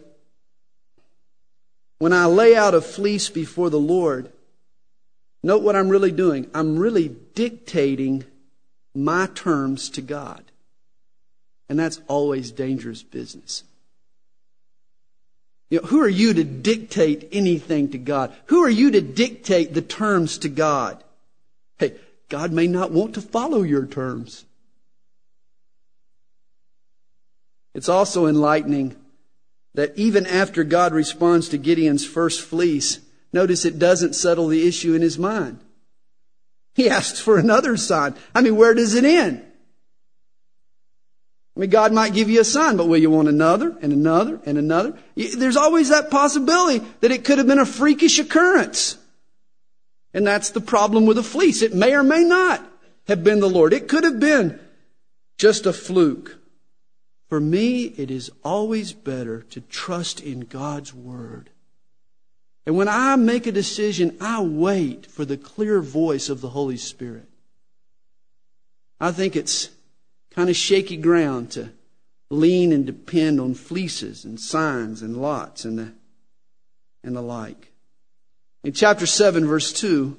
when 1.98 2.12
I 2.12 2.26
lay 2.26 2.54
out 2.54 2.74
a 2.74 2.80
fleece 2.80 3.28
before 3.30 3.70
the 3.70 3.80
Lord, 3.80 4.30
note 5.42 5.62
what 5.62 5.76
I'm 5.76 5.88
really 5.88 6.12
doing. 6.12 6.48
I'm 6.54 6.78
really 6.78 7.08
dictating 7.34 8.24
my 8.94 9.26
terms 9.34 9.90
to 9.90 10.02
God. 10.02 10.44
And 11.68 11.78
that's 11.78 12.00
always 12.06 12.52
dangerous 12.52 13.02
business. 13.02 13.64
You 15.68 15.80
know, 15.80 15.88
who 15.88 16.00
are 16.00 16.08
you 16.08 16.32
to 16.34 16.44
dictate 16.44 17.28
anything 17.32 17.90
to 17.90 17.98
God? 17.98 18.32
Who 18.46 18.62
are 18.62 18.70
you 18.70 18.92
to 18.92 19.00
dictate 19.00 19.74
the 19.74 19.82
terms 19.82 20.38
to 20.38 20.48
God? 20.48 21.02
God 22.28 22.52
may 22.52 22.66
not 22.66 22.90
want 22.90 23.14
to 23.14 23.20
follow 23.20 23.62
your 23.62 23.86
terms. 23.86 24.44
It's 27.74 27.88
also 27.88 28.26
enlightening 28.26 28.96
that 29.74 29.92
even 29.96 30.26
after 30.26 30.64
God 30.64 30.92
responds 30.92 31.50
to 31.50 31.58
Gideon's 31.58 32.06
first 32.06 32.40
fleece, 32.40 33.00
notice 33.32 33.64
it 33.64 33.78
doesn't 33.78 34.14
settle 34.14 34.48
the 34.48 34.66
issue 34.66 34.94
in 34.94 35.02
his 35.02 35.18
mind. 35.18 35.60
He 36.74 36.88
asks 36.88 37.20
for 37.20 37.38
another 37.38 37.76
sign. 37.76 38.14
I 38.34 38.40
mean, 38.40 38.56
where 38.56 38.74
does 38.74 38.94
it 38.94 39.04
end? 39.04 39.42
I 41.56 41.60
mean, 41.60 41.70
God 41.70 41.92
might 41.92 42.12
give 42.12 42.28
you 42.28 42.40
a 42.40 42.44
son, 42.44 42.76
but 42.76 42.86
will 42.86 42.98
you 42.98 43.10
want 43.10 43.28
another 43.28 43.76
and 43.80 43.92
another 43.92 44.40
and 44.44 44.58
another? 44.58 44.98
There's 45.14 45.56
always 45.56 45.88
that 45.88 46.10
possibility 46.10 46.84
that 47.00 47.12
it 47.12 47.24
could 47.24 47.38
have 47.38 47.46
been 47.46 47.58
a 47.58 47.66
freakish 47.66 48.18
occurrence. 48.18 48.98
And 50.14 50.26
that's 50.26 50.50
the 50.50 50.60
problem 50.60 51.06
with 51.06 51.18
a 51.18 51.22
fleece. 51.22 51.62
It 51.62 51.74
may 51.74 51.94
or 51.94 52.02
may 52.02 52.24
not 52.24 52.64
have 53.06 53.22
been 53.22 53.40
the 53.40 53.48
Lord. 53.48 53.72
It 53.72 53.88
could 53.88 54.04
have 54.04 54.18
been 54.18 54.58
just 55.38 55.66
a 55.66 55.72
fluke. 55.72 56.38
For 57.28 57.40
me, 57.40 57.84
it 57.84 58.10
is 58.10 58.30
always 58.44 58.92
better 58.92 59.42
to 59.42 59.60
trust 59.60 60.20
in 60.20 60.40
God's 60.40 60.94
Word. 60.94 61.50
And 62.64 62.76
when 62.76 62.88
I 62.88 63.16
make 63.16 63.46
a 63.46 63.52
decision, 63.52 64.16
I 64.20 64.42
wait 64.42 65.06
for 65.06 65.24
the 65.24 65.36
clear 65.36 65.80
voice 65.80 66.28
of 66.28 66.40
the 66.40 66.50
Holy 66.50 66.76
Spirit. 66.76 67.28
I 69.00 69.12
think 69.12 69.36
it's 69.36 69.70
kind 70.30 70.48
of 70.48 70.56
shaky 70.56 70.96
ground 70.96 71.52
to 71.52 71.70
lean 72.30 72.72
and 72.72 72.84
depend 72.84 73.40
on 73.40 73.54
fleeces 73.54 74.24
and 74.24 74.40
signs 74.40 75.02
and 75.02 75.16
lots 75.16 75.64
and 75.64 75.78
the, 75.78 75.92
and 77.04 77.14
the 77.14 77.22
like. 77.22 77.72
In 78.66 78.72
chapter 78.72 79.06
7, 79.06 79.46
verse 79.46 79.72
2, 79.74 80.16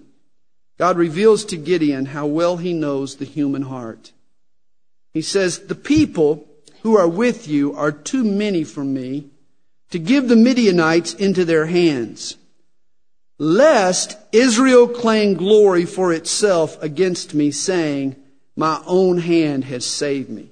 God 0.78 0.96
reveals 0.96 1.44
to 1.44 1.58
Gideon 1.58 2.06
how 2.06 2.28
well 2.28 2.56
he 2.56 2.72
knows 2.72 3.18
the 3.18 3.26
human 3.26 3.64
heart. 3.64 4.14
He 5.14 5.22
says, 5.22 5.60
The 5.60 5.76
people 5.76 6.48
who 6.82 6.96
are 6.96 7.10
with 7.10 7.50
you 7.50 7.76
are 7.76 7.92
too 7.92 8.24
many 8.24 8.64
for 8.64 8.86
me 8.86 9.26
to 9.90 10.00
give 10.00 10.30
the 10.30 10.38
Midianites 10.38 11.14
into 11.14 11.44
their 11.44 11.66
hands, 11.66 12.38
lest 13.38 14.18
Israel 14.32 14.88
claim 14.88 15.34
glory 15.34 15.86
for 15.86 16.14
itself 16.14 16.82
against 16.82 17.34
me, 17.34 17.52
saying, 17.52 18.16
my 18.56 18.82
own 18.86 19.18
hand 19.18 19.66
has 19.66 19.86
saved 19.86 20.30
me. 20.30 20.52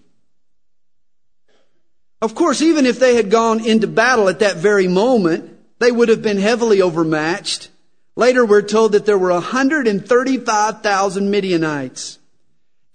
Of 2.21 2.35
course, 2.35 2.61
even 2.61 2.85
if 2.85 2.99
they 2.99 3.15
had 3.15 3.31
gone 3.31 3.65
into 3.65 3.87
battle 3.87 4.27
at 4.27 4.39
that 4.39 4.57
very 4.57 4.89
moment, 4.89 5.79
they 5.79 5.93
would 5.93 6.09
have 6.09 6.21
been 6.21 6.39
heavily 6.39 6.81
overmatched 6.81 7.69
Later, 8.15 8.45
we're 8.45 8.61
told 8.61 8.93
that 8.93 9.05
there 9.05 9.17
were 9.17 9.31
135,000 9.31 11.29
Midianites. 11.29 12.19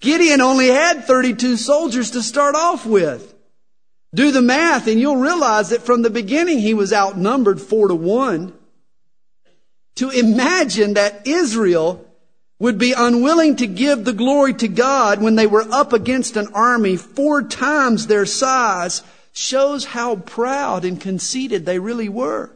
Gideon 0.00 0.40
only 0.40 0.68
had 0.68 1.04
32 1.04 1.56
soldiers 1.56 2.12
to 2.12 2.22
start 2.22 2.54
off 2.54 2.86
with. 2.86 3.34
Do 4.14 4.30
the 4.32 4.40
math 4.42 4.86
and 4.88 4.98
you'll 4.98 5.16
realize 5.16 5.68
that 5.70 5.82
from 5.82 6.02
the 6.02 6.10
beginning 6.10 6.58
he 6.58 6.74
was 6.74 6.92
outnumbered 6.92 7.60
four 7.60 7.88
to 7.88 7.94
one. 7.94 8.54
To 9.96 10.08
imagine 10.10 10.94
that 10.94 11.26
Israel 11.26 12.06
would 12.58 12.78
be 12.78 12.92
unwilling 12.96 13.56
to 13.56 13.66
give 13.66 14.04
the 14.04 14.12
glory 14.12 14.54
to 14.54 14.68
God 14.68 15.22
when 15.22 15.36
they 15.36 15.46
were 15.46 15.66
up 15.70 15.92
against 15.92 16.36
an 16.36 16.48
army 16.54 16.96
four 16.96 17.42
times 17.42 18.06
their 18.06 18.26
size 18.26 19.02
shows 19.32 19.84
how 19.84 20.16
proud 20.16 20.84
and 20.84 21.00
conceited 21.00 21.66
they 21.66 21.78
really 21.78 22.08
were. 22.08 22.50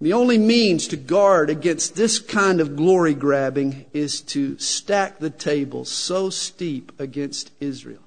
The 0.00 0.14
only 0.14 0.38
means 0.38 0.88
to 0.88 0.96
guard 0.96 1.50
against 1.50 1.94
this 1.94 2.18
kind 2.18 2.60
of 2.60 2.74
glory 2.74 3.12
grabbing 3.12 3.84
is 3.92 4.22
to 4.22 4.58
stack 4.58 5.18
the 5.18 5.28
table 5.28 5.84
so 5.84 6.30
steep 6.30 6.92
against 6.98 7.50
Israel, 7.60 8.02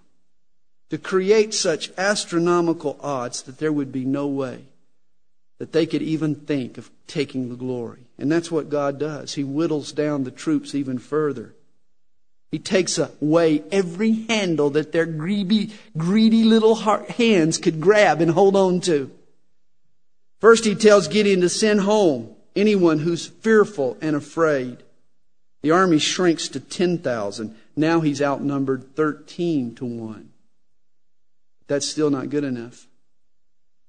to 0.90 0.98
create 0.98 1.54
such 1.54 1.92
astronomical 1.98 3.00
odds 3.00 3.44
that 3.44 3.60
there 3.60 3.72
would 3.72 3.92
be 3.92 4.06
no 4.06 4.26
way 4.28 4.66
that 5.60 5.72
they 5.72 5.86
could 5.86 6.02
even 6.02 6.34
think 6.34 6.80
of 6.80 6.90
taking 7.06 7.50
the 7.50 7.56
glory. 7.56 8.08
And 8.18 8.32
that's 8.32 8.52
what 8.52 8.70
God 8.70 9.00
does. 9.00 9.36
He 9.36 9.44
whittles 9.44 9.92
down 9.92 10.24
the 10.24 10.32
troops 10.32 10.74
even 10.74 10.98
further. 10.98 11.54
He 12.52 12.60
takes 12.60 12.98
away 12.98 13.64
every 13.72 14.26
handle 14.28 14.72
that 14.72 14.92
their 14.92 15.06
greedy, 15.06 15.74
greedy 15.96 16.44
little 16.44 16.76
hands 16.76 17.60
could 17.60 17.80
grab 17.80 18.20
and 18.20 18.32
hold 18.32 18.56
on 18.56 18.82
to. 18.82 19.12
First, 20.44 20.66
he 20.66 20.76
tells 20.76 21.08
Gideon 21.08 21.40
to 21.40 21.48
send 21.48 21.80
home 21.80 22.36
anyone 22.54 23.00
who's 23.00 23.28
fearful 23.28 23.98
and 24.02 24.14
afraid. 24.14 24.84
The 25.62 25.72
army 25.72 26.00
shrinks 26.00 26.50
to 26.50 26.60
10,000. 26.60 27.56
Now 27.78 28.02
he's 28.02 28.22
outnumbered 28.22 28.94
13 28.94 29.74
to 29.76 29.86
1. 29.86 30.30
That's 31.68 31.88
still 31.88 32.10
not 32.10 32.30
good 32.30 32.44
enough. 32.44 32.88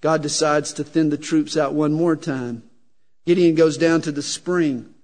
God 0.00 0.22
decides 0.22 0.72
to 0.74 0.84
thin 0.84 1.10
the 1.10 1.18
troops 1.18 1.56
out 1.56 1.74
one 1.74 1.92
more 1.92 2.14
time. 2.14 2.62
Gideon 3.26 3.56
goes 3.56 3.76
down 3.76 4.00
to 4.02 4.12
the 4.12 4.22
spring 4.22 4.94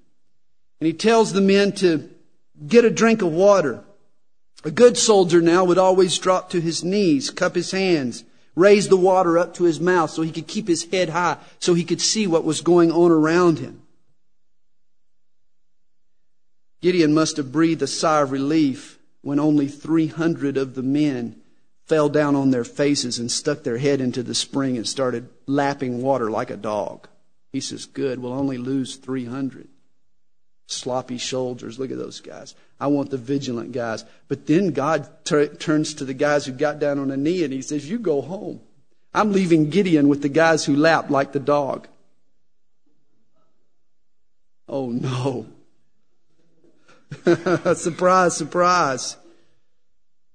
and 0.78 0.86
he 0.86 0.92
tells 0.92 1.32
the 1.32 1.40
men 1.40 1.72
to 1.72 2.11
get 2.64 2.84
a 2.84 2.90
drink 2.90 3.22
of 3.22 3.32
water. 3.32 3.82
A 4.62 4.70
good 4.70 4.96
soldier 4.96 5.40
now 5.40 5.64
would 5.64 5.78
always 5.78 6.16
drop 6.16 6.51
to 6.51 6.61
his 6.61 6.84
knees, 6.84 7.28
cup 7.28 7.57
his 7.57 7.72
hands, 7.72 8.22
raise 8.55 8.88
the 8.88 8.96
water 8.96 9.38
up 9.38 9.55
to 9.55 9.64
his 9.64 9.80
mouth 9.80 10.11
so 10.11 10.22
he 10.22 10.32
could 10.32 10.46
keep 10.46 10.68
his 10.68 10.84
head 10.90 11.11
high, 11.11 11.38
so 11.59 11.74
he 11.74 11.84
could 11.84 12.01
see 12.01 12.26
what 12.26 12.44
was 12.44 12.61
going 12.61 12.90
on 12.90 13.11
around 13.11 13.59
him. 13.59 13.82
Gideon 16.80 17.12
must 17.12 17.36
have 17.36 17.53
breathed 17.53 17.82
a 17.82 17.86
sigh 17.86 18.22
of 18.22 18.32
relief 18.32 18.98
when 19.22 19.38
only 19.38 19.68
300 19.68 20.57
of 20.57 20.74
the 20.74 20.82
men 20.82 21.40
fell 21.86 22.09
down 22.09 22.34
on 22.36 22.51
their 22.51 22.64
faces 22.64 23.18
and 23.18 23.30
stuck 23.30 23.62
their 23.62 23.78
head 23.78 24.01
into 24.01 24.22
the 24.22 24.34
spring 24.34 24.76
and 24.76 24.88
started 24.88 25.28
lapping 25.46 26.01
water 26.01 26.30
like 26.30 26.51
a 26.51 26.57
dog. 26.57 27.09
He 27.53 27.61
says, 27.61 27.84
Good, 27.84 28.20
we'll 28.20 28.32
only 28.32 28.59
lose 28.59 28.96
300. 28.96 29.68
Sloppy 30.71 31.18
soldiers, 31.18 31.81
look 31.81 31.91
at 31.91 31.99
those 31.99 32.21
guys. 32.21 32.55
I 32.79 32.87
want 32.87 33.11
the 33.11 33.16
vigilant 33.16 33.73
guys. 33.73 34.05
But 34.29 34.47
then 34.47 34.71
God 34.71 35.09
turns 35.25 35.95
to 35.95 36.05
the 36.05 36.14
guys 36.14 36.47
who 36.47 36.53
got 36.53 36.79
down 36.79 37.01
on 37.01 37.11
a 37.11 37.16
knee 37.16 37.43
and 37.43 37.53
he 37.53 37.61
says, 37.61 37.91
You 37.91 37.99
go 37.99 38.21
home. 38.21 38.61
I'm 39.12 39.33
leaving 39.33 39.71
Gideon 39.71 40.09
with 40.09 40.23
the 40.23 40.29
guys 40.29 40.64
who 40.64 40.77
lap 40.77 41.11
like 41.11 41.33
the 41.33 41.41
dog. 41.41 41.89
Oh 44.68 44.91
no. 44.91 45.47
surprise, 47.75 48.37
surprise. 48.37 49.16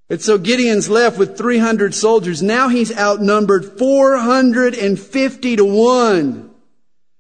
And 0.10 0.22
so 0.22 0.38
Gideon's 0.38 0.90
left 0.90 1.18
with 1.18 1.38
300 1.38 1.96
soldiers. 1.96 2.44
Now 2.44 2.68
he's 2.68 2.96
outnumbered 2.96 3.78
450 3.80 5.56
to 5.56 5.66
1. 5.66 6.55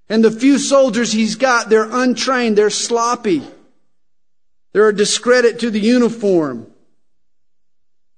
And 0.07 0.23
the 0.23 0.31
few 0.31 0.59
soldiers 0.59 1.11
he's 1.11 1.35
got, 1.35 1.69
they're 1.69 1.89
untrained, 1.89 2.57
they're 2.57 2.69
sloppy. 2.69 3.41
They're 4.73 4.89
a 4.89 4.95
discredit 4.95 5.59
to 5.61 5.71
the 5.71 5.79
uniform. 5.79 6.71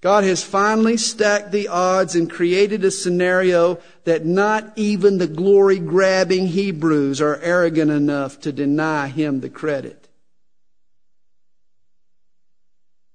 God 0.01 0.23
has 0.23 0.43
finally 0.43 0.97
stacked 0.97 1.51
the 1.51 1.69
odds 1.69 2.15
and 2.15 2.29
created 2.29 2.83
a 2.83 2.91
scenario 2.91 3.79
that 4.03 4.25
not 4.25 4.73
even 4.75 5.17
the 5.17 5.27
glory 5.27 5.79
grabbing 5.79 6.47
Hebrews 6.47 7.19
are 7.19 7.37
arrogant 7.37 7.91
enough 7.91 8.39
to 8.41 8.51
deny 8.51 9.07
him 9.07 9.39
the 9.39 9.49
credit. 9.49 10.07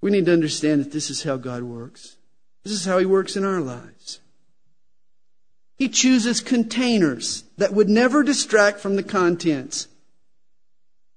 We 0.01 0.11
need 0.11 0.27
to 0.27 0.33
understand 0.33 0.81
that 0.81 0.93
this 0.93 1.09
is 1.09 1.23
how 1.23 1.37
God 1.37 1.63
works. 1.63 2.17
This 2.65 2.73
is 2.73 2.85
how 2.85 2.99
he 2.99 3.07
works 3.07 3.37
in 3.37 3.45
our 3.45 3.61
lives. 3.61 3.92
He 5.77 5.89
chooses 5.89 6.41
containers 6.41 7.45
that 7.59 7.73
would 7.73 7.89
never 7.89 8.23
distract 8.23 8.81
from 8.81 8.97
the 8.97 9.03
contents. 9.03 9.89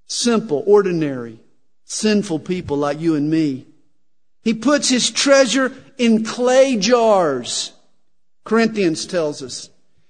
Simple, 0.08 0.64
ordinary, 0.66 1.40
sinful 1.84 2.40
people 2.40 2.78
like 2.78 3.00
you 3.00 3.16
and 3.16 3.30
me. 3.30 3.66
He 4.44 4.54
puts 4.54 4.90
his 4.90 5.10
treasure 5.10 5.74
in 5.98 6.24
clay 6.24 6.78
jars. 6.78 7.72
Corinthians 8.44 9.06
tells 9.06 9.42
us. 9.42 9.70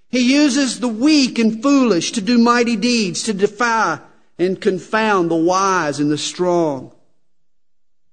He 0.10 0.34
uses 0.34 0.80
the 0.80 0.88
weak 0.88 1.40
and 1.40 1.62
foolish 1.62 2.12
to 2.14 2.22
do 2.22 2.38
mighty 2.38 2.76
deeds, 2.76 3.24
to 3.24 3.34
defy 3.34 4.00
and 4.38 4.60
confound 4.60 5.32
the 5.32 5.36
wise 5.36 6.00
and 6.00 6.12
the 6.12 6.18
strong. 6.18 6.94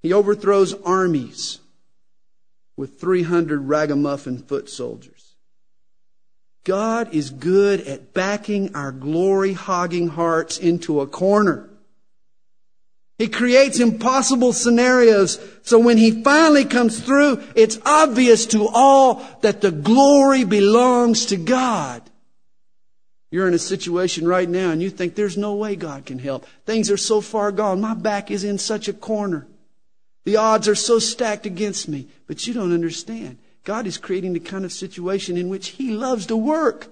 He 0.01 0.13
overthrows 0.13 0.75
armies 0.85 1.59
with 2.77 3.01
300 3.01 3.69
ragamuffin 3.69 4.39
foot 4.39 4.69
soldiers. 4.69 5.12
God 6.65 7.15
is 7.15 7.31
good 7.31 7.81
at 7.81 8.15
backing 8.15 8.75
our 8.75 8.93
glory 8.93 9.53
hogging 9.53 10.09
hearts 10.09 10.59
into 10.59 11.01
a 11.01 11.07
corner. 11.07 11.69
He 13.19 13.29
creates 13.29 13.81
impossible 13.81 14.53
scenarios 14.53 15.39
so 15.63 15.79
when 15.79 15.97
he 15.97 16.23
finally 16.23 16.65
comes 16.65 17.01
through, 17.01 17.43
it's 17.55 17.79
obvious 17.85 18.47
to 18.47 18.69
all 18.69 19.25
that 19.43 19.61
the 19.61 19.71
glory 19.71 20.45
belongs 20.45 21.27
to 21.27 21.37
God. 21.37 22.03
You're 23.31 23.49
in 23.49 23.55
a 23.55 23.59
situation 23.59 24.27
right 24.27 24.49
now 24.49 24.71
and 24.71 24.83
you 24.83 24.91
think 24.91 25.15
there's 25.15 25.39
no 25.39 25.55
way 25.55 25.77
God 25.77 26.05
can 26.05 26.19
help. 26.19 26.47
Things 26.67 26.91
are 26.91 26.97
so 26.97 27.21
far 27.21 27.51
gone. 27.51 27.81
My 27.81 27.95
back 27.95 28.31
is 28.31 28.45
in 28.45 28.59
such 28.59 28.89
a 28.89 28.93
corner. 28.93 29.47
The 30.25 30.37
odds 30.37 30.69
are 30.69 30.75
so 30.75 30.99
stacked 30.99 31.47
against 31.47 31.89
me. 31.89 32.09
But 32.27 32.47
you 32.47 32.55
don't 32.55 32.75
understand. 32.75 33.39
God 33.65 33.87
is 33.87 33.99
creating 33.99 34.33
the 34.33 34.41
kind 34.41 34.65
of 34.65 34.73
situation 34.73 35.37
in 35.37 35.49
which 35.49 35.69
He 35.69 35.93
loves 35.93 36.27
to 36.27 36.37
work. 36.37 36.89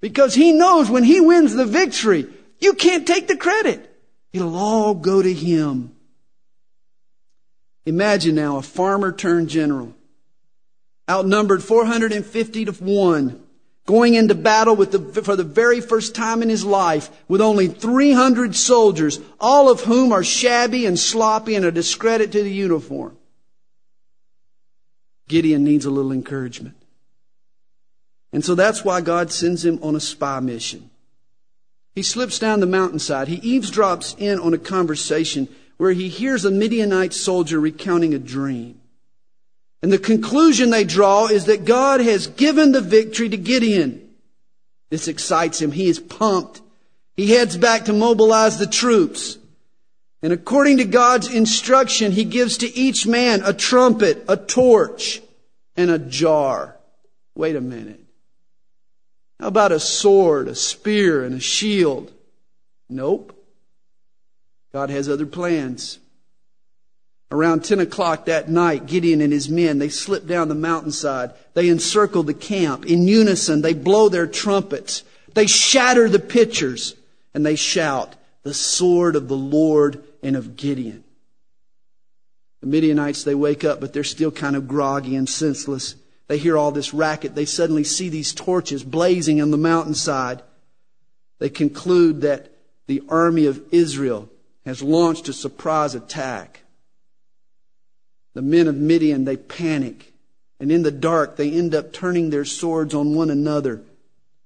Because 0.00 0.34
He 0.34 0.52
knows 0.52 0.90
when 0.90 1.04
He 1.04 1.20
wins 1.20 1.54
the 1.54 1.66
victory, 1.66 2.26
you 2.58 2.74
can't 2.74 3.06
take 3.06 3.28
the 3.28 3.36
credit. 3.36 3.88
It'll 4.32 4.56
all 4.56 4.94
go 4.94 5.20
to 5.20 5.32
him. 5.32 5.94
Imagine 7.84 8.36
now 8.36 8.56
a 8.56 8.62
farmer 8.62 9.12
turned 9.12 9.48
general, 9.48 9.94
outnumbered 11.10 11.62
450 11.62 12.64
to 12.66 12.72
1, 12.72 13.42
going 13.86 14.14
into 14.14 14.36
battle 14.36 14.76
with 14.76 14.92
the, 14.92 15.22
for 15.22 15.34
the 15.34 15.42
very 15.42 15.80
first 15.80 16.14
time 16.14 16.42
in 16.42 16.48
his 16.48 16.64
life 16.64 17.10
with 17.26 17.40
only 17.40 17.66
300 17.66 18.54
soldiers, 18.54 19.18
all 19.40 19.68
of 19.68 19.80
whom 19.80 20.12
are 20.12 20.22
shabby 20.22 20.86
and 20.86 20.98
sloppy 20.98 21.56
and 21.56 21.64
a 21.64 21.72
discredit 21.72 22.30
to 22.32 22.42
the 22.42 22.52
uniform. 22.52 23.16
Gideon 25.28 25.64
needs 25.64 25.84
a 25.84 25.90
little 25.90 26.12
encouragement. 26.12 26.76
And 28.32 28.44
so 28.44 28.54
that's 28.54 28.84
why 28.84 29.00
God 29.00 29.30
sends 29.30 29.64
him 29.64 29.78
on 29.82 29.94
a 29.94 30.00
spy 30.00 30.40
mission. 30.40 30.90
He 31.94 32.02
slips 32.02 32.38
down 32.38 32.60
the 32.60 32.66
mountainside. 32.66 33.28
He 33.28 33.58
eavesdrops 33.58 34.18
in 34.18 34.38
on 34.38 34.54
a 34.54 34.58
conversation 34.58 35.48
where 35.76 35.92
he 35.92 36.08
hears 36.08 36.44
a 36.44 36.50
Midianite 36.50 37.12
soldier 37.12 37.60
recounting 37.60 38.14
a 38.14 38.18
dream. 38.18 38.80
And 39.82 39.92
the 39.92 39.98
conclusion 39.98 40.70
they 40.70 40.84
draw 40.84 41.26
is 41.26 41.46
that 41.46 41.64
God 41.64 42.00
has 42.00 42.28
given 42.28 42.72
the 42.72 42.80
victory 42.80 43.28
to 43.28 43.36
Gideon. 43.36 44.10
This 44.90 45.08
excites 45.08 45.60
him. 45.60 45.72
He 45.72 45.88
is 45.88 45.98
pumped. 45.98 46.62
He 47.16 47.32
heads 47.32 47.56
back 47.56 47.86
to 47.86 47.92
mobilize 47.92 48.58
the 48.58 48.66
troops. 48.66 49.38
And 50.22 50.32
according 50.32 50.76
to 50.76 50.84
God's 50.84 51.32
instruction, 51.32 52.12
he 52.12 52.24
gives 52.24 52.58
to 52.58 52.76
each 52.78 53.06
man 53.06 53.42
a 53.44 53.52
trumpet, 53.52 54.24
a 54.28 54.36
torch, 54.36 55.20
and 55.76 55.90
a 55.90 55.98
jar. 55.98 56.76
Wait 57.34 57.56
a 57.56 57.60
minute. 57.60 58.00
How 59.40 59.48
about 59.48 59.72
a 59.72 59.80
sword, 59.80 60.46
a 60.46 60.54
spear, 60.54 61.24
and 61.24 61.34
a 61.34 61.40
shield? 61.40 62.12
Nope. 62.88 63.36
God 64.72 64.90
has 64.90 65.08
other 65.08 65.26
plans. 65.26 65.98
Around 67.32 67.64
10 67.64 67.80
o'clock 67.80 68.26
that 68.26 68.48
night, 68.48 68.86
Gideon 68.86 69.20
and 69.20 69.32
his 69.32 69.48
men, 69.48 69.78
they 69.78 69.88
slip 69.88 70.26
down 70.26 70.48
the 70.48 70.54
mountainside. 70.54 71.32
They 71.54 71.68
encircle 71.68 72.22
the 72.22 72.34
camp. 72.34 72.84
In 72.84 73.08
unison, 73.08 73.62
they 73.62 73.74
blow 73.74 74.08
their 74.08 74.26
trumpets. 74.26 75.02
They 75.34 75.46
shatter 75.46 76.08
the 76.08 76.18
pitchers 76.18 76.94
and 77.34 77.44
they 77.44 77.56
shout, 77.56 78.14
the 78.42 78.54
sword 78.54 79.16
of 79.16 79.28
the 79.28 79.36
Lord 79.36 80.04
and 80.22 80.36
of 80.36 80.56
Gideon. 80.56 81.04
The 82.60 82.68
Midianites, 82.68 83.24
they 83.24 83.34
wake 83.34 83.64
up, 83.64 83.80
but 83.80 83.92
they're 83.92 84.04
still 84.04 84.30
kind 84.30 84.54
of 84.54 84.68
groggy 84.68 85.16
and 85.16 85.28
senseless. 85.28 85.96
They 86.28 86.38
hear 86.38 86.56
all 86.56 86.70
this 86.70 86.94
racket. 86.94 87.34
They 87.34 87.44
suddenly 87.44 87.84
see 87.84 88.08
these 88.08 88.32
torches 88.32 88.84
blazing 88.84 89.42
on 89.42 89.50
the 89.50 89.56
mountainside. 89.56 90.42
They 91.40 91.50
conclude 91.50 92.20
that 92.20 92.52
the 92.86 93.02
army 93.08 93.46
of 93.46 93.62
Israel 93.72 94.28
has 94.64 94.82
launched 94.82 95.28
a 95.28 95.32
surprise 95.32 95.94
attack. 95.94 96.60
The 98.34 98.42
men 98.42 98.68
of 98.68 98.76
Midian, 98.76 99.24
they 99.24 99.36
panic. 99.36 100.12
And 100.60 100.70
in 100.70 100.84
the 100.84 100.92
dark, 100.92 101.36
they 101.36 101.50
end 101.50 101.74
up 101.74 101.92
turning 101.92 102.30
their 102.30 102.44
swords 102.44 102.94
on 102.94 103.14
one 103.14 103.30
another. 103.30 103.82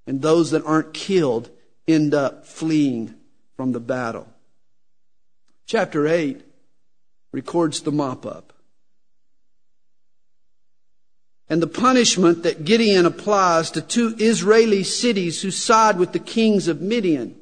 And 0.07 0.23
those 0.23 0.53
that 0.53 0.65
aren't 0.65 0.95
killed 0.95 1.51
end 1.87 2.15
up 2.15 2.47
fleeing 2.47 3.15
from 3.57 3.73
the 3.73 3.81
battle. 3.81 4.27
Chapter 5.67 6.07
8 6.07 6.43
records 7.33 7.83
the 7.83 7.91
mop 7.91 8.25
up. 8.25 8.53
And 11.49 11.61
the 11.61 11.67
punishment 11.67 12.45
that 12.45 12.65
Gideon 12.65 13.05
applies 13.05 13.73
to 13.73 13.81
two 13.81 14.15
Israeli 14.19 14.85
cities 14.85 15.43
who 15.43 15.51
side 15.51 15.99
with 15.99 16.13
the 16.13 16.21
kings 16.21 16.69
of 16.69 16.81
Midian 16.81 17.37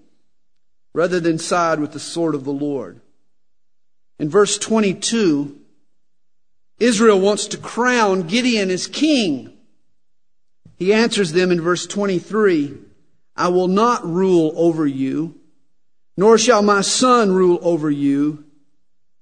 rather 0.95 1.20
than 1.20 1.39
side 1.39 1.81
with 1.81 1.93
the 1.93 2.01
sword 2.01 2.35
of 2.35 2.45
the 2.45 2.53
Lord. 2.53 3.01
In 4.18 4.31
verse 4.31 4.57
22, 4.57 5.59
Israel 6.79 7.20
wants 7.20 7.47
to 7.49 7.59
crown 7.59 8.22
Gideon 8.22 8.70
as 8.70 8.87
king. 8.87 9.53
He 10.77 10.93
answers 10.93 11.33
them 11.33 11.51
in 11.51 11.61
verse 11.61 11.87
23, 11.87 12.75
I 13.37 13.49
will 13.49 13.68
not 13.68 14.07
rule 14.07 14.53
over 14.57 14.87
you, 14.87 15.41
nor 16.17 16.39
shall 16.39 16.62
my 16.62 16.81
son 16.81 17.33
rule 17.33 17.59
over 17.62 17.91
you. 17.91 18.45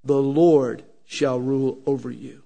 The 0.05 0.21
Lord 0.21 0.85
shall 1.07 1.39
rule 1.39 1.79
over 1.87 2.11
you. 2.11 2.43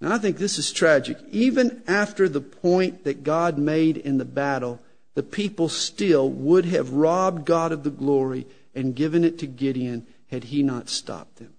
Now 0.00 0.14
I 0.14 0.18
think 0.18 0.38
this 0.38 0.58
is 0.58 0.72
tragic. 0.72 1.18
Even 1.30 1.82
after 1.88 2.28
the 2.28 2.40
point 2.40 3.04
that 3.04 3.24
God 3.24 3.58
made 3.58 3.96
in 3.96 4.18
the 4.18 4.24
battle, 4.24 4.80
the 5.14 5.22
people 5.22 5.68
still 5.68 6.30
would 6.30 6.64
have 6.66 6.92
robbed 6.92 7.44
God 7.44 7.72
of 7.72 7.82
the 7.82 7.90
glory 7.90 8.46
and 8.74 8.94
given 8.94 9.24
it 9.24 9.38
to 9.40 9.46
Gideon 9.46 10.06
had 10.30 10.44
he 10.44 10.62
not 10.62 10.88
stopped 10.88 11.36
them. 11.36 11.54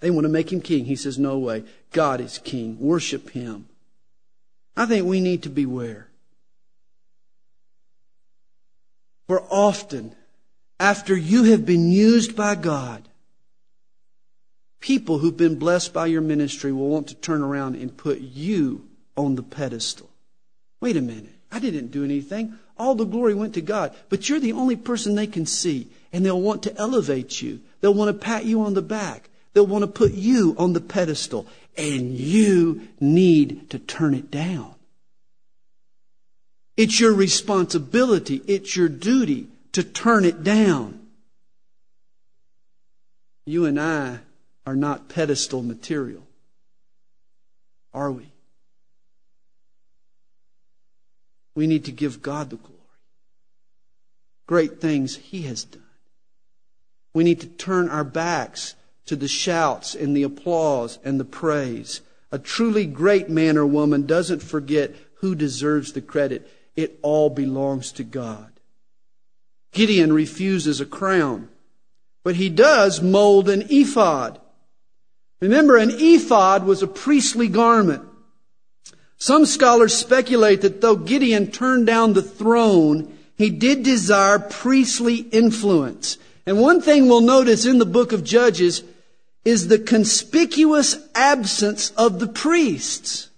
They 0.00 0.10
want 0.10 0.24
to 0.26 0.28
make 0.30 0.52
him 0.52 0.60
king. 0.60 0.84
He 0.84 0.96
says, 0.96 1.18
No 1.18 1.38
way. 1.38 1.64
God 1.92 2.20
is 2.20 2.36
king. 2.36 2.78
Worship 2.78 3.30
him. 3.30 3.66
I 4.76 4.84
think 4.84 5.06
we 5.06 5.20
need 5.20 5.44
to 5.44 5.48
beware. 5.48 6.08
For 9.26 9.42
often, 9.50 10.14
after 10.78 11.16
you 11.16 11.44
have 11.44 11.64
been 11.64 11.90
used 11.90 12.36
by 12.36 12.54
God, 12.54 13.08
people 14.80 15.18
who've 15.18 15.36
been 15.36 15.58
blessed 15.58 15.94
by 15.94 16.06
your 16.06 16.20
ministry 16.20 16.72
will 16.72 16.88
want 16.88 17.08
to 17.08 17.14
turn 17.14 17.42
around 17.42 17.76
and 17.76 17.96
put 17.96 18.20
you 18.20 18.86
on 19.16 19.34
the 19.34 19.42
pedestal. 19.42 20.10
Wait 20.80 20.96
a 20.96 21.00
minute. 21.00 21.32
I 21.50 21.58
didn't 21.58 21.92
do 21.92 22.04
anything. 22.04 22.58
All 22.76 22.94
the 22.94 23.04
glory 23.04 23.34
went 23.34 23.54
to 23.54 23.60
God. 23.60 23.94
But 24.08 24.28
you're 24.28 24.40
the 24.40 24.52
only 24.52 24.76
person 24.76 25.14
they 25.14 25.26
can 25.26 25.46
see. 25.46 25.88
And 26.12 26.26
they'll 26.26 26.40
want 26.40 26.64
to 26.64 26.76
elevate 26.76 27.40
you. 27.40 27.60
They'll 27.80 27.94
want 27.94 28.08
to 28.08 28.24
pat 28.24 28.44
you 28.44 28.62
on 28.62 28.74
the 28.74 28.82
back. 28.82 29.30
They'll 29.52 29.66
want 29.66 29.82
to 29.82 29.90
put 29.90 30.12
you 30.12 30.54
on 30.58 30.72
the 30.72 30.80
pedestal. 30.80 31.46
And 31.76 32.12
you 32.12 32.88
need 33.00 33.70
to 33.70 33.78
turn 33.78 34.14
it 34.14 34.30
down. 34.30 34.74
It's 36.76 36.98
your 36.98 37.14
responsibility. 37.14 38.42
It's 38.46 38.76
your 38.76 38.88
duty 38.88 39.48
to 39.72 39.82
turn 39.82 40.24
it 40.24 40.42
down. 40.42 41.06
You 43.46 43.66
and 43.66 43.78
I 43.78 44.18
are 44.66 44.76
not 44.76 45.08
pedestal 45.08 45.62
material. 45.62 46.22
Are 47.92 48.10
we? 48.10 48.32
We 51.54 51.66
need 51.66 51.84
to 51.84 51.92
give 51.92 52.22
God 52.22 52.50
the 52.50 52.56
glory. 52.56 52.72
Great 54.46 54.80
things 54.80 55.16
He 55.16 55.42
has 55.42 55.64
done. 55.64 55.82
We 57.12 57.22
need 57.22 57.40
to 57.40 57.46
turn 57.46 57.88
our 57.88 58.04
backs 58.04 58.74
to 59.06 59.14
the 59.14 59.28
shouts 59.28 59.94
and 59.94 60.16
the 60.16 60.24
applause 60.24 60.98
and 61.04 61.20
the 61.20 61.24
praise. 61.24 62.00
A 62.32 62.38
truly 62.38 62.86
great 62.86 63.28
man 63.28 63.56
or 63.56 63.66
woman 63.66 64.06
doesn't 64.06 64.42
forget 64.42 64.94
who 65.16 65.34
deserves 65.34 65.92
the 65.92 66.00
credit. 66.00 66.50
It 66.76 66.98
all 67.02 67.30
belongs 67.30 67.92
to 67.92 68.04
God. 68.04 68.50
Gideon 69.72 70.12
refuses 70.12 70.80
a 70.80 70.86
crown, 70.86 71.48
but 72.22 72.36
he 72.36 72.48
does 72.48 73.02
mold 73.02 73.48
an 73.48 73.66
ephod. 73.70 74.40
Remember, 75.40 75.76
an 75.76 75.90
ephod 75.92 76.64
was 76.64 76.82
a 76.82 76.86
priestly 76.86 77.48
garment. 77.48 78.02
Some 79.18 79.46
scholars 79.46 79.96
speculate 79.96 80.62
that 80.62 80.80
though 80.80 80.96
Gideon 80.96 81.50
turned 81.50 81.86
down 81.86 82.12
the 82.12 82.22
throne, 82.22 83.16
he 83.36 83.50
did 83.50 83.82
desire 83.82 84.38
priestly 84.38 85.16
influence. 85.16 86.18
And 86.46 86.60
one 86.60 86.80
thing 86.80 87.08
we'll 87.08 87.20
notice 87.20 87.64
in 87.64 87.78
the 87.78 87.86
book 87.86 88.12
of 88.12 88.22
Judges 88.24 88.82
is 89.44 89.68
the 89.68 89.78
conspicuous 89.78 90.96
absence 91.14 91.90
of 91.90 92.20
the 92.20 92.28
priests. 92.28 93.28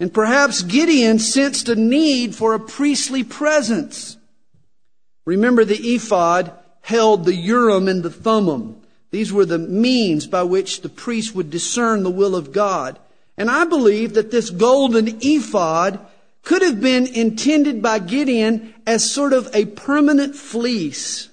And 0.00 0.12
perhaps 0.12 0.62
Gideon 0.62 1.18
sensed 1.18 1.68
a 1.68 1.76
need 1.76 2.34
for 2.34 2.54
a 2.54 2.60
priestly 2.60 3.22
presence. 3.22 4.16
Remember 5.26 5.64
the 5.64 5.94
ephod 5.94 6.52
held 6.80 7.24
the 7.24 7.34
Urim 7.34 7.86
and 7.86 8.02
the 8.02 8.10
Thummim. 8.10 8.80
These 9.10 9.32
were 9.32 9.44
the 9.44 9.58
means 9.58 10.26
by 10.26 10.42
which 10.44 10.80
the 10.80 10.88
priest 10.88 11.34
would 11.34 11.50
discern 11.50 12.02
the 12.02 12.10
will 12.10 12.34
of 12.34 12.52
God. 12.52 12.98
And 13.36 13.50
I 13.50 13.64
believe 13.64 14.14
that 14.14 14.30
this 14.30 14.50
golden 14.50 15.18
ephod 15.20 16.00
could 16.42 16.62
have 16.62 16.80
been 16.80 17.06
intended 17.06 17.82
by 17.82 17.98
Gideon 17.98 18.74
as 18.86 19.12
sort 19.12 19.34
of 19.34 19.50
a 19.54 19.66
permanent 19.66 20.34
fleece. 20.34 21.28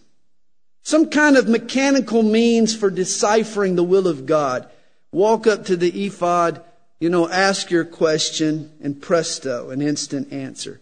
Some 0.83 1.09
kind 1.09 1.37
of 1.37 1.47
mechanical 1.47 2.23
means 2.23 2.75
for 2.75 2.89
deciphering 2.89 3.75
the 3.75 3.83
will 3.83 4.07
of 4.07 4.25
God. 4.25 4.69
Walk 5.11 5.47
up 5.47 5.65
to 5.65 5.77
the 5.77 6.05
ephod, 6.05 6.61
you 6.99 7.09
know, 7.09 7.29
ask 7.29 7.69
your 7.69 7.85
question, 7.85 8.71
and 8.81 9.01
presto, 9.01 9.69
an 9.69 9.81
instant 9.81 10.31
answer. 10.33 10.81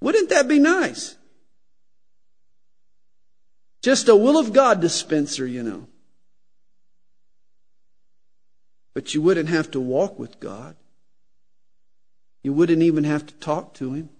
Wouldn't 0.00 0.28
that 0.28 0.48
be 0.48 0.58
nice? 0.58 1.16
Just 3.82 4.08
a 4.08 4.16
will 4.16 4.38
of 4.38 4.52
God 4.52 4.80
dispenser, 4.80 5.46
you 5.46 5.62
know. 5.62 5.86
But 8.94 9.14
you 9.14 9.22
wouldn't 9.22 9.48
have 9.48 9.70
to 9.70 9.80
walk 9.80 10.18
with 10.18 10.38
God. 10.38 10.76
You 12.42 12.52
wouldn't 12.52 12.82
even 12.82 13.04
have 13.04 13.26
to 13.26 13.34
talk 13.34 13.74
to 13.74 13.94
Him. 13.94 14.10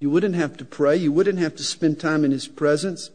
You 0.00 0.10
wouldn't 0.10 0.34
have 0.34 0.56
to 0.58 0.64
pray. 0.64 0.96
You 0.96 1.12
wouldn't 1.12 1.38
have 1.38 1.56
to 1.56 1.62
spend 1.62 1.98
time 1.98 2.24
in 2.24 2.30
His 2.30 2.46
presence. 2.46 3.10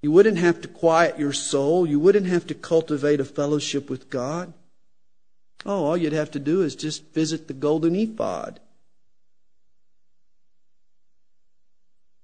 You 0.00 0.12
wouldn't 0.12 0.38
have 0.38 0.60
to 0.62 0.68
quiet 0.68 1.18
your 1.18 1.32
soul. 1.32 1.86
You 1.86 1.98
wouldn't 1.98 2.26
have 2.26 2.46
to 2.48 2.54
cultivate 2.54 3.20
a 3.20 3.24
fellowship 3.24 3.90
with 3.90 4.10
God. 4.10 4.52
Oh, 5.64 5.84
all 5.84 5.96
you'd 5.96 6.12
have 6.12 6.32
to 6.32 6.38
do 6.38 6.62
is 6.62 6.74
just 6.74 7.12
visit 7.12 7.46
the 7.48 7.54
golden 7.54 7.94
ephod. 7.94 8.60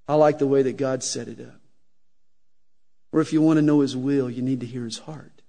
I 0.08 0.14
like 0.14 0.38
the 0.38 0.46
way 0.46 0.62
that 0.62 0.76
God 0.76 1.02
set 1.02 1.28
it 1.28 1.40
up. 1.40 1.60
Or 3.12 3.20
if 3.20 3.32
you 3.32 3.42
want 3.42 3.58
to 3.58 3.62
know 3.62 3.80
His 3.80 3.96
will, 3.96 4.30
you 4.30 4.42
need 4.42 4.60
to 4.60 4.66
hear 4.66 4.84
His 4.84 4.98
heart. 4.98 5.42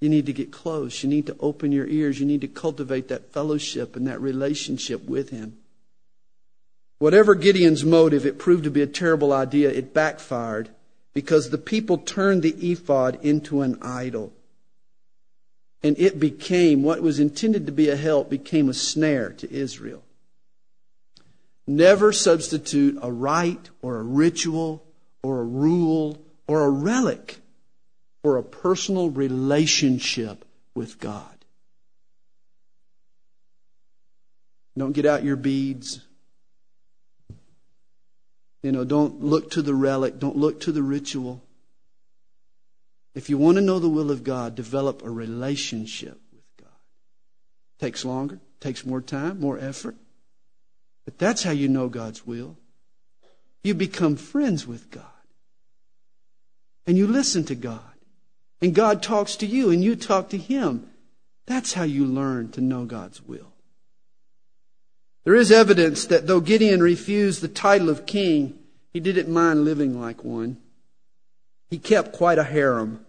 You 0.00 0.08
need 0.08 0.26
to 0.26 0.32
get 0.32 0.52
close. 0.52 1.02
You 1.02 1.08
need 1.08 1.26
to 1.26 1.36
open 1.40 1.72
your 1.72 1.86
ears. 1.86 2.20
You 2.20 2.26
need 2.26 2.40
to 2.42 2.48
cultivate 2.48 3.08
that 3.08 3.32
fellowship 3.32 3.96
and 3.96 4.06
that 4.06 4.20
relationship 4.20 5.04
with 5.08 5.30
Him. 5.30 5.58
Whatever 6.98 7.34
Gideon's 7.34 7.84
motive, 7.84 8.26
it 8.26 8.38
proved 8.38 8.64
to 8.64 8.70
be 8.70 8.82
a 8.82 8.86
terrible 8.86 9.32
idea. 9.32 9.70
It 9.70 9.94
backfired 9.94 10.70
because 11.14 11.50
the 11.50 11.58
people 11.58 11.98
turned 11.98 12.42
the 12.42 12.70
ephod 12.70 13.18
into 13.22 13.62
an 13.62 13.78
idol. 13.82 14.32
And 15.82 15.98
it 15.98 16.18
became, 16.18 16.82
what 16.82 17.02
was 17.02 17.20
intended 17.20 17.66
to 17.66 17.72
be 17.72 17.88
a 17.88 17.96
help, 17.96 18.28
became 18.28 18.68
a 18.68 18.74
snare 18.74 19.30
to 19.30 19.52
Israel. 19.52 20.02
Never 21.66 22.12
substitute 22.12 22.98
a 23.02 23.12
rite 23.12 23.70
or 23.82 23.98
a 23.98 24.02
ritual 24.02 24.84
or 25.22 25.40
a 25.40 25.44
rule 25.44 26.18
or 26.46 26.64
a 26.64 26.70
relic 26.70 27.36
for 28.22 28.38
a 28.38 28.42
personal 28.42 29.10
relationship 29.10 30.44
with 30.74 30.98
God. 30.98 31.38
Don't 34.76 34.92
get 34.92 35.06
out 35.06 35.24
your 35.24 35.36
beads. 35.36 36.00
You 38.62 38.72
know, 38.72 38.84
don't 38.84 39.22
look 39.22 39.50
to 39.52 39.62
the 39.62 39.74
relic. 39.74 40.18
Don't 40.18 40.36
look 40.36 40.60
to 40.60 40.72
the 40.72 40.82
ritual. 40.82 41.42
If 43.18 43.28
you 43.28 43.36
want 43.36 43.56
to 43.56 43.62
know 43.62 43.80
the 43.80 43.88
will 43.88 44.12
of 44.12 44.22
God, 44.22 44.54
develop 44.54 45.02
a 45.02 45.10
relationship 45.10 46.20
with 46.32 46.44
God. 46.56 46.70
Takes 47.80 48.04
longer, 48.04 48.38
takes 48.60 48.86
more 48.86 49.00
time, 49.00 49.40
more 49.40 49.58
effort. 49.58 49.96
But 51.04 51.18
that's 51.18 51.42
how 51.42 51.50
you 51.50 51.66
know 51.66 51.88
God's 51.88 52.24
will. 52.24 52.56
You 53.64 53.74
become 53.74 54.14
friends 54.14 54.68
with 54.68 54.88
God. 54.92 55.02
And 56.86 56.96
you 56.96 57.08
listen 57.08 57.42
to 57.46 57.56
God. 57.56 57.80
And 58.62 58.72
God 58.72 59.02
talks 59.02 59.34
to 59.38 59.46
you 59.46 59.72
and 59.72 59.82
you 59.82 59.96
talk 59.96 60.28
to 60.28 60.38
Him. 60.38 60.88
That's 61.44 61.72
how 61.72 61.82
you 61.82 62.06
learn 62.06 62.52
to 62.52 62.60
know 62.60 62.84
God's 62.84 63.20
will. 63.20 63.52
There 65.24 65.34
is 65.34 65.50
evidence 65.50 66.06
that 66.06 66.28
though 66.28 66.38
Gideon 66.38 66.80
refused 66.84 67.40
the 67.40 67.48
title 67.48 67.90
of 67.90 68.06
king, 68.06 68.56
he 68.92 69.00
didn't 69.00 69.28
mind 69.28 69.64
living 69.64 70.00
like 70.00 70.22
one. 70.22 70.58
He 71.68 71.78
kept 71.78 72.12
quite 72.12 72.38
a 72.38 72.44
harem. 72.44 73.04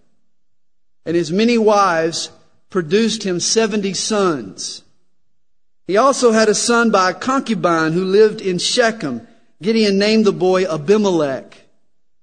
And 1.06 1.16
his 1.16 1.32
many 1.32 1.58
wives 1.58 2.30
produced 2.70 3.24
him 3.24 3.40
70 3.40 3.94
sons. 3.94 4.84
He 5.88 5.98
also 5.98 6.32
had 6.32 6.50
a 6.50 6.56
son 6.56 6.92
by 6.92 7.10
a 7.10 7.16
concubine 7.16 7.94
who 7.94 8.04
lived 8.04 8.42
in 8.42 8.60
Shechem. 8.60 9.28
Gideon 9.62 9.98
named 9.98 10.26
the 10.26 10.32
boy 10.32 10.66
Abimelech. 10.66 11.66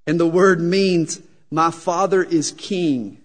And 0.06 0.20
the 0.20 0.26
word 0.26 0.60
means, 0.60 1.20
my 1.50 1.70
father 1.70 2.22
is 2.22 2.52
king. 2.52 3.18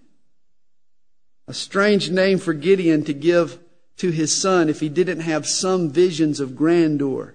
A 1.46 1.54
strange 1.54 2.10
name 2.10 2.38
for 2.38 2.54
Gideon 2.54 3.04
to 3.04 3.12
give 3.12 3.58
to 3.98 4.10
his 4.10 4.36
son 4.36 4.68
if 4.68 4.80
he 4.80 4.88
didn't 4.88 5.20
have 5.20 5.46
some 5.46 5.90
visions 5.90 6.40
of 6.40 6.56
grandeur. 6.56 7.34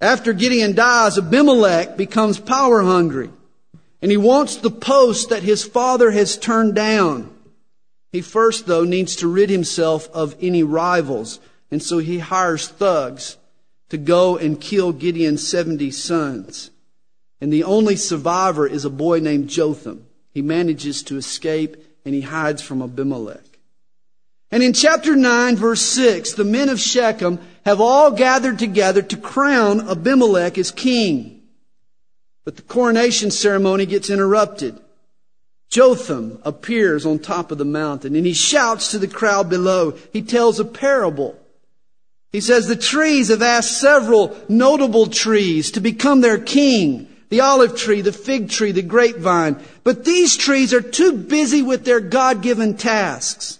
After 0.00 0.32
Gideon 0.32 0.74
dies, 0.74 1.18
Abimelech 1.18 1.96
becomes 1.96 2.38
power 2.38 2.82
hungry 2.82 3.30
and 4.04 4.10
he 4.10 4.18
wants 4.18 4.56
the 4.56 4.70
post 4.70 5.30
that 5.30 5.44
his 5.44 5.64
father 5.64 6.10
has 6.10 6.36
turned 6.36 6.74
down. 6.74 7.34
He 8.12 8.20
first, 8.20 8.66
though, 8.66 8.84
needs 8.84 9.16
to 9.16 9.26
rid 9.26 9.48
himself 9.48 10.10
of 10.12 10.36
any 10.42 10.62
rivals, 10.62 11.40
and 11.70 11.82
so 11.82 11.96
he 12.00 12.18
hires 12.18 12.68
thugs 12.68 13.38
to 13.88 13.96
go 13.96 14.36
and 14.36 14.60
kill 14.60 14.92
Gideon's 14.92 15.48
70 15.48 15.90
sons. 15.92 16.70
And 17.40 17.50
the 17.50 17.64
only 17.64 17.96
survivor 17.96 18.66
is 18.66 18.84
a 18.84 18.90
boy 18.90 19.20
named 19.20 19.48
Jotham. 19.48 20.04
He 20.34 20.42
manages 20.42 21.02
to 21.04 21.16
escape 21.16 21.78
and 22.04 22.14
he 22.14 22.20
hides 22.20 22.60
from 22.60 22.82
Abimelech. 22.82 23.58
And 24.50 24.62
in 24.62 24.74
chapter 24.74 25.16
9, 25.16 25.56
verse 25.56 25.80
6, 25.80 26.34
the 26.34 26.44
men 26.44 26.68
of 26.68 26.78
Shechem 26.78 27.38
have 27.64 27.80
all 27.80 28.10
gathered 28.10 28.58
together 28.58 29.00
to 29.00 29.16
crown 29.16 29.88
Abimelech 29.88 30.58
as 30.58 30.70
king. 30.72 31.33
But 32.44 32.56
the 32.56 32.62
coronation 32.62 33.30
ceremony 33.30 33.86
gets 33.86 34.10
interrupted. 34.10 34.78
Jotham 35.70 36.40
appears 36.44 37.04
on 37.06 37.18
top 37.18 37.50
of 37.50 37.58
the 37.58 37.64
mountain 37.64 38.14
and 38.14 38.26
he 38.26 38.34
shouts 38.34 38.90
to 38.90 38.98
the 38.98 39.08
crowd 39.08 39.48
below. 39.48 39.92
He 40.12 40.22
tells 40.22 40.60
a 40.60 40.64
parable. 40.64 41.38
He 42.32 42.40
says 42.40 42.66
the 42.66 42.76
trees 42.76 43.28
have 43.28 43.42
asked 43.42 43.80
several 43.80 44.36
notable 44.48 45.06
trees 45.06 45.70
to 45.72 45.80
become 45.80 46.20
their 46.20 46.38
king. 46.38 47.08
The 47.30 47.40
olive 47.40 47.76
tree, 47.76 48.00
the 48.02 48.12
fig 48.12 48.50
tree, 48.50 48.72
the 48.72 48.82
grapevine. 48.82 49.60
But 49.82 50.04
these 50.04 50.36
trees 50.36 50.74
are 50.74 50.80
too 50.80 51.12
busy 51.12 51.62
with 51.62 51.84
their 51.84 52.00
God-given 52.00 52.76
tasks. 52.76 53.58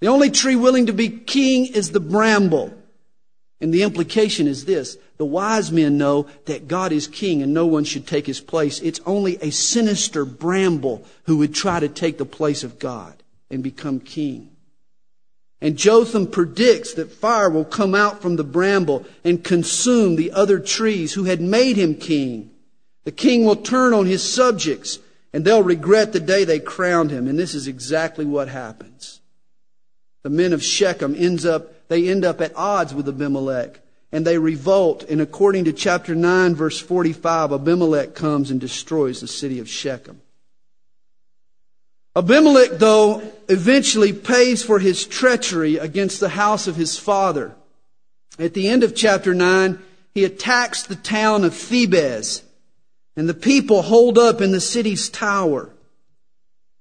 The 0.00 0.08
only 0.08 0.30
tree 0.30 0.56
willing 0.56 0.86
to 0.86 0.92
be 0.92 1.08
king 1.08 1.66
is 1.66 1.90
the 1.92 2.00
bramble. 2.00 2.72
And 3.60 3.72
the 3.72 3.84
implication 3.84 4.48
is 4.48 4.64
this. 4.64 4.96
The 5.22 5.26
wise 5.26 5.70
men 5.70 5.98
know 5.98 6.26
that 6.46 6.66
God 6.66 6.90
is 6.90 7.06
king 7.06 7.44
and 7.44 7.54
no 7.54 7.64
one 7.64 7.84
should 7.84 8.08
take 8.08 8.26
his 8.26 8.40
place. 8.40 8.80
It's 8.80 8.98
only 9.06 9.36
a 9.40 9.52
sinister 9.52 10.24
bramble 10.24 11.04
who 11.26 11.36
would 11.36 11.54
try 11.54 11.78
to 11.78 11.88
take 11.88 12.18
the 12.18 12.24
place 12.24 12.64
of 12.64 12.80
God 12.80 13.22
and 13.48 13.62
become 13.62 14.00
king. 14.00 14.50
And 15.60 15.76
Jotham 15.76 16.26
predicts 16.26 16.94
that 16.94 17.12
fire 17.12 17.48
will 17.48 17.64
come 17.64 17.94
out 17.94 18.20
from 18.20 18.34
the 18.34 18.42
bramble 18.42 19.06
and 19.22 19.44
consume 19.44 20.16
the 20.16 20.32
other 20.32 20.58
trees 20.58 21.12
who 21.12 21.22
had 21.22 21.40
made 21.40 21.76
him 21.76 21.94
king. 21.94 22.50
The 23.04 23.12
king 23.12 23.44
will 23.44 23.54
turn 23.54 23.94
on 23.94 24.06
his 24.06 24.28
subjects 24.28 24.98
and 25.32 25.44
they'll 25.44 25.62
regret 25.62 26.12
the 26.12 26.18
day 26.18 26.42
they 26.42 26.58
crowned 26.58 27.12
him. 27.12 27.28
And 27.28 27.38
this 27.38 27.54
is 27.54 27.68
exactly 27.68 28.24
what 28.24 28.48
happens 28.48 29.20
the 30.24 30.30
men 30.30 30.52
of 30.52 30.64
Shechem 30.64 31.14
ends 31.16 31.46
up, 31.46 31.88
they 31.88 32.08
end 32.08 32.24
up 32.24 32.40
at 32.40 32.56
odds 32.56 32.92
with 32.92 33.08
Abimelech 33.08 33.80
and 34.12 34.26
they 34.26 34.38
revolt. 34.38 35.04
And 35.04 35.20
according 35.20 35.64
to 35.64 35.72
chapter 35.72 36.14
9 36.14 36.54
verse 36.54 36.78
45, 36.78 37.52
Abimelech 37.52 38.14
comes 38.14 38.50
and 38.50 38.60
destroys 38.60 39.20
the 39.20 39.26
city 39.26 39.58
of 39.58 39.68
Shechem. 39.68 40.20
Abimelech, 42.14 42.72
though, 42.72 43.22
eventually 43.48 44.12
pays 44.12 44.62
for 44.62 44.78
his 44.78 45.06
treachery 45.06 45.78
against 45.78 46.20
the 46.20 46.28
house 46.28 46.66
of 46.66 46.76
his 46.76 46.98
father. 46.98 47.54
At 48.38 48.52
the 48.52 48.68
end 48.68 48.84
of 48.84 48.94
chapter 48.94 49.32
9, 49.32 49.78
he 50.14 50.24
attacks 50.24 50.82
the 50.82 50.96
town 50.96 51.42
of 51.42 51.52
Thebez, 51.52 52.42
and 53.16 53.26
the 53.26 53.34
people 53.34 53.80
hold 53.80 54.18
up 54.18 54.42
in 54.42 54.52
the 54.52 54.60
city's 54.60 55.08
tower. 55.08 55.70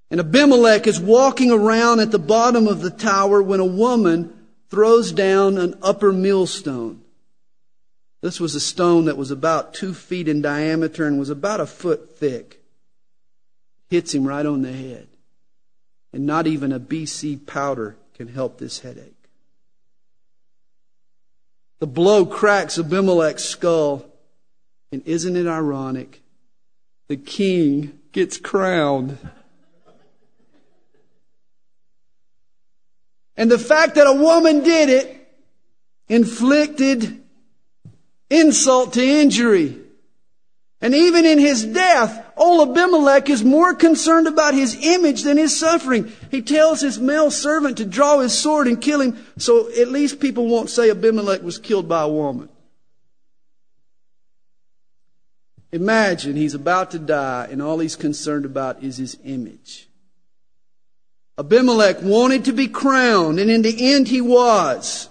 And 0.09 0.19
Abimelech 0.19 0.85
is 0.85 0.99
walking 0.99 1.49
around 1.49 2.01
at 2.01 2.11
the 2.11 2.19
bottom 2.19 2.67
of 2.67 2.81
the 2.81 2.89
tower 2.89 3.41
when 3.41 3.61
a 3.61 3.65
woman 3.65 4.33
throws 4.69 5.13
down 5.13 5.57
an 5.57 5.77
upper 5.81 6.11
millstone. 6.11 7.00
This 8.21 8.39
was 8.39 8.53
a 8.53 8.59
stone 8.59 9.05
that 9.05 9.17
was 9.17 9.31
about 9.31 9.73
two 9.73 9.95
feet 9.95 10.27
in 10.27 10.41
diameter 10.41 11.07
and 11.07 11.17
was 11.17 11.31
about 11.31 11.59
a 11.59 11.65
foot 11.65 12.17
thick. 12.17 12.61
Hits 13.89 14.13
him 14.13 14.25
right 14.25 14.45
on 14.45 14.61
the 14.61 14.71
head. 14.71 15.07
And 16.13 16.25
not 16.25 16.45
even 16.45 16.71
a 16.71 16.79
BC 16.79 17.45
powder 17.47 17.97
can 18.13 18.27
help 18.27 18.59
this 18.59 18.79
headache. 18.81 19.15
The 21.79 21.87
blow 21.87 22.25
cracks 22.27 22.77
Abimelech's 22.77 23.43
skull. 23.43 24.05
And 24.91 25.01
isn't 25.07 25.35
it 25.35 25.47
ironic? 25.47 26.21
The 27.07 27.17
king 27.17 27.99
gets 28.11 28.37
crowned. 28.37 29.17
And 33.35 33.49
the 33.49 33.57
fact 33.57 33.95
that 33.95 34.05
a 34.05 34.13
woman 34.13 34.63
did 34.63 34.89
it 34.89 35.17
inflicted 36.07 37.23
insult 38.31 38.93
to 38.93 39.03
injury. 39.03 39.77
And 40.83 40.95
even 40.95 41.25
in 41.25 41.37
his 41.37 41.63
death, 41.63 42.25
old 42.35 42.69
Abimelech 42.69 43.29
is 43.29 43.43
more 43.43 43.75
concerned 43.75 44.25
about 44.25 44.55
his 44.55 44.75
image 44.81 45.21
than 45.21 45.37
his 45.37 45.59
suffering. 45.59 46.11
He 46.31 46.41
tells 46.41 46.81
his 46.81 46.97
male 46.97 47.29
servant 47.29 47.77
to 47.77 47.85
draw 47.85 48.19
his 48.19 48.35
sword 48.35 48.67
and 48.67 48.81
kill 48.81 48.99
him, 48.99 49.23
so 49.37 49.69
at 49.79 49.89
least 49.89 50.19
people 50.19 50.47
won't 50.47 50.71
say 50.71 50.89
Abimelech 50.89 51.43
was 51.43 51.59
killed 51.59 51.87
by 51.87 52.01
a 52.01 52.09
woman. 52.09 52.49
Imagine 55.71 56.35
he's 56.35 56.55
about 56.55 56.91
to 56.91 56.99
die, 56.99 57.47
and 57.51 57.61
all 57.61 57.77
he's 57.77 57.95
concerned 57.95 58.45
about 58.45 58.83
is 58.83 58.97
his 58.97 59.17
image. 59.23 59.87
Abimelech 61.37 62.01
wanted 62.01 62.45
to 62.45 62.53
be 62.53 62.67
crowned, 62.67 63.39
and 63.39 63.51
in 63.51 63.61
the 63.61 63.93
end 63.93 64.07
he 64.07 64.19
was. 64.19 65.10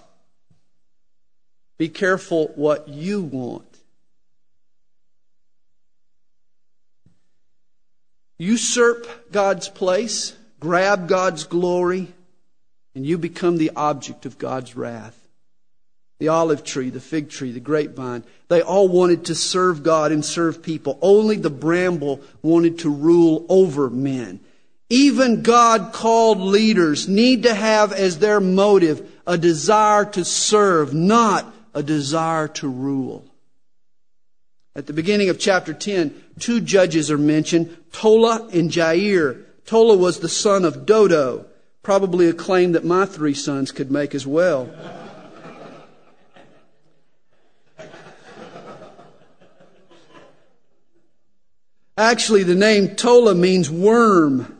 Be 1.81 1.89
careful 1.89 2.51
what 2.53 2.89
you 2.89 3.23
want. 3.23 3.65
Usurp 8.37 9.31
God's 9.31 9.67
place, 9.67 10.35
grab 10.59 11.07
God's 11.07 11.45
glory, 11.45 12.13
and 12.93 13.03
you 13.03 13.17
become 13.17 13.57
the 13.57 13.71
object 13.75 14.27
of 14.27 14.37
God's 14.37 14.75
wrath. 14.75 15.17
The 16.19 16.27
olive 16.27 16.63
tree, 16.63 16.91
the 16.91 16.99
fig 16.99 17.31
tree, 17.31 17.51
the 17.51 17.59
grapevine, 17.59 18.25
they 18.47 18.61
all 18.61 18.87
wanted 18.87 19.25
to 19.25 19.33
serve 19.33 19.81
God 19.81 20.11
and 20.11 20.23
serve 20.23 20.61
people. 20.61 20.99
Only 21.01 21.37
the 21.37 21.49
bramble 21.49 22.21
wanted 22.43 22.77
to 22.81 22.91
rule 22.91 23.43
over 23.49 23.89
men. 23.89 24.39
Even 24.91 25.41
God 25.41 25.93
called 25.93 26.41
leaders 26.41 27.07
need 27.07 27.41
to 27.41 27.55
have 27.55 27.91
as 27.91 28.19
their 28.19 28.39
motive 28.39 29.11
a 29.25 29.35
desire 29.35 30.05
to 30.05 30.23
serve, 30.23 30.93
not 30.93 31.51
a 31.73 31.83
desire 31.83 32.47
to 32.47 32.67
rule. 32.67 33.25
At 34.75 34.87
the 34.87 34.93
beginning 34.93 35.29
of 35.29 35.37
chapter 35.37 35.73
10, 35.73 36.13
two 36.39 36.61
judges 36.61 37.11
are 37.11 37.17
mentioned, 37.17 37.75
Tola 37.91 38.47
and 38.53 38.71
Jair. 38.71 39.43
Tola 39.65 39.97
was 39.97 40.19
the 40.19 40.29
son 40.29 40.63
of 40.63 40.85
Dodo, 40.85 41.45
probably 41.83 42.27
a 42.27 42.33
claim 42.33 42.71
that 42.71 42.85
my 42.85 43.05
three 43.05 43.33
sons 43.33 43.71
could 43.71 43.91
make 43.91 44.15
as 44.15 44.25
well. 44.25 44.69
Actually, 51.97 52.43
the 52.43 52.55
name 52.55 52.95
Tola 52.95 53.35
means 53.35 53.69
worm. 53.69 54.57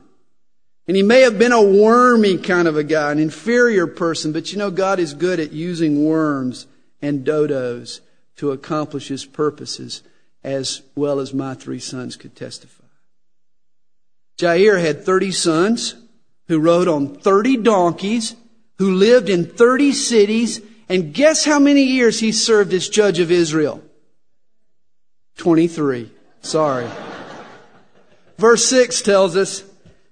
And 0.88 0.98
he 0.98 1.04
may 1.04 1.22
have 1.22 1.40
been 1.40 1.54
a 1.54 1.64
wormy 1.64 2.38
kind 2.38 2.68
of 2.68 2.76
a 2.76 2.84
guy, 2.84 3.12
an 3.12 3.20
inferior 3.20 3.88
person, 3.88 4.34
but 4.34 4.52
you 4.52 4.58
know, 4.58 4.70
God 4.70 5.00
is 5.00 5.14
good 5.14 5.40
at 5.40 5.54
using 5.54 6.04
worms 6.04 6.68
and 7.02 7.26
dodos 7.26 8.02
to 8.38 8.52
accomplish 8.52 9.08
his 9.08 9.26
purposes 9.26 10.04
as 10.44 10.82
well 10.96 11.20
as 11.20 11.34
my 11.34 11.54
three 11.54 11.80
sons 11.80 12.16
could 12.16 12.36
testify. 12.36 12.84
Jair 14.38 14.82
had 14.82 15.06
30 15.06 15.32
sons 15.32 15.96
who 16.48 16.60
rode 16.60 16.88
on 16.88 17.16
30 17.16 17.58
donkeys, 17.58 18.36
who 18.78 18.94
lived 18.94 19.30
in 19.30 19.46
30 19.46 19.92
cities, 19.94 20.62
and 20.90 21.14
guess 21.14 21.46
how 21.46 21.60
many 21.60 21.84
years 21.84 22.20
he 22.20 22.32
served 22.32 22.74
as 22.74 22.90
judge 22.90 23.20
of 23.20 23.32
Israel? 23.32 23.84
23. 25.38 26.12
Sorry. 26.42 26.88
Verse 28.38 28.66
6 28.66 29.02
tells 29.04 29.38
us, 29.38 29.64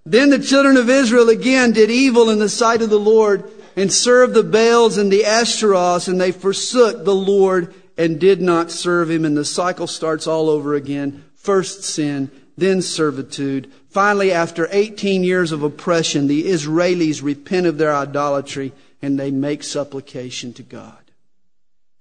Then 0.05 0.29
the 0.29 0.39
children 0.39 0.77
of 0.77 0.89
Israel 0.89 1.29
again 1.29 1.71
did 1.71 1.89
evil 1.89 2.29
in 2.29 2.39
the 2.39 2.49
sight 2.49 2.81
of 2.81 2.89
the 2.89 2.99
Lord 2.99 3.51
and 3.79 3.93
served 3.93 4.33
the 4.33 4.43
Baals 4.43 4.97
and 4.97 5.09
the 5.09 5.23
Ashtaroths, 5.23 6.09
and 6.09 6.19
they 6.19 6.33
forsook 6.33 7.05
the 7.05 7.15
Lord 7.15 7.73
and 7.97 8.19
did 8.19 8.41
not 8.41 8.71
serve 8.71 9.09
him. 9.09 9.23
And 9.23 9.37
the 9.37 9.45
cycle 9.45 9.87
starts 9.87 10.27
all 10.27 10.49
over 10.49 10.75
again. 10.75 11.23
First 11.35 11.85
sin, 11.85 12.29
then 12.57 12.81
servitude. 12.81 13.71
Finally, 13.89 14.33
after 14.33 14.67
18 14.69 15.23
years 15.23 15.53
of 15.53 15.63
oppression, 15.63 16.27
the 16.27 16.43
Israelis 16.43 17.23
repent 17.23 17.67
of 17.67 17.77
their 17.77 17.95
idolatry 17.95 18.73
and 19.01 19.17
they 19.17 19.31
make 19.31 19.63
supplication 19.63 20.51
to 20.55 20.63
God. 20.63 20.97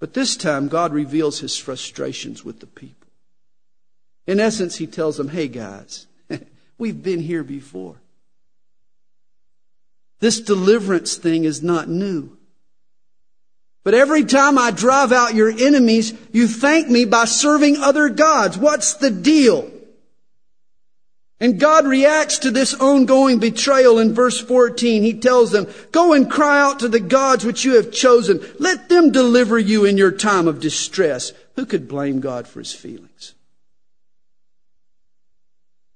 But 0.00 0.14
this 0.14 0.36
time, 0.36 0.66
God 0.66 0.92
reveals 0.92 1.38
his 1.38 1.56
frustrations 1.56 2.44
with 2.44 2.58
the 2.58 2.66
people. 2.66 3.08
In 4.26 4.40
essence, 4.40 4.76
he 4.76 4.88
tells 4.88 5.16
them, 5.16 5.28
hey 5.28 5.46
guys, 5.46 6.08
we've 6.78 7.04
been 7.04 7.20
here 7.20 7.44
before. 7.44 7.96
This 10.20 10.40
deliverance 10.40 11.16
thing 11.16 11.44
is 11.44 11.62
not 11.62 11.88
new. 11.88 12.36
But 13.84 13.94
every 13.94 14.24
time 14.24 14.58
I 14.58 14.70
drive 14.70 15.12
out 15.12 15.34
your 15.34 15.50
enemies, 15.50 16.12
you 16.32 16.46
thank 16.46 16.88
me 16.88 17.04
by 17.04 17.24
serving 17.24 17.76
other 17.78 18.08
gods. 18.08 18.58
What's 18.58 18.94
the 18.94 19.10
deal? 19.10 19.70
And 21.40 21.60
God 21.60 21.86
reacts 21.86 22.38
to 22.40 22.50
this 22.50 22.74
ongoing 22.74 23.38
betrayal 23.38 24.00
in 24.00 24.12
verse 24.12 24.40
14. 24.40 25.04
He 25.04 25.14
tells 25.14 25.52
them, 25.52 25.68
go 25.92 26.12
and 26.12 26.28
cry 26.28 26.60
out 26.60 26.80
to 26.80 26.88
the 26.88 26.98
gods 26.98 27.44
which 27.44 27.64
you 27.64 27.76
have 27.76 27.92
chosen. 27.92 28.44
Let 28.58 28.88
them 28.88 29.12
deliver 29.12 29.56
you 29.56 29.84
in 29.84 29.96
your 29.96 30.10
time 30.10 30.48
of 30.48 30.58
distress. 30.58 31.32
Who 31.54 31.64
could 31.64 31.86
blame 31.86 32.20
God 32.20 32.48
for 32.48 32.58
his 32.58 32.72
feelings? 32.72 33.34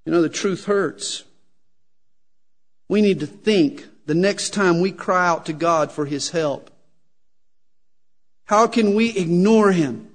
You 0.06 0.12
know, 0.12 0.22
the 0.22 0.28
truth 0.28 0.66
hurts. 0.66 1.24
We 2.88 3.00
need 3.02 3.20
to 3.20 3.26
think 3.26 3.86
the 4.06 4.14
next 4.14 4.50
time 4.50 4.80
we 4.80 4.90
cry 4.90 5.26
out 5.28 5.46
to 5.46 5.52
God 5.52 5.92
for 5.92 6.06
His 6.06 6.30
help. 6.30 6.70
How 8.44 8.66
can 8.66 8.94
we 8.94 9.16
ignore 9.16 9.72
Him? 9.72 10.10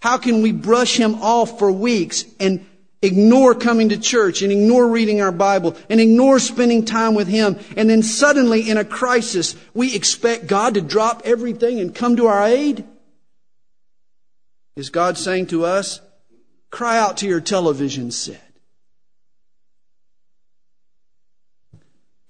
How 0.00 0.18
can 0.18 0.42
we 0.42 0.52
brush 0.52 0.96
Him 0.96 1.16
off 1.16 1.58
for 1.58 1.70
weeks 1.70 2.24
and 2.40 2.64
ignore 3.02 3.54
coming 3.54 3.90
to 3.90 3.98
church 3.98 4.42
and 4.42 4.50
ignore 4.50 4.88
reading 4.88 5.20
our 5.20 5.32
Bible 5.32 5.76
and 5.88 6.00
ignore 6.00 6.38
spending 6.38 6.84
time 6.84 7.14
with 7.14 7.28
Him 7.28 7.58
and 7.76 7.88
then 7.88 8.02
suddenly 8.02 8.68
in 8.68 8.76
a 8.76 8.84
crisis 8.84 9.54
we 9.74 9.94
expect 9.94 10.46
God 10.46 10.74
to 10.74 10.80
drop 10.80 11.22
everything 11.24 11.80
and 11.80 11.94
come 11.94 12.16
to 12.16 12.26
our 12.26 12.46
aid? 12.46 12.84
Is 14.76 14.90
God 14.90 15.18
saying 15.18 15.48
to 15.48 15.64
us, 15.64 16.00
cry 16.70 16.98
out 16.98 17.18
to 17.18 17.26
your 17.26 17.40
television 17.40 18.10
set? 18.10 18.47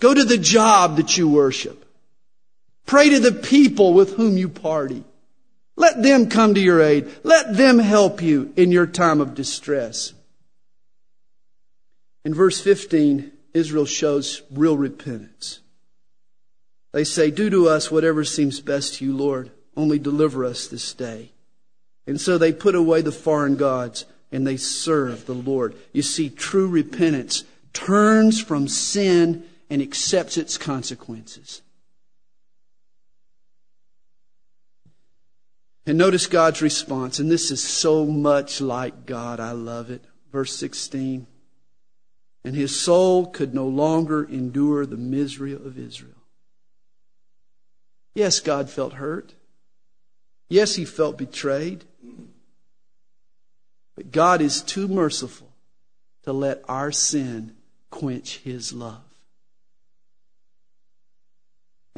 Go 0.00 0.14
to 0.14 0.24
the 0.24 0.38
job 0.38 0.96
that 0.96 1.16
you 1.16 1.28
worship. 1.28 1.84
Pray 2.86 3.10
to 3.10 3.20
the 3.20 3.32
people 3.32 3.92
with 3.92 4.14
whom 4.14 4.36
you 4.36 4.48
party. 4.48 5.04
Let 5.76 6.02
them 6.02 6.28
come 6.28 6.54
to 6.54 6.60
your 6.60 6.80
aid. 6.80 7.08
Let 7.22 7.56
them 7.56 7.78
help 7.78 8.22
you 8.22 8.52
in 8.56 8.72
your 8.72 8.86
time 8.86 9.20
of 9.20 9.34
distress. 9.34 10.12
In 12.24 12.34
verse 12.34 12.60
15, 12.60 13.32
Israel 13.54 13.86
shows 13.86 14.42
real 14.50 14.76
repentance. 14.76 15.60
They 16.92 17.04
say, 17.04 17.30
Do 17.30 17.50
to 17.50 17.68
us 17.68 17.90
whatever 17.90 18.24
seems 18.24 18.60
best 18.60 18.94
to 18.94 19.04
you, 19.04 19.16
Lord. 19.16 19.50
Only 19.76 19.98
deliver 19.98 20.44
us 20.44 20.66
this 20.66 20.92
day. 20.94 21.30
And 22.06 22.20
so 22.20 22.38
they 22.38 22.52
put 22.52 22.74
away 22.74 23.02
the 23.02 23.12
foreign 23.12 23.56
gods 23.56 24.04
and 24.32 24.46
they 24.46 24.56
serve 24.56 25.26
the 25.26 25.34
Lord. 25.34 25.74
You 25.92 26.02
see, 26.02 26.30
true 26.30 26.68
repentance 26.68 27.44
turns 27.72 28.40
from 28.40 28.66
sin 28.66 29.47
and 29.70 29.82
accepts 29.82 30.36
its 30.36 30.56
consequences. 30.56 31.62
And 35.86 35.96
notice 35.96 36.26
God's 36.26 36.60
response, 36.60 37.18
and 37.18 37.30
this 37.30 37.50
is 37.50 37.62
so 37.62 38.04
much 38.04 38.60
like 38.60 39.06
God. 39.06 39.40
I 39.40 39.52
love 39.52 39.90
it. 39.90 40.04
Verse 40.30 40.54
16. 40.54 41.26
And 42.44 42.54
his 42.54 42.78
soul 42.78 43.26
could 43.26 43.54
no 43.54 43.66
longer 43.66 44.22
endure 44.22 44.84
the 44.84 44.96
misery 44.96 45.54
of 45.54 45.78
Israel. 45.78 46.12
Yes, 48.14 48.40
God 48.40 48.68
felt 48.68 48.94
hurt. 48.94 49.34
Yes, 50.48 50.74
he 50.74 50.84
felt 50.84 51.16
betrayed. 51.16 51.84
But 53.96 54.12
God 54.12 54.40
is 54.40 54.62
too 54.62 54.88
merciful 54.88 55.52
to 56.24 56.32
let 56.32 56.62
our 56.68 56.92
sin 56.92 57.56
quench 57.90 58.38
his 58.38 58.72
love 58.72 59.07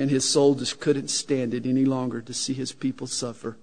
and 0.01 0.11
his 0.11 0.27
soul 0.27 0.55
just 0.55 0.81
couldn't 0.81 1.09
stand 1.09 1.53
it 1.53 1.67
any 1.67 1.85
longer 1.85 2.23
to 2.23 2.33
see 2.33 2.55
his 2.55 2.73
people 2.73 3.07
suffer. 3.07 3.59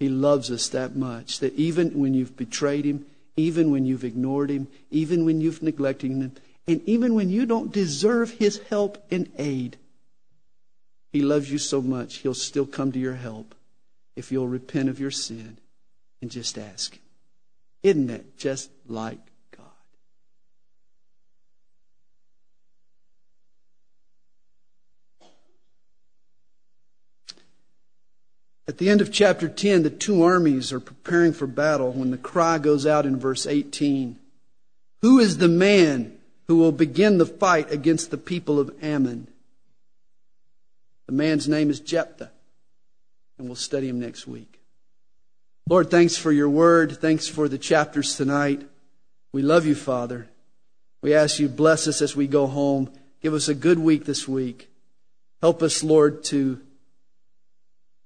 He 0.00 0.08
loves 0.08 0.50
us 0.50 0.68
that 0.70 0.96
much 0.96 1.38
that 1.38 1.54
even 1.54 2.00
when 2.00 2.14
you've 2.14 2.36
betrayed 2.36 2.84
him, 2.84 3.06
even 3.36 3.70
when 3.70 3.86
you've 3.86 4.02
ignored 4.02 4.50
him, 4.50 4.66
even 4.90 5.24
when 5.24 5.40
you've 5.40 5.62
neglected 5.62 6.10
him, 6.10 6.32
and 6.66 6.82
even 6.88 7.14
when 7.14 7.30
you 7.30 7.46
don't 7.46 7.70
deserve 7.70 8.32
his 8.32 8.58
help 8.68 9.06
and 9.08 9.30
aid, 9.38 9.76
he 11.12 11.22
loves 11.22 11.48
you 11.48 11.58
so 11.58 11.80
much, 11.80 12.16
he'll 12.16 12.34
still 12.34 12.66
come 12.66 12.90
to 12.90 12.98
your 12.98 13.14
help 13.14 13.54
if 14.16 14.32
you'll 14.32 14.48
repent 14.48 14.88
of 14.88 14.98
your 14.98 15.12
sin 15.12 15.58
and 16.20 16.28
just 16.28 16.58
ask 16.58 16.94
him. 16.94 17.02
Isn't 17.84 18.08
that 18.08 18.36
just 18.36 18.68
like 18.88 19.20
At 28.66 28.78
the 28.78 28.88
end 28.88 29.00
of 29.00 29.12
chapter 29.12 29.48
10, 29.48 29.82
the 29.82 29.90
two 29.90 30.22
armies 30.22 30.72
are 30.72 30.80
preparing 30.80 31.32
for 31.32 31.46
battle 31.46 31.92
when 31.92 32.10
the 32.10 32.16
cry 32.16 32.58
goes 32.58 32.86
out 32.86 33.04
in 33.04 33.18
verse 33.18 33.46
18 33.46 34.18
Who 35.02 35.18
is 35.18 35.38
the 35.38 35.48
man 35.48 36.16
who 36.48 36.56
will 36.56 36.72
begin 36.72 37.18
the 37.18 37.26
fight 37.26 37.70
against 37.70 38.10
the 38.10 38.18
people 38.18 38.58
of 38.58 38.74
Ammon? 38.82 39.28
The 41.06 41.12
man's 41.12 41.46
name 41.46 41.68
is 41.68 41.80
Jephthah, 41.80 42.30
and 43.38 43.46
we'll 43.46 43.56
study 43.56 43.88
him 43.88 44.00
next 44.00 44.26
week. 44.26 44.60
Lord, 45.68 45.90
thanks 45.90 46.16
for 46.16 46.32
your 46.32 46.48
word. 46.48 46.98
Thanks 47.00 47.26
for 47.28 47.48
the 47.48 47.58
chapters 47.58 48.16
tonight. 48.16 48.66
We 49.32 49.42
love 49.42 49.66
you, 49.66 49.74
Father. 49.74 50.28
We 51.02 51.14
ask 51.14 51.38
you 51.38 51.48
bless 51.48 51.86
us 51.86 52.00
as 52.00 52.16
we 52.16 52.26
go 52.26 52.46
home. 52.46 52.90
Give 53.20 53.34
us 53.34 53.48
a 53.48 53.54
good 53.54 53.78
week 53.78 54.04
this 54.06 54.26
week. 54.26 54.70
Help 55.42 55.62
us, 55.62 55.82
Lord, 55.82 56.24
to 56.24 56.60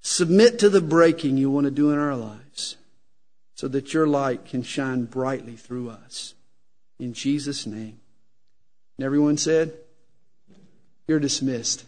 Submit 0.00 0.58
to 0.60 0.68
the 0.68 0.80
breaking 0.80 1.36
you 1.36 1.50
want 1.50 1.64
to 1.64 1.70
do 1.70 1.90
in 1.90 1.98
our 1.98 2.16
lives 2.16 2.76
so 3.54 3.66
that 3.68 3.92
your 3.92 4.06
light 4.06 4.44
can 4.44 4.62
shine 4.62 5.04
brightly 5.04 5.56
through 5.56 5.90
us. 5.90 6.34
In 6.98 7.12
Jesus' 7.12 7.66
name. 7.66 8.00
And 8.96 9.04
everyone 9.04 9.36
said, 9.36 9.74
You're 11.06 11.20
dismissed. 11.20 11.84